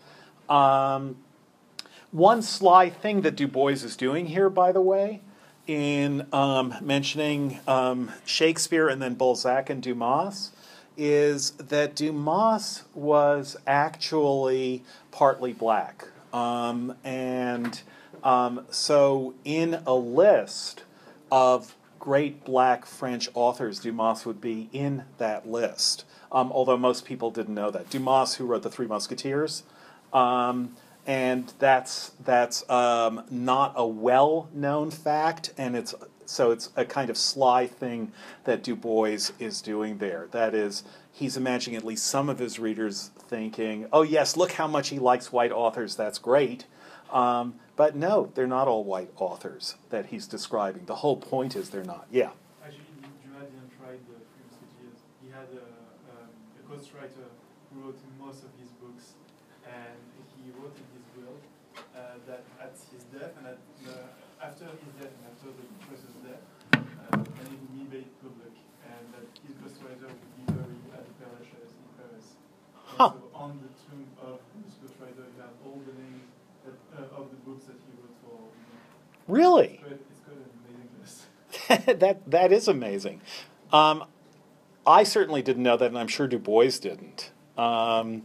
one 0.48 2.42
sly 2.42 2.88
thing 2.88 3.22
that 3.22 3.34
Du 3.34 3.48
Bois 3.48 3.70
is 3.70 3.96
doing 3.96 4.26
here, 4.26 4.48
by 4.48 4.70
the 4.70 4.80
way, 4.80 5.22
in 5.66 6.26
um, 6.32 6.74
mentioning 6.80 7.60
um, 7.66 8.10
Shakespeare 8.24 8.88
and 8.88 9.00
then 9.00 9.14
Balzac 9.14 9.70
and 9.70 9.82
Dumas 9.82 10.52
is 10.96 11.52
that 11.52 11.94
Dumas 11.94 12.84
was 12.94 13.56
actually 13.66 14.82
partly 15.10 15.52
black. 15.52 16.08
Um, 16.32 16.96
and 17.04 17.80
um, 18.22 18.66
so, 18.70 19.34
in 19.44 19.82
a 19.86 19.94
list 19.94 20.84
of 21.30 21.76
great 21.98 22.44
black 22.44 22.84
French 22.84 23.28
authors, 23.34 23.80
Dumas 23.80 24.26
would 24.26 24.40
be 24.40 24.68
in 24.72 25.04
that 25.18 25.48
list. 25.48 26.04
Um, 26.30 26.50
although 26.52 26.76
most 26.76 27.04
people 27.04 27.30
didn't 27.30 27.54
know 27.54 27.70
that. 27.70 27.90
Dumas, 27.90 28.34
who 28.34 28.46
wrote 28.46 28.62
The 28.62 28.70
Three 28.70 28.86
Musketeers, 28.86 29.64
um, 30.12 30.76
and 31.06 31.52
that's 31.58 32.12
that's 32.24 32.68
um, 32.70 33.24
not 33.30 33.72
a 33.76 33.86
well-known 33.86 34.90
fact, 34.90 35.52
and 35.58 35.76
it's 35.76 35.94
so 36.26 36.50
it's 36.50 36.70
a 36.76 36.84
kind 36.84 37.10
of 37.10 37.16
sly 37.16 37.66
thing 37.66 38.12
that 38.44 38.62
Du 38.62 38.76
Bois 38.76 39.30
is 39.38 39.60
doing 39.62 39.98
there. 39.98 40.28
That 40.30 40.54
is, 40.54 40.84
he's 41.12 41.36
imagining 41.36 41.76
at 41.76 41.84
least 41.84 42.06
some 42.06 42.28
of 42.28 42.38
his 42.38 42.58
readers 42.58 43.10
thinking, 43.18 43.86
"Oh 43.92 44.02
yes, 44.02 44.36
look 44.36 44.52
how 44.52 44.66
much 44.66 44.88
he 44.88 44.98
likes 44.98 45.32
white 45.32 45.52
authors. 45.52 45.96
That's 45.96 46.18
great." 46.18 46.66
Um, 47.12 47.56
but 47.76 47.96
no, 47.96 48.30
they're 48.34 48.46
not 48.46 48.68
all 48.68 48.84
white 48.84 49.10
authors 49.16 49.76
that 49.90 50.06
he's 50.06 50.26
describing. 50.26 50.86
The 50.86 50.96
whole 50.96 51.16
point 51.16 51.56
is 51.56 51.70
they're 51.70 51.84
not. 51.84 52.06
Yeah. 52.10 52.30
Actually, 52.64 52.84
the. 53.00 54.16
He 55.22 55.30
had 55.30 55.48
a, 55.52 55.64
um, 56.12 56.28
a 56.58 56.62
ghostwriter 56.72 57.28
who 57.72 57.80
wrote 57.80 57.98
most 58.18 58.44
of 58.44 58.50
his 58.60 58.70
books, 58.72 59.12
and 59.66 59.98
he 60.36 60.50
wrote 60.58 60.74
in 60.76 60.86
his 60.96 61.06
will 61.16 61.36
uh, 61.96 62.18
that 62.26 62.42
at 62.60 62.74
his 62.90 63.04
death 63.14 63.32
and 63.38 63.46
at 63.46 63.58
the, 63.84 63.94
after 64.42 64.66
his 64.66 64.92
death 64.98 65.12
and 65.12 65.24
after 65.30 65.48
the 65.54 65.64
professor's 65.82 66.18
death, 66.26 66.42
uh, 66.74 67.16
and 67.16 67.46
he 67.48 67.56
would 67.58 67.92
made 67.92 68.08
it 68.08 68.22
public, 68.22 68.54
and 68.88 69.02
that 69.12 69.26
his 69.44 69.54
ghostwriter 69.60 70.08
would 70.08 70.32
be 70.36 70.44
buried 70.52 70.84
at 70.96 71.04
the 71.04 71.26
Lachaise 71.36 71.72
in 71.76 71.86
Paris. 71.98 72.26
And 72.34 72.96
Huh. 72.98 73.10
so 73.12 73.28
on 73.34 73.60
the 73.60 73.70
tomb 73.84 74.06
of 74.20 74.40
this 74.64 74.74
ghostwriter, 74.80 75.24
you 75.28 75.40
have 75.40 75.54
all 75.64 75.80
the 75.86 75.92
names 75.92 76.28
that, 76.64 76.76
uh, 76.96 77.20
of 77.20 77.30
the 77.30 77.36
books 77.48 77.64
that 77.66 77.76
he 77.84 77.92
wrote 78.00 78.16
for. 78.24 78.38
You 78.40 78.64
know, 78.72 78.80
Really? 79.28 79.68
it's 79.74 79.82
quite, 79.82 80.00
it's 80.10 80.20
quite 80.24 80.36
an 80.36 80.50
amazing 80.64 80.90
list. 81.00 81.98
that 82.00 82.30
that 82.30 82.52
is 82.52 82.68
amazing. 82.68 83.20
Um, 83.72 84.04
I 84.86 85.04
certainly 85.04 85.42
didn't 85.42 85.62
know 85.62 85.76
that, 85.76 85.86
and 85.86 85.98
I'm 85.98 86.08
sure 86.08 86.26
Du 86.26 86.38
Bois 86.38 86.70
didn't. 86.80 87.30
Um, 87.56 88.22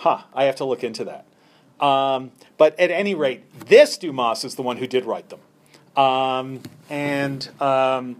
huh, 0.00 0.22
I 0.34 0.44
have 0.44 0.56
to 0.56 0.64
look 0.64 0.82
into 0.82 1.04
that. 1.04 1.26
Um, 1.84 2.32
but 2.56 2.78
at 2.80 2.90
any 2.90 3.14
rate, 3.14 3.42
this 3.66 3.98
Dumas 3.98 4.44
is 4.44 4.54
the 4.54 4.62
one 4.62 4.78
who 4.78 4.86
did 4.86 5.04
write 5.04 5.28
them. 5.28 5.40
Um, 5.96 6.62
and 6.88 7.48
um, 7.60 8.16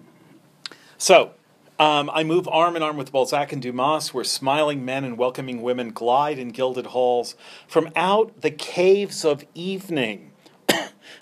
so 0.98 1.32
um, 1.78 2.10
I 2.12 2.22
move 2.22 2.46
arm 2.48 2.76
in 2.76 2.82
arm 2.82 2.98
with 2.98 3.12
Balzac 3.12 3.52
and 3.52 3.62
Dumas, 3.62 4.12
where 4.12 4.24
smiling 4.24 4.84
men 4.84 5.04
and 5.04 5.16
welcoming 5.16 5.62
women 5.62 5.90
glide 5.90 6.38
in 6.38 6.50
gilded 6.50 6.86
halls 6.86 7.34
from 7.66 7.90
out 7.96 8.42
the 8.42 8.50
caves 8.50 9.24
of 9.24 9.44
evening 9.54 10.29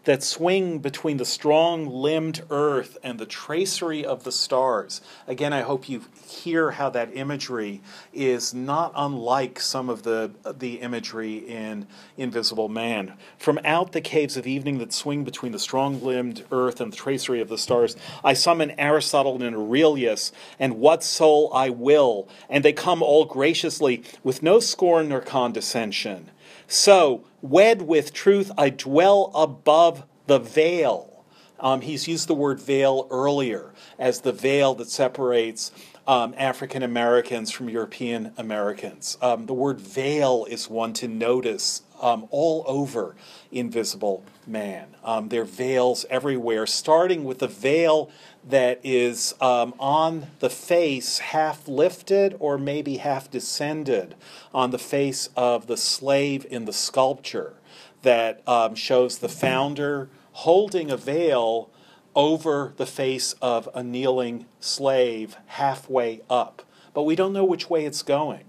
that 0.04 0.22
swing 0.22 0.78
between 0.78 1.16
the 1.16 1.24
strong 1.24 1.86
limbed 1.86 2.42
earth 2.50 2.98
and 3.02 3.18
the 3.18 3.26
tracery 3.26 4.04
of 4.04 4.24
the 4.24 4.32
stars. 4.32 5.00
Again, 5.26 5.52
I 5.52 5.62
hope 5.62 5.88
you 5.88 6.04
hear 6.26 6.72
how 6.72 6.90
that 6.90 7.16
imagery 7.16 7.80
is 8.12 8.52
not 8.52 8.92
unlike 8.94 9.60
some 9.60 9.88
of 9.88 10.02
the, 10.02 10.30
the 10.58 10.80
imagery 10.80 11.36
in 11.38 11.86
Invisible 12.16 12.68
Man. 12.68 13.14
From 13.38 13.58
out 13.64 13.92
the 13.92 14.00
caves 14.00 14.36
of 14.36 14.46
evening 14.46 14.78
that 14.78 14.92
swing 14.92 15.24
between 15.24 15.52
the 15.52 15.58
strong 15.58 16.02
limbed 16.02 16.44
earth 16.50 16.80
and 16.80 16.92
the 16.92 16.96
tracery 16.96 17.40
of 17.40 17.48
the 17.48 17.58
stars, 17.58 17.96
I 18.24 18.34
summon 18.34 18.72
Aristotle 18.78 19.42
and 19.42 19.56
Aurelius, 19.56 20.32
and 20.58 20.78
what 20.78 21.02
soul 21.04 21.50
I 21.52 21.70
will, 21.70 22.28
and 22.48 22.64
they 22.64 22.72
come 22.72 23.02
all 23.02 23.24
graciously, 23.24 24.02
with 24.22 24.42
no 24.42 24.60
scorn 24.60 25.08
nor 25.08 25.20
condescension. 25.20 26.30
So, 26.70 27.24
wed 27.40 27.80
with 27.80 28.12
truth, 28.12 28.52
I 28.58 28.68
dwell 28.68 29.32
above 29.34 30.04
the 30.26 30.38
veil. 30.38 31.24
Um, 31.58 31.80
he's 31.80 32.06
used 32.06 32.28
the 32.28 32.34
word 32.34 32.60
veil 32.60 33.08
earlier 33.10 33.72
as 33.98 34.20
the 34.20 34.32
veil 34.32 34.74
that 34.74 34.90
separates 34.90 35.72
um, 36.06 36.34
African 36.36 36.82
Americans 36.82 37.50
from 37.50 37.70
European 37.70 38.32
Americans. 38.36 39.16
Um, 39.22 39.46
the 39.46 39.54
word 39.54 39.80
veil 39.80 40.46
is 40.48 40.68
one 40.68 40.92
to 40.94 41.08
notice 41.08 41.82
um, 42.02 42.28
all 42.30 42.64
over 42.66 43.16
Invisible 43.50 44.22
Man. 44.48 44.96
Um, 45.04 45.28
there 45.28 45.42
are 45.42 45.44
veils 45.44 46.06
everywhere, 46.08 46.66
starting 46.66 47.24
with 47.24 47.38
the 47.38 47.48
veil 47.48 48.10
that 48.48 48.80
is 48.82 49.34
um, 49.42 49.74
on 49.78 50.28
the 50.38 50.48
face, 50.48 51.18
half 51.18 51.68
lifted 51.68 52.34
or 52.40 52.56
maybe 52.56 52.96
half 52.96 53.30
descended, 53.30 54.14
on 54.54 54.70
the 54.70 54.78
face 54.78 55.28
of 55.36 55.66
the 55.66 55.76
slave 55.76 56.46
in 56.48 56.64
the 56.64 56.72
sculpture 56.72 57.54
that 58.02 58.46
um, 58.48 58.74
shows 58.74 59.18
the 59.18 59.28
founder 59.28 60.08
holding 60.32 60.90
a 60.90 60.96
veil 60.96 61.68
over 62.14 62.72
the 62.76 62.86
face 62.86 63.34
of 63.42 63.68
a 63.74 63.82
kneeling 63.82 64.46
slave 64.60 65.36
halfway 65.46 66.22
up. 66.30 66.62
But 66.94 67.02
we 67.02 67.14
don't 67.14 67.32
know 67.32 67.44
which 67.44 67.68
way 67.68 67.84
it's 67.84 68.02
going. 68.02 68.44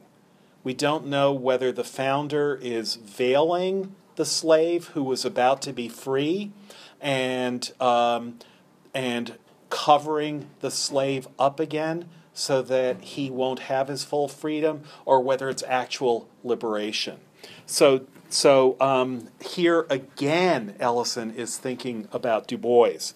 We 0.64 0.74
don't 0.74 1.08
know 1.08 1.34
whether 1.34 1.72
the 1.72 1.84
founder 1.84 2.58
is 2.62 2.95
veiling 2.95 3.95
the 4.20 4.26
slave 4.26 4.88
who 4.88 5.01
was 5.01 5.24
about 5.24 5.61
to 5.61 5.72
be 5.72 5.88
free 5.88 6.51
and, 6.99 7.72
um, 7.80 8.38
and 8.93 9.38
covering 9.70 10.49
the 10.59 10.70
slave 10.70 11.26
up 11.39 11.57
again 11.57 12.03
so 12.34 12.61
that 12.61 12.99
he 12.99 13.30
won't 13.30 13.59
have 13.59 13.88
his 13.88 14.03
full 14.03 14.28
freedom, 14.28 14.82
or 15.05 15.22
whether 15.22 15.47
it's 15.47 15.63
actual 15.63 16.28
liberation. 16.43 17.17
So, 17.65 18.07
so 18.30 18.76
um, 18.82 19.30
here 19.41 19.86
again, 19.89 20.76
Ellison 20.82 21.32
is 21.32 21.57
thinking 21.57 22.09
about 22.11 22.45
Du 22.45 22.57
Bois. 22.57 23.13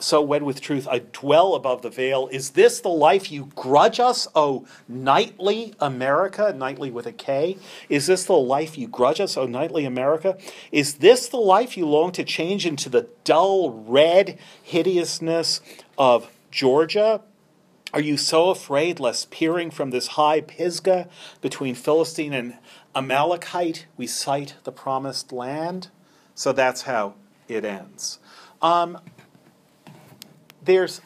So, 0.00 0.22
wed 0.22 0.42
with 0.42 0.62
truth, 0.62 0.88
I 0.88 1.00
dwell 1.00 1.54
above 1.54 1.82
the 1.82 1.90
veil. 1.90 2.28
Is 2.32 2.50
this 2.50 2.80
the 2.80 2.88
life 2.88 3.30
you 3.30 3.50
grudge 3.54 4.00
us, 4.00 4.26
O 4.34 4.66
knightly 4.88 5.74
America? 5.78 6.54
Knightly 6.56 6.90
with 6.90 7.06
a 7.06 7.12
K. 7.12 7.58
Is 7.90 8.06
this 8.06 8.24
the 8.24 8.32
life 8.32 8.78
you 8.78 8.88
grudge 8.88 9.20
us, 9.20 9.36
O 9.36 9.46
knightly 9.46 9.84
America? 9.84 10.38
Is 10.72 10.94
this 10.94 11.28
the 11.28 11.36
life 11.36 11.76
you 11.76 11.86
long 11.86 12.12
to 12.12 12.24
change 12.24 12.64
into 12.64 12.88
the 12.88 13.08
dull 13.24 13.70
red 13.70 14.38
hideousness 14.62 15.60
of 15.98 16.30
Georgia? 16.50 17.20
Are 17.92 18.00
you 18.00 18.16
so 18.16 18.50
afraid 18.50 19.00
lest 19.00 19.30
peering 19.30 19.70
from 19.70 19.90
this 19.90 20.08
high 20.08 20.40
Pisgah 20.40 21.08
between 21.40 21.74
Philistine 21.74 22.32
and 22.32 22.56
Amalekite 22.94 23.86
we 23.96 24.06
sight 24.06 24.54
the 24.64 24.72
promised 24.72 25.32
land? 25.32 25.88
So 26.34 26.52
that's 26.52 26.82
how 26.82 27.14
it 27.48 27.64
ends. 27.64 28.18
Um, 28.62 28.98
there's 30.64 31.00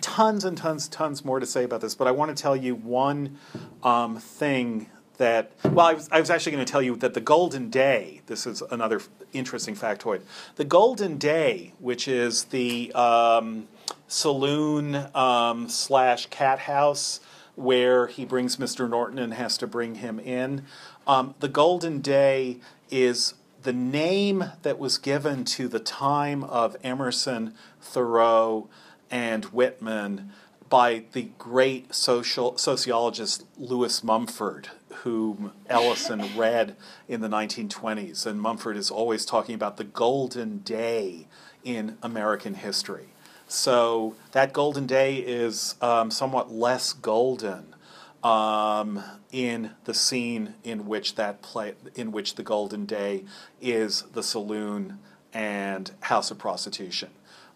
tons 0.00 0.44
and 0.44 0.56
tons, 0.56 0.88
tons 0.88 1.24
more 1.24 1.40
to 1.40 1.46
say 1.46 1.64
about 1.64 1.80
this, 1.80 1.94
but 1.94 2.06
I 2.06 2.10
want 2.10 2.34
to 2.34 2.40
tell 2.40 2.56
you 2.56 2.74
one 2.74 3.38
um, 3.82 4.16
thing 4.16 4.88
that, 5.18 5.52
well, 5.64 5.86
I 5.86 5.94
was, 5.94 6.08
I 6.10 6.18
was 6.18 6.30
actually 6.30 6.52
going 6.52 6.64
to 6.64 6.70
tell 6.70 6.80
you 6.80 6.96
that 6.96 7.14
the 7.14 7.20
Golden 7.20 7.68
Day, 7.68 8.22
this 8.26 8.46
is 8.46 8.62
another 8.62 9.02
interesting 9.32 9.74
factoid. 9.76 10.22
The 10.56 10.64
Golden 10.64 11.18
Day, 11.18 11.74
which 11.78 12.08
is 12.08 12.44
the 12.44 12.90
um, 12.94 13.68
saloon 14.08 15.06
um, 15.14 15.68
slash 15.68 16.26
cat 16.26 16.60
house 16.60 17.20
where 17.54 18.06
he 18.06 18.24
brings 18.24 18.56
Mr. 18.56 18.88
Norton 18.88 19.18
and 19.18 19.34
has 19.34 19.58
to 19.58 19.66
bring 19.66 19.96
him 19.96 20.18
in, 20.18 20.64
um, 21.06 21.34
the 21.40 21.48
Golden 21.48 22.00
Day 22.00 22.58
is 22.90 23.34
the 23.62 23.72
name 23.72 24.44
that 24.62 24.78
was 24.78 24.96
given 24.96 25.44
to 25.44 25.68
the 25.68 25.80
time 25.80 26.42
of 26.44 26.76
Emerson, 26.82 27.54
Thoreau, 27.82 28.68
and 29.10 29.44
Whitman 29.46 30.30
by 30.68 31.04
the 31.12 31.30
great 31.36 31.94
social 31.94 32.56
sociologist 32.56 33.44
Lewis 33.58 34.04
Mumford, 34.04 34.68
whom 35.02 35.52
Ellison 35.68 36.30
read 36.36 36.76
in 37.08 37.20
the 37.20 37.28
1920s. 37.28 38.24
And 38.24 38.40
Mumford 38.40 38.76
is 38.76 38.90
always 38.90 39.26
talking 39.26 39.54
about 39.54 39.76
the 39.76 39.84
golden 39.84 40.58
day 40.58 41.26
in 41.64 41.98
American 42.02 42.54
history. 42.54 43.08
So 43.48 44.14
that 44.30 44.52
golden 44.52 44.86
day 44.86 45.16
is 45.16 45.74
um, 45.80 46.12
somewhat 46.12 46.52
less 46.52 46.92
golden 46.92 47.74
um, 48.22 49.02
in 49.32 49.72
the 49.84 49.94
scene 49.94 50.54
in 50.62 50.86
which 50.86 51.16
that 51.16 51.42
play, 51.42 51.74
in 51.96 52.12
which 52.12 52.36
the 52.36 52.44
golden 52.44 52.86
day 52.86 53.24
is 53.60 54.02
the 54.12 54.22
saloon 54.22 55.00
and 55.32 55.90
house 56.02 56.30
of 56.30 56.38
prostitution. 56.38 57.10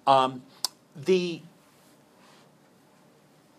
Um, 0.06 0.42
the 0.96 1.42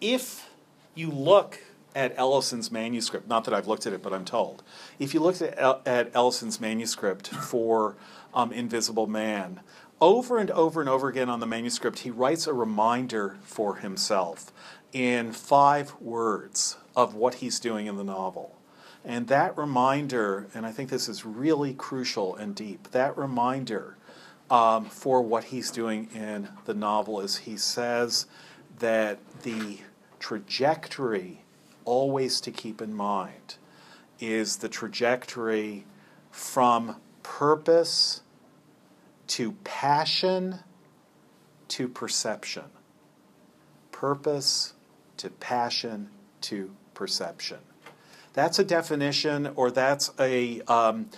if 0.01 0.49
you 0.93 1.09
look 1.09 1.59
at 1.95 2.13
Ellison's 2.17 2.71
manuscript, 2.71 3.27
not 3.27 3.45
that 3.45 3.53
I've 3.53 3.67
looked 3.67 3.87
at 3.87 3.93
it, 3.93 4.03
but 4.03 4.13
I'm 4.13 4.25
told, 4.25 4.63
if 4.99 5.13
you 5.13 5.21
looked 5.21 5.41
at, 5.41 5.87
at 5.87 6.11
Ellison's 6.13 6.59
manuscript 6.59 7.29
for 7.29 7.95
um, 8.33 8.51
Invisible 8.51 9.07
Man, 9.07 9.61
over 10.01 10.37
and 10.37 10.51
over 10.51 10.81
and 10.81 10.89
over 10.89 11.07
again 11.07 11.29
on 11.29 11.39
the 11.39 11.47
manuscript, 11.47 11.99
he 11.99 12.11
writes 12.11 12.47
a 12.47 12.53
reminder 12.53 13.37
for 13.43 13.77
himself 13.77 14.51
in 14.91 15.31
five 15.31 15.95
words 16.01 16.77
of 16.95 17.15
what 17.15 17.35
he's 17.35 17.59
doing 17.59 17.87
in 17.87 17.95
the 17.95 18.03
novel. 18.03 18.55
And 19.05 19.27
that 19.27 19.57
reminder, 19.57 20.47
and 20.53 20.65
I 20.65 20.71
think 20.71 20.89
this 20.89 21.07
is 21.07 21.25
really 21.25 21.73
crucial 21.73 22.35
and 22.35 22.55
deep, 22.55 22.91
that 22.91 23.17
reminder 23.17 23.95
um, 24.49 24.85
for 24.85 25.21
what 25.21 25.45
he's 25.45 25.71
doing 25.71 26.09
in 26.13 26.49
the 26.65 26.73
novel 26.73 27.19
is 27.19 27.37
he 27.37 27.57
says 27.57 28.27
that 28.79 29.19
the 29.43 29.79
trajectory 30.19 31.41
always 31.83 32.41
to 32.41 32.51
keep 32.51 32.81
in 32.81 32.93
mind 32.93 33.55
is 34.19 34.57
the 34.57 34.69
trajectory 34.69 35.85
from 36.31 36.95
purpose 37.23 38.21
to 39.27 39.53
passion 39.63 40.59
to 41.67 41.87
perception. 41.87 42.65
Purpose 43.91 44.73
to 45.17 45.29
passion 45.29 46.09
to 46.41 46.71
perception. 46.93 47.59
That's 48.33 48.59
a 48.59 48.63
definition, 48.63 49.49
or 49.55 49.71
that's 49.71 50.11
a 50.19 50.61
um, 50.61 51.09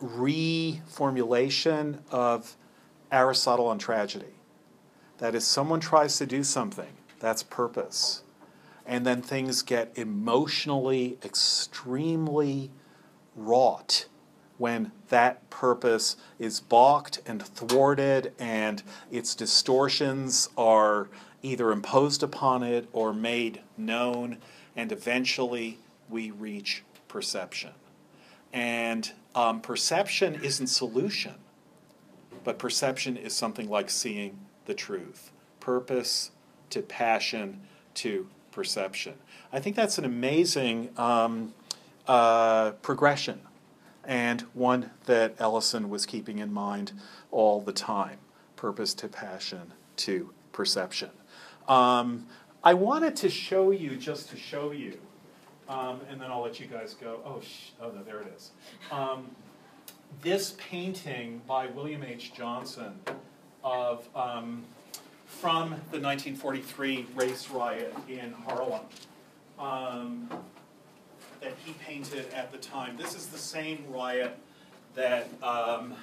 reformulation 0.00 1.98
of 2.10 2.56
Aristotle 3.12 3.68
on 3.68 3.78
tragedy. 3.78 4.34
That 5.18 5.34
is, 5.34 5.46
someone 5.46 5.80
tries 5.80 6.16
to 6.18 6.26
do 6.26 6.42
something, 6.42 6.94
that's 7.20 7.42
purpose. 7.42 8.22
And 8.84 9.06
then 9.06 9.22
things 9.22 9.62
get 9.62 9.92
emotionally 9.94 11.18
extremely 11.22 12.70
wrought 13.36 14.06
when 14.58 14.92
that 15.08 15.48
purpose 15.50 16.16
is 16.38 16.60
balked 16.60 17.20
and 17.26 17.42
thwarted 17.42 18.32
and 18.38 18.82
its 19.10 19.34
distortions 19.34 20.48
are 20.56 21.08
either 21.42 21.72
imposed 21.72 22.22
upon 22.22 22.62
it 22.62 22.88
or 22.92 23.12
made 23.12 23.60
known, 23.76 24.38
and 24.76 24.92
eventually 24.92 25.78
we 26.08 26.30
reach 26.30 26.84
perception. 27.08 27.72
And 28.52 29.10
um, 29.34 29.60
perception 29.60 30.40
isn't 30.42 30.68
solution, 30.68 31.34
but 32.44 32.58
perception 32.58 33.16
is 33.16 33.32
something 33.32 33.68
like 33.68 33.90
seeing 33.90 34.38
the 34.66 34.74
truth. 34.74 35.30
Purpose 35.60 36.30
to 36.70 36.82
passion 36.82 37.60
to 37.94 38.28
perception. 38.50 39.14
I 39.52 39.60
think 39.60 39.76
that's 39.76 39.98
an 39.98 40.04
amazing 40.04 40.90
um, 40.96 41.54
uh, 42.06 42.72
progression 42.82 43.40
and 44.04 44.42
one 44.52 44.90
that 45.06 45.34
Ellison 45.38 45.88
was 45.88 46.06
keeping 46.06 46.38
in 46.38 46.52
mind 46.52 46.92
all 47.30 47.60
the 47.60 47.72
time 47.72 48.18
purpose 48.56 48.94
to 48.94 49.08
passion 49.08 49.72
to 49.96 50.32
perception. 50.52 51.10
Um, 51.68 52.26
I 52.62 52.74
wanted 52.74 53.16
to 53.16 53.28
show 53.28 53.72
you, 53.72 53.96
just 53.96 54.30
to 54.30 54.36
show 54.36 54.70
you, 54.70 55.00
um, 55.68 56.00
and 56.08 56.20
then 56.20 56.30
I'll 56.30 56.42
let 56.42 56.60
you 56.60 56.66
guys 56.66 56.94
go. 56.94 57.20
Oh, 57.24 57.40
sh- 57.40 57.70
oh 57.80 57.90
no, 57.90 58.04
there 58.04 58.20
it 58.20 58.32
is. 58.36 58.52
Um, 58.92 59.34
this 60.20 60.54
painting 60.58 61.40
by 61.46 61.66
William 61.66 62.02
H. 62.02 62.34
Johnson 62.34 62.98
of 63.64 64.06
um, 64.14 64.64
from 65.26 65.70
the 65.90 65.98
1943 65.98 67.06
race 67.14 67.48
riot 67.50 67.94
in 68.08 68.32
Harlem 68.32 68.82
um, 69.58 70.28
that 71.40 71.54
he 71.64 71.72
painted 71.74 72.30
at 72.32 72.52
the 72.52 72.58
time. 72.58 72.96
This 72.96 73.14
is 73.14 73.26
the 73.26 73.38
same 73.38 73.84
riot 73.88 74.36
that 74.94 75.28
um, 75.42 75.94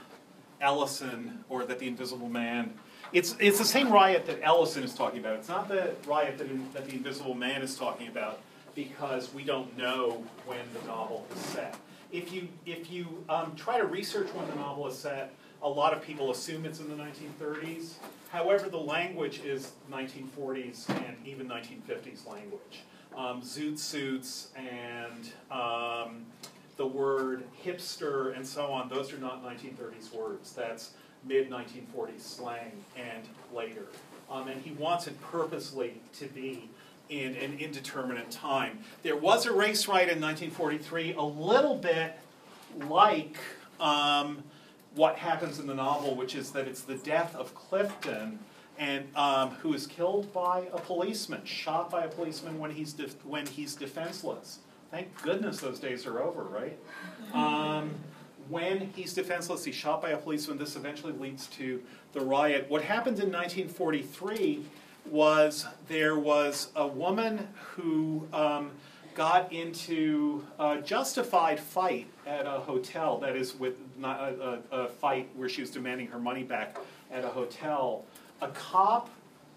Ellison 0.62 1.44
or 1.48 1.64
that 1.66 1.80
the 1.80 1.88
Invisible 1.88 2.30
Man. 2.30 2.74
It's, 3.14 3.36
it's 3.40 3.58
the 3.58 3.66
same 3.66 3.92
riot 3.92 4.26
that 4.28 4.40
Ellison 4.44 4.84
is 4.84 4.94
talking 4.94 5.20
about. 5.20 5.36
It's 5.36 5.48
not 5.48 5.68
the 5.68 5.96
riot 6.06 6.38
that, 6.38 6.48
in, 6.48 6.68
that 6.74 6.88
the 6.88 6.94
Invisible 6.94 7.34
Man 7.34 7.62
is 7.62 7.76
talking 7.76 8.08
about 8.08 8.40
because 8.76 9.34
we 9.34 9.44
don't 9.44 9.76
know 9.78 10.24
when 10.46 10.60
the 10.74 10.88
novel 10.88 11.26
is 11.34 11.42
set. 11.42 11.76
If 12.12 12.34
you, 12.34 12.48
if 12.66 12.92
you 12.92 13.24
um, 13.30 13.56
try 13.56 13.78
to 13.78 13.86
research 13.86 14.28
when 14.34 14.48
the 14.48 14.56
novel 14.56 14.88
is 14.88 14.98
set, 14.98 15.34
a 15.62 15.70
lot 15.70 15.94
of 15.94 16.02
people 16.02 16.32
assume 16.32 16.66
it's 16.66 16.80
in 16.80 16.90
the 16.90 16.96
1930s. 16.96 17.94
However, 18.30 18.70
the 18.70 18.80
language 18.80 19.42
is 19.44 19.72
1940s 19.92 20.90
and 20.90 21.16
even 21.26 21.48
1950s 21.48 22.28
language. 22.28 22.84
Um, 23.16 23.42
zoot 23.42 23.78
suits 23.78 24.50
and 24.56 25.32
um, 25.52 26.26
the 26.78 26.88
word 26.88 27.44
hipster 27.66 28.36
and 28.36 28.46
so 28.46 28.72
on, 28.72 28.88
those 28.88 29.12
are 29.12 29.18
not 29.18 29.44
1930s 29.44 30.14
words. 30.14 30.54
That's 30.54 30.92
mid 31.26 31.50
1940s 31.50 32.22
slang 32.22 32.72
and 32.96 33.28
later. 33.54 33.86
Um, 34.32 34.48
and 34.48 34.62
he 34.62 34.72
wants 34.72 35.08
it 35.08 35.20
purposely 35.22 35.96
to 36.14 36.26
be 36.26 36.70
in 37.10 37.36
an 37.36 37.58
indeterminate 37.60 38.30
time. 38.32 38.80
There 39.04 39.18
was 39.18 39.46
a 39.46 39.52
race 39.52 39.88
riot 39.88 40.10
in 40.10 40.22
1943, 40.22 41.14
a 41.14 41.22
little 41.22 41.76
bit 41.76 42.18
like 42.88 43.38
um, 43.80 44.44
what 44.96 45.18
happens 45.18 45.60
in 45.60 45.68
the 45.68 45.74
novel, 45.74 46.16
which 46.16 46.36
is 46.36 46.52
that 46.52 46.68
it's 46.68 46.82
the 46.82 46.96
death 46.96 47.36
of 47.36 47.56
Clifton, 47.56 48.40
and 48.78 49.08
um, 49.16 49.50
who 49.52 49.74
is 49.74 49.88
killed 49.88 50.32
by 50.32 50.68
a 50.72 50.80
policeman, 50.80 51.44
shot 51.46 51.90
by 51.90 52.04
a 52.04 52.08
policeman 52.08 52.60
when 52.60 52.72
he's 52.72 52.96
when 53.24 53.46
he's 53.46 53.76
defenseless. 53.76 54.60
Thank 54.92 55.22
goodness 55.22 55.60
those 55.60 55.80
days 55.80 56.06
are 56.06 56.22
over, 56.22 56.44
right? 56.44 56.78
Um, 57.34 57.92
when 58.48 58.92
he's 58.96 59.14
defenseless, 59.14 59.64
he's 59.64 59.76
shot 59.76 60.02
by 60.02 60.12
a 60.12 60.18
policeman. 60.18 60.58
This 60.58 60.76
eventually 60.76 61.14
leads 61.14 61.46
to 61.48 61.82
the 62.14 62.22
riot. 62.22 62.66
What 62.70 62.82
happened 62.82 63.20
in 63.20 63.32
1943 63.32 64.64
was 65.12 65.66
there 65.88 66.18
was 66.18 66.72
a 66.76 66.88
woman 66.88 67.48
who 67.76 68.28
um, 68.34 68.72
got 69.16 69.52
into 69.52 70.46
a 70.60 70.80
justified 70.82 71.60
fight 71.60 72.08
at 72.26 72.46
a 72.46 72.52
hotel. 72.52 73.18
That 73.18 73.36
is, 73.36 73.56
with 73.56 73.76
a, 74.02 74.08
a, 74.08 74.60
a, 74.72 74.88
fight 74.88 75.30
where 75.36 75.50
she 75.50 75.62
was 75.62 75.72
demanding 75.72 76.08
her 76.08 76.20
money 76.20 76.44
back 76.44 76.78
at 77.12 77.26
a 77.26 77.28
hotel. 77.28 78.06
A 78.42 78.48
cop 78.50 79.10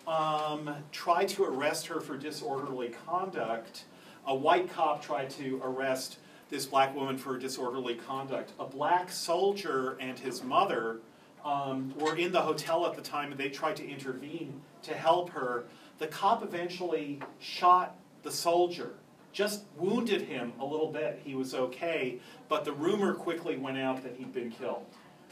um, 0.07 0.75
tried 0.91 1.29
to 1.29 1.45
arrest 1.45 1.87
her 1.87 2.01
for 2.01 2.17
disorderly 2.17 2.89
conduct. 3.07 3.85
A 4.27 4.35
white 4.35 4.71
cop 4.71 5.01
tried 5.01 5.31
to 5.31 5.61
arrest 5.63 6.19
this 6.51 6.67
black 6.67 6.95
woman 6.95 7.17
for 7.17 7.39
disorderly 7.39 7.95
conduct. 7.95 8.53
A 8.59 8.65
black 8.65 9.11
soldier 9.11 9.97
and 10.01 10.19
his 10.19 10.43
mother 10.43 10.99
um, 11.45 11.95
were 11.99 12.17
in 12.17 12.33
the 12.33 12.41
hotel 12.41 12.87
at 12.87 12.95
the 12.95 13.01
time 13.01 13.31
and 13.31 13.41
they 13.41 13.49
tried 13.49 13.77
to 13.77 13.89
intervene 13.89 14.61
to 14.83 14.95
help 14.95 15.31
her. 15.31 15.65
The 15.99 16.07
cop 16.07 16.43
eventually 16.43 17.21
shot 17.39 17.97
the 18.23 18.31
soldier, 18.31 18.95
just 19.33 19.65
wounded 19.77 20.23
him 20.23 20.53
a 20.61 20.65
little 20.65 20.91
bit. 20.91 21.21
He 21.25 21.35
was 21.35 21.55
okay, 21.55 22.19
but 22.49 22.65
the 22.65 22.73
rumor 22.73 23.15
quickly 23.15 23.57
went 23.57 23.79
out 23.79 24.03
that 24.03 24.17
he'd 24.17 24.33
been 24.33 24.51
killed. 24.51 24.85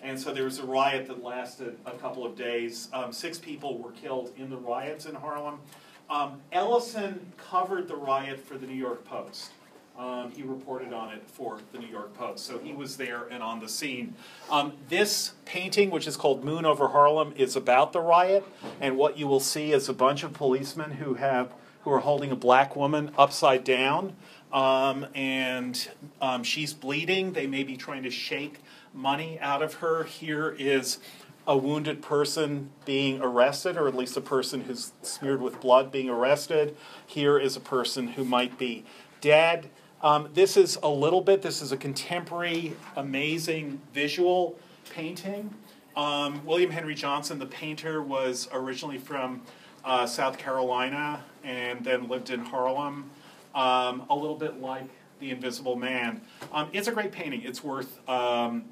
And 0.03 0.19
so 0.19 0.33
there 0.33 0.45
was 0.45 0.59
a 0.59 0.65
riot 0.65 1.07
that 1.09 1.23
lasted 1.23 1.77
a 1.85 1.93
couple 1.93 2.25
of 2.25 2.35
days. 2.35 2.89
Um, 2.93 3.13
six 3.13 3.39
people 3.39 3.79
were 3.79 3.93
killed 3.93 4.33
in 4.39 4.49
the 4.49 4.57
riots 4.57 5.07
in 5.07 5.15
Harlem. 5.15 5.61
Um, 6.09 6.41
Ellison 6.53 7.33
covered 7.37 7.87
the 7.87 7.97
riot 7.97 8.41
for 8.41 8.57
the 8.57 8.67
New 8.67 8.75
York 8.75 9.05
Post. 9.05 9.53
Um, 10.01 10.31
he 10.31 10.43
reported 10.43 10.95
on 10.95 11.13
it 11.13 11.23
for 11.27 11.59
the 11.73 11.79
New 11.79 11.87
York 11.87 12.15
Post. 12.15 12.47
So 12.47 12.59
he 12.59 12.73
was 12.73 12.97
there 12.97 13.27
and 13.31 13.43
on 13.43 13.61
the 13.61 13.69
scene. 13.69 14.15
Um, 14.51 14.73
this 14.89 15.35
painting, 15.45 15.91
which 15.91 16.07
is 16.07 16.17
called 16.17 16.43
Moon 16.43 16.65
Over 16.65 16.89
Harlem, 16.89 17.35
is 17.37 17.55
about 17.55 17.93
the 17.93 18.01
riot. 18.01 18.47
And 18.81 18.97
what 18.97 19.19
you 19.19 19.27
will 19.27 19.41
see 19.41 19.73
is 19.73 19.91
a 19.91 19.93
bunch 19.93 20.23
of 20.23 20.33
policemen 20.33 20.93
who 20.93 21.15
have 21.15 21.53
who 21.83 21.93
are 21.93 22.01
holding 22.01 22.31
a 22.31 22.37
black 22.37 22.77
woman 22.77 23.11
upside 23.19 23.63
down. 23.63 24.17
Um, 24.53 25.07
and 25.15 25.89
um, 26.23 26.45
she's 26.45 26.73
bleeding. 26.73 27.35
They 27.35 27.47
may 27.47 27.63
be 27.63 27.77
trying 27.77 28.03
to 28.05 28.11
shake 28.11 28.61
money 28.95 29.39
out 29.39 29.63
of 29.63 29.75
her. 29.75 30.05
Here 30.05 30.57
is 30.59 30.99
a 31.47 31.59
wounded 31.59 32.01
person 32.01 32.71
being 32.87 33.21
arrested, 33.21 33.77
or 33.77 33.87
at 33.87 33.95
least 33.95 34.17
a 34.17 34.23
person 34.23 34.63
who's 34.63 34.93
smeared 35.03 35.43
with 35.43 35.61
blood 35.61 35.93
being 35.93 36.09
arrested. 36.09 36.75
Here 37.07 37.39
is 37.39 37.55
a 37.55 37.61
person 37.61 38.09
who 38.09 38.25
might 38.25 38.59
be 38.59 38.85
dead. 39.21 39.69
Um, 40.03 40.31
this 40.33 40.57
is 40.57 40.79
a 40.83 40.89
little 40.89 41.21
bit, 41.21 41.43
this 41.43 41.61
is 41.61 41.73
a 41.73 41.77
contemporary, 41.77 42.75
amazing 42.97 43.83
visual 43.93 44.59
painting. 44.95 45.55
Um, 45.95 46.43
William 46.47 46.71
Henry 46.71 46.95
Johnson, 46.95 47.39
the 47.39 47.45
painter, 47.45 48.03
was 48.03 48.49
originally 48.51 48.97
from 48.97 49.43
uh, 49.85 50.07
South 50.07 50.39
Carolina 50.39 51.23
and 51.45 51.85
then 51.85 52.09
lived 52.09 52.31
in 52.31 52.41
Harlem, 52.41 53.11
um, 53.55 54.07
a 54.09 54.15
little 54.15 54.37
bit 54.37 54.63
like 54.63 54.89
The 55.19 55.33
Invisible 55.33 55.77
Man. 55.77 56.23
Um, 56.51 56.71
it's 56.73 56.89
a 56.89 56.93
great 56.93 57.13
painting, 57.13 57.43
it's 57.43 57.63
worth 57.63 58.09
um, 58.09 58.65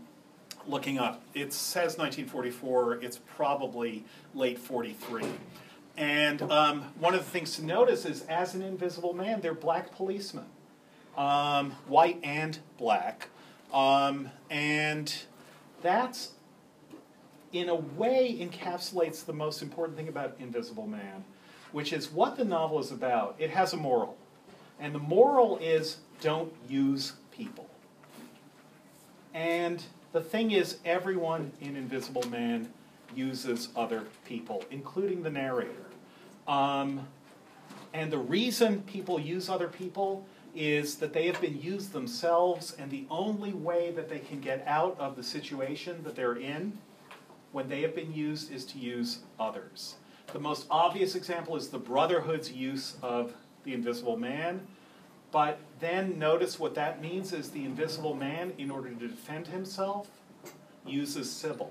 looking 0.67 0.99
up. 0.99 1.21
It 1.35 1.53
says 1.53 1.99
1944, 1.99 3.05
it's 3.05 3.21
probably 3.37 4.03
late 4.35 4.59
43. 4.59 5.27
And 5.99 6.41
um, 6.41 6.85
one 6.99 7.13
of 7.13 7.23
the 7.23 7.31
things 7.31 7.57
to 7.57 7.65
notice 7.67 8.07
is, 8.07 8.23
as 8.23 8.55
an 8.55 8.63
invisible 8.63 9.13
man, 9.13 9.43
they're 9.43 9.53
black 9.53 9.93
policemen 9.93 10.47
um, 11.19 11.73
white 11.89 12.21
and 12.23 12.59
black. 12.79 13.29
Um, 13.73 14.31
and 14.49 15.15
that's, 15.83 16.31
in 17.53 17.69
a 17.69 17.75
way, 17.75 18.39
encapsulates 18.41 19.27
the 19.27 19.33
most 19.33 19.61
important 19.61 19.99
thing 19.99 20.09
about 20.09 20.37
Invisible 20.39 20.87
Man, 20.87 21.25
which 21.73 21.93
is 21.93 22.11
what 22.11 22.37
the 22.37 22.45
novel 22.45 22.79
is 22.79 22.93
about. 22.93 23.35
It 23.39 23.51
has 23.51 23.73
a 23.75 23.77
moral. 23.77 24.17
And 24.81 24.95
the 24.95 25.01
moral 25.01 25.59
is 25.59 25.99
don't 26.21 26.53
use 26.69 27.15
people. 27.33 27.69
And 29.35 29.83
the 30.13 30.21
thing 30.21 30.53
is, 30.53 30.79
everyone 30.85 31.53
in 31.61 31.77
Invisible 31.77 32.27
Man 32.31 32.73
uses 33.15 33.69
other 33.75 34.05
people, 34.25 34.65
including 34.71 35.23
the 35.23 35.31
narrator. 35.31 35.73
Um, 36.47 37.07
and 37.93 38.13
the 38.13 38.19
reason 38.19 38.83
people 38.83 39.19
use 39.19 39.49
other 39.49 39.69
people 39.69 40.25
is 40.59 40.97
that 40.97 41.13
they 41.13 41.27
have 41.27 41.41
been 41.41 41.61
used 41.61 41.93
themselves, 41.93 42.75
and 42.81 42.91
the 42.91 43.07
only 43.11 43.53
way 43.53 43.93
that 43.93 44.09
they 44.09 44.19
can 44.19 44.41
get 44.41 44.65
out 44.67 44.99
of 44.99 45.15
the 45.15 45.23
situation 45.23 46.03
that 46.03 46.17
they're 46.17 46.35
in 46.35 46.77
when 47.53 47.69
they 47.69 47.81
have 47.81 47.95
been 47.95 48.13
used 48.13 48.53
is 48.53 48.65
to 48.65 48.79
use 48.79 49.21
others. 49.39 49.95
The 50.33 50.41
most 50.41 50.67
obvious 50.69 51.15
example 51.15 51.55
is 51.55 51.69
the 51.69 51.79
Brotherhood's 51.79 52.51
use 52.51 52.97
of 53.03 53.33
the 53.63 53.73
Invisible 53.73 54.17
Man. 54.17 54.67
But 55.31 55.61
then 55.79 56.19
notice 56.19 56.59
what 56.59 56.75
that 56.75 57.01
means 57.01 57.33
is 57.33 57.51
the 57.51 57.65
Invisible 57.65 58.15
Man, 58.15 58.53
in 58.59 58.71
order 58.71 58.91
to 58.91 59.09
defend 59.09 59.47
himself, 59.47 60.09
uses 60.85 61.31
Sybil 61.31 61.71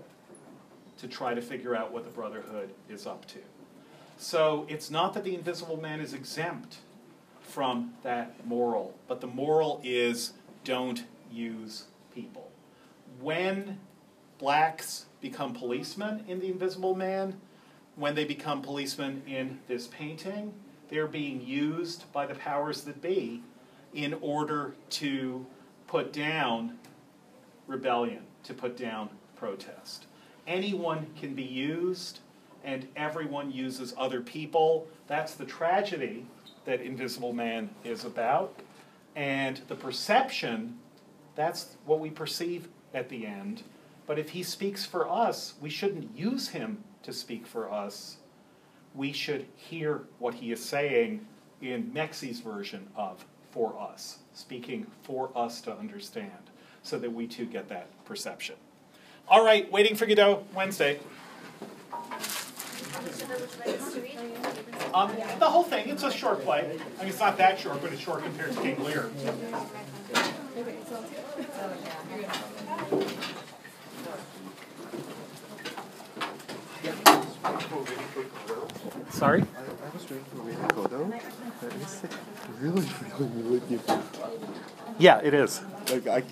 to 0.98 1.08
try 1.08 1.34
to 1.34 1.42
figure 1.42 1.76
out 1.76 1.92
what 1.92 2.06
the 2.06 2.10
Brotherhood 2.10 2.70
is 2.90 3.06
up 3.06 3.26
to. 3.28 3.40
So 4.18 4.66
it's 4.70 4.90
not 4.90 5.14
that 5.14 5.26
the 5.26 5.36
Invisible 5.36 5.78
Man 5.78 6.00
is 6.00 6.14
exempt 6.14 6.78
from 7.58 7.91
that 8.03 8.45
moral, 8.45 8.93
but 9.08 9.20
the 9.20 9.26
moral 9.26 9.82
is 9.84 10.34
don't 10.64 11.05
use 11.32 11.86
people. 12.14 12.51
When 13.20 13.80
blacks 14.38 15.08
become 15.22 15.55
policemen 15.55 16.24
in 16.28 16.39
The 16.39 16.51
Invisible 16.51 16.93
Man, 16.93 17.41
when 17.95 18.14
they 18.14 18.26
become 18.26 18.62
policemen 18.62 19.24
in 19.26 19.58
this 19.68 19.88
painting, 19.88 20.53
they're 20.89 21.08
being 21.08 21.41
used 21.41 22.03
by 22.14 22.28
the 22.28 22.36
powers 22.36 22.82
that 22.82 23.01
be 23.01 23.41
in 23.91 24.14
order 24.22 24.76
to 24.91 25.43
put 25.88 26.14
down 26.14 26.78
rebellion, 27.66 28.22
to 28.43 28.53
put 28.53 28.78
down 28.78 29.10
protest. 29.36 30.05
Anyone 30.45 31.08
can 31.20 31.34
be 31.34 31.41
used, 31.41 32.20
and 32.64 32.88
everyone 32.95 33.51
uses 33.51 33.95
other 33.97 34.22
people. 34.22 34.86
That's 35.08 35.34
the 35.34 35.45
tragedy 35.45 36.28
that 36.68 36.82
Invisible 36.82 37.34
Man 37.34 37.70
is 37.84 38.03
about. 38.03 38.59
And 39.15 39.59
the 39.70 39.76
perception, 39.76 40.78
that's 41.36 41.78
what 41.86 41.99
we 41.99 42.11
perceive 42.11 42.68
at 42.93 43.09
the 43.09 43.26
end. 43.26 43.63
But 44.05 44.20
if 44.20 44.30
he 44.30 44.43
speaks 44.43 44.86
for 44.86 45.09
us, 45.09 45.55
we 45.59 45.70
shouldn't 45.70 46.15
use 46.15 46.49
him 46.49 46.84
to 47.03 47.13
speak 47.13 47.47
for 47.47 47.72
us. 47.72 48.18
We 48.93 49.13
should 49.13 49.47
hear 49.55 50.03
what 50.20 50.36
he 50.36 50.51
is 50.51 50.63
saying 50.63 51.26
in 51.61 51.91
Mexi's 51.93 52.41
version 52.41 52.88
of 52.95 53.26
for 53.51 53.80
us, 53.80 54.20
speaking 54.34 54.88
for 55.03 55.32
us 55.36 55.61
to 55.61 55.74
understand, 55.74 56.51
so 56.84 56.99
that 56.99 57.11
we 57.11 57.28
too 57.28 57.45
get 57.45 57.70
that 57.70 57.88
perception. 58.05 58.55
All 59.30 59.43
right, 59.43 59.72
waiting 59.72 59.95
for 59.95 60.05
Godot 60.05 60.43
Wednesday. 60.53 60.99
Um, 64.93 65.12
the 65.39 65.45
whole 65.45 65.64
thing, 65.64 65.89
it's 65.89 66.04
a 66.04 66.12
short 66.12 66.41
play. 66.43 66.60
I 66.60 67.02
mean, 67.02 67.10
it's 67.10 67.20
not 67.20 67.38
that 67.38 67.60
short, 67.60 67.82
but 67.82 67.91
it's 67.93 68.02
short 68.02 68.24
compared 68.24 68.54
to 68.54 68.62
King 68.62 68.84
Lear. 68.84 69.10
Sorry? 79.12 79.41
I, 79.41 79.45
I 79.45 79.89
was 79.93 80.10
reading 80.10 80.26
for 80.26 80.38
Reading 80.41 80.68
Godot, 80.68 81.14
but 81.62 81.74
it's 81.76 82.04
like 82.04 82.12
really, 82.60 82.86
really, 83.20 83.32
really 83.41 83.60
different. 83.62 84.04
Yeah, 85.00 85.20
it 85.24 85.34
is. 85.34 85.62
Like 85.89 86.08
I, 86.08 86.24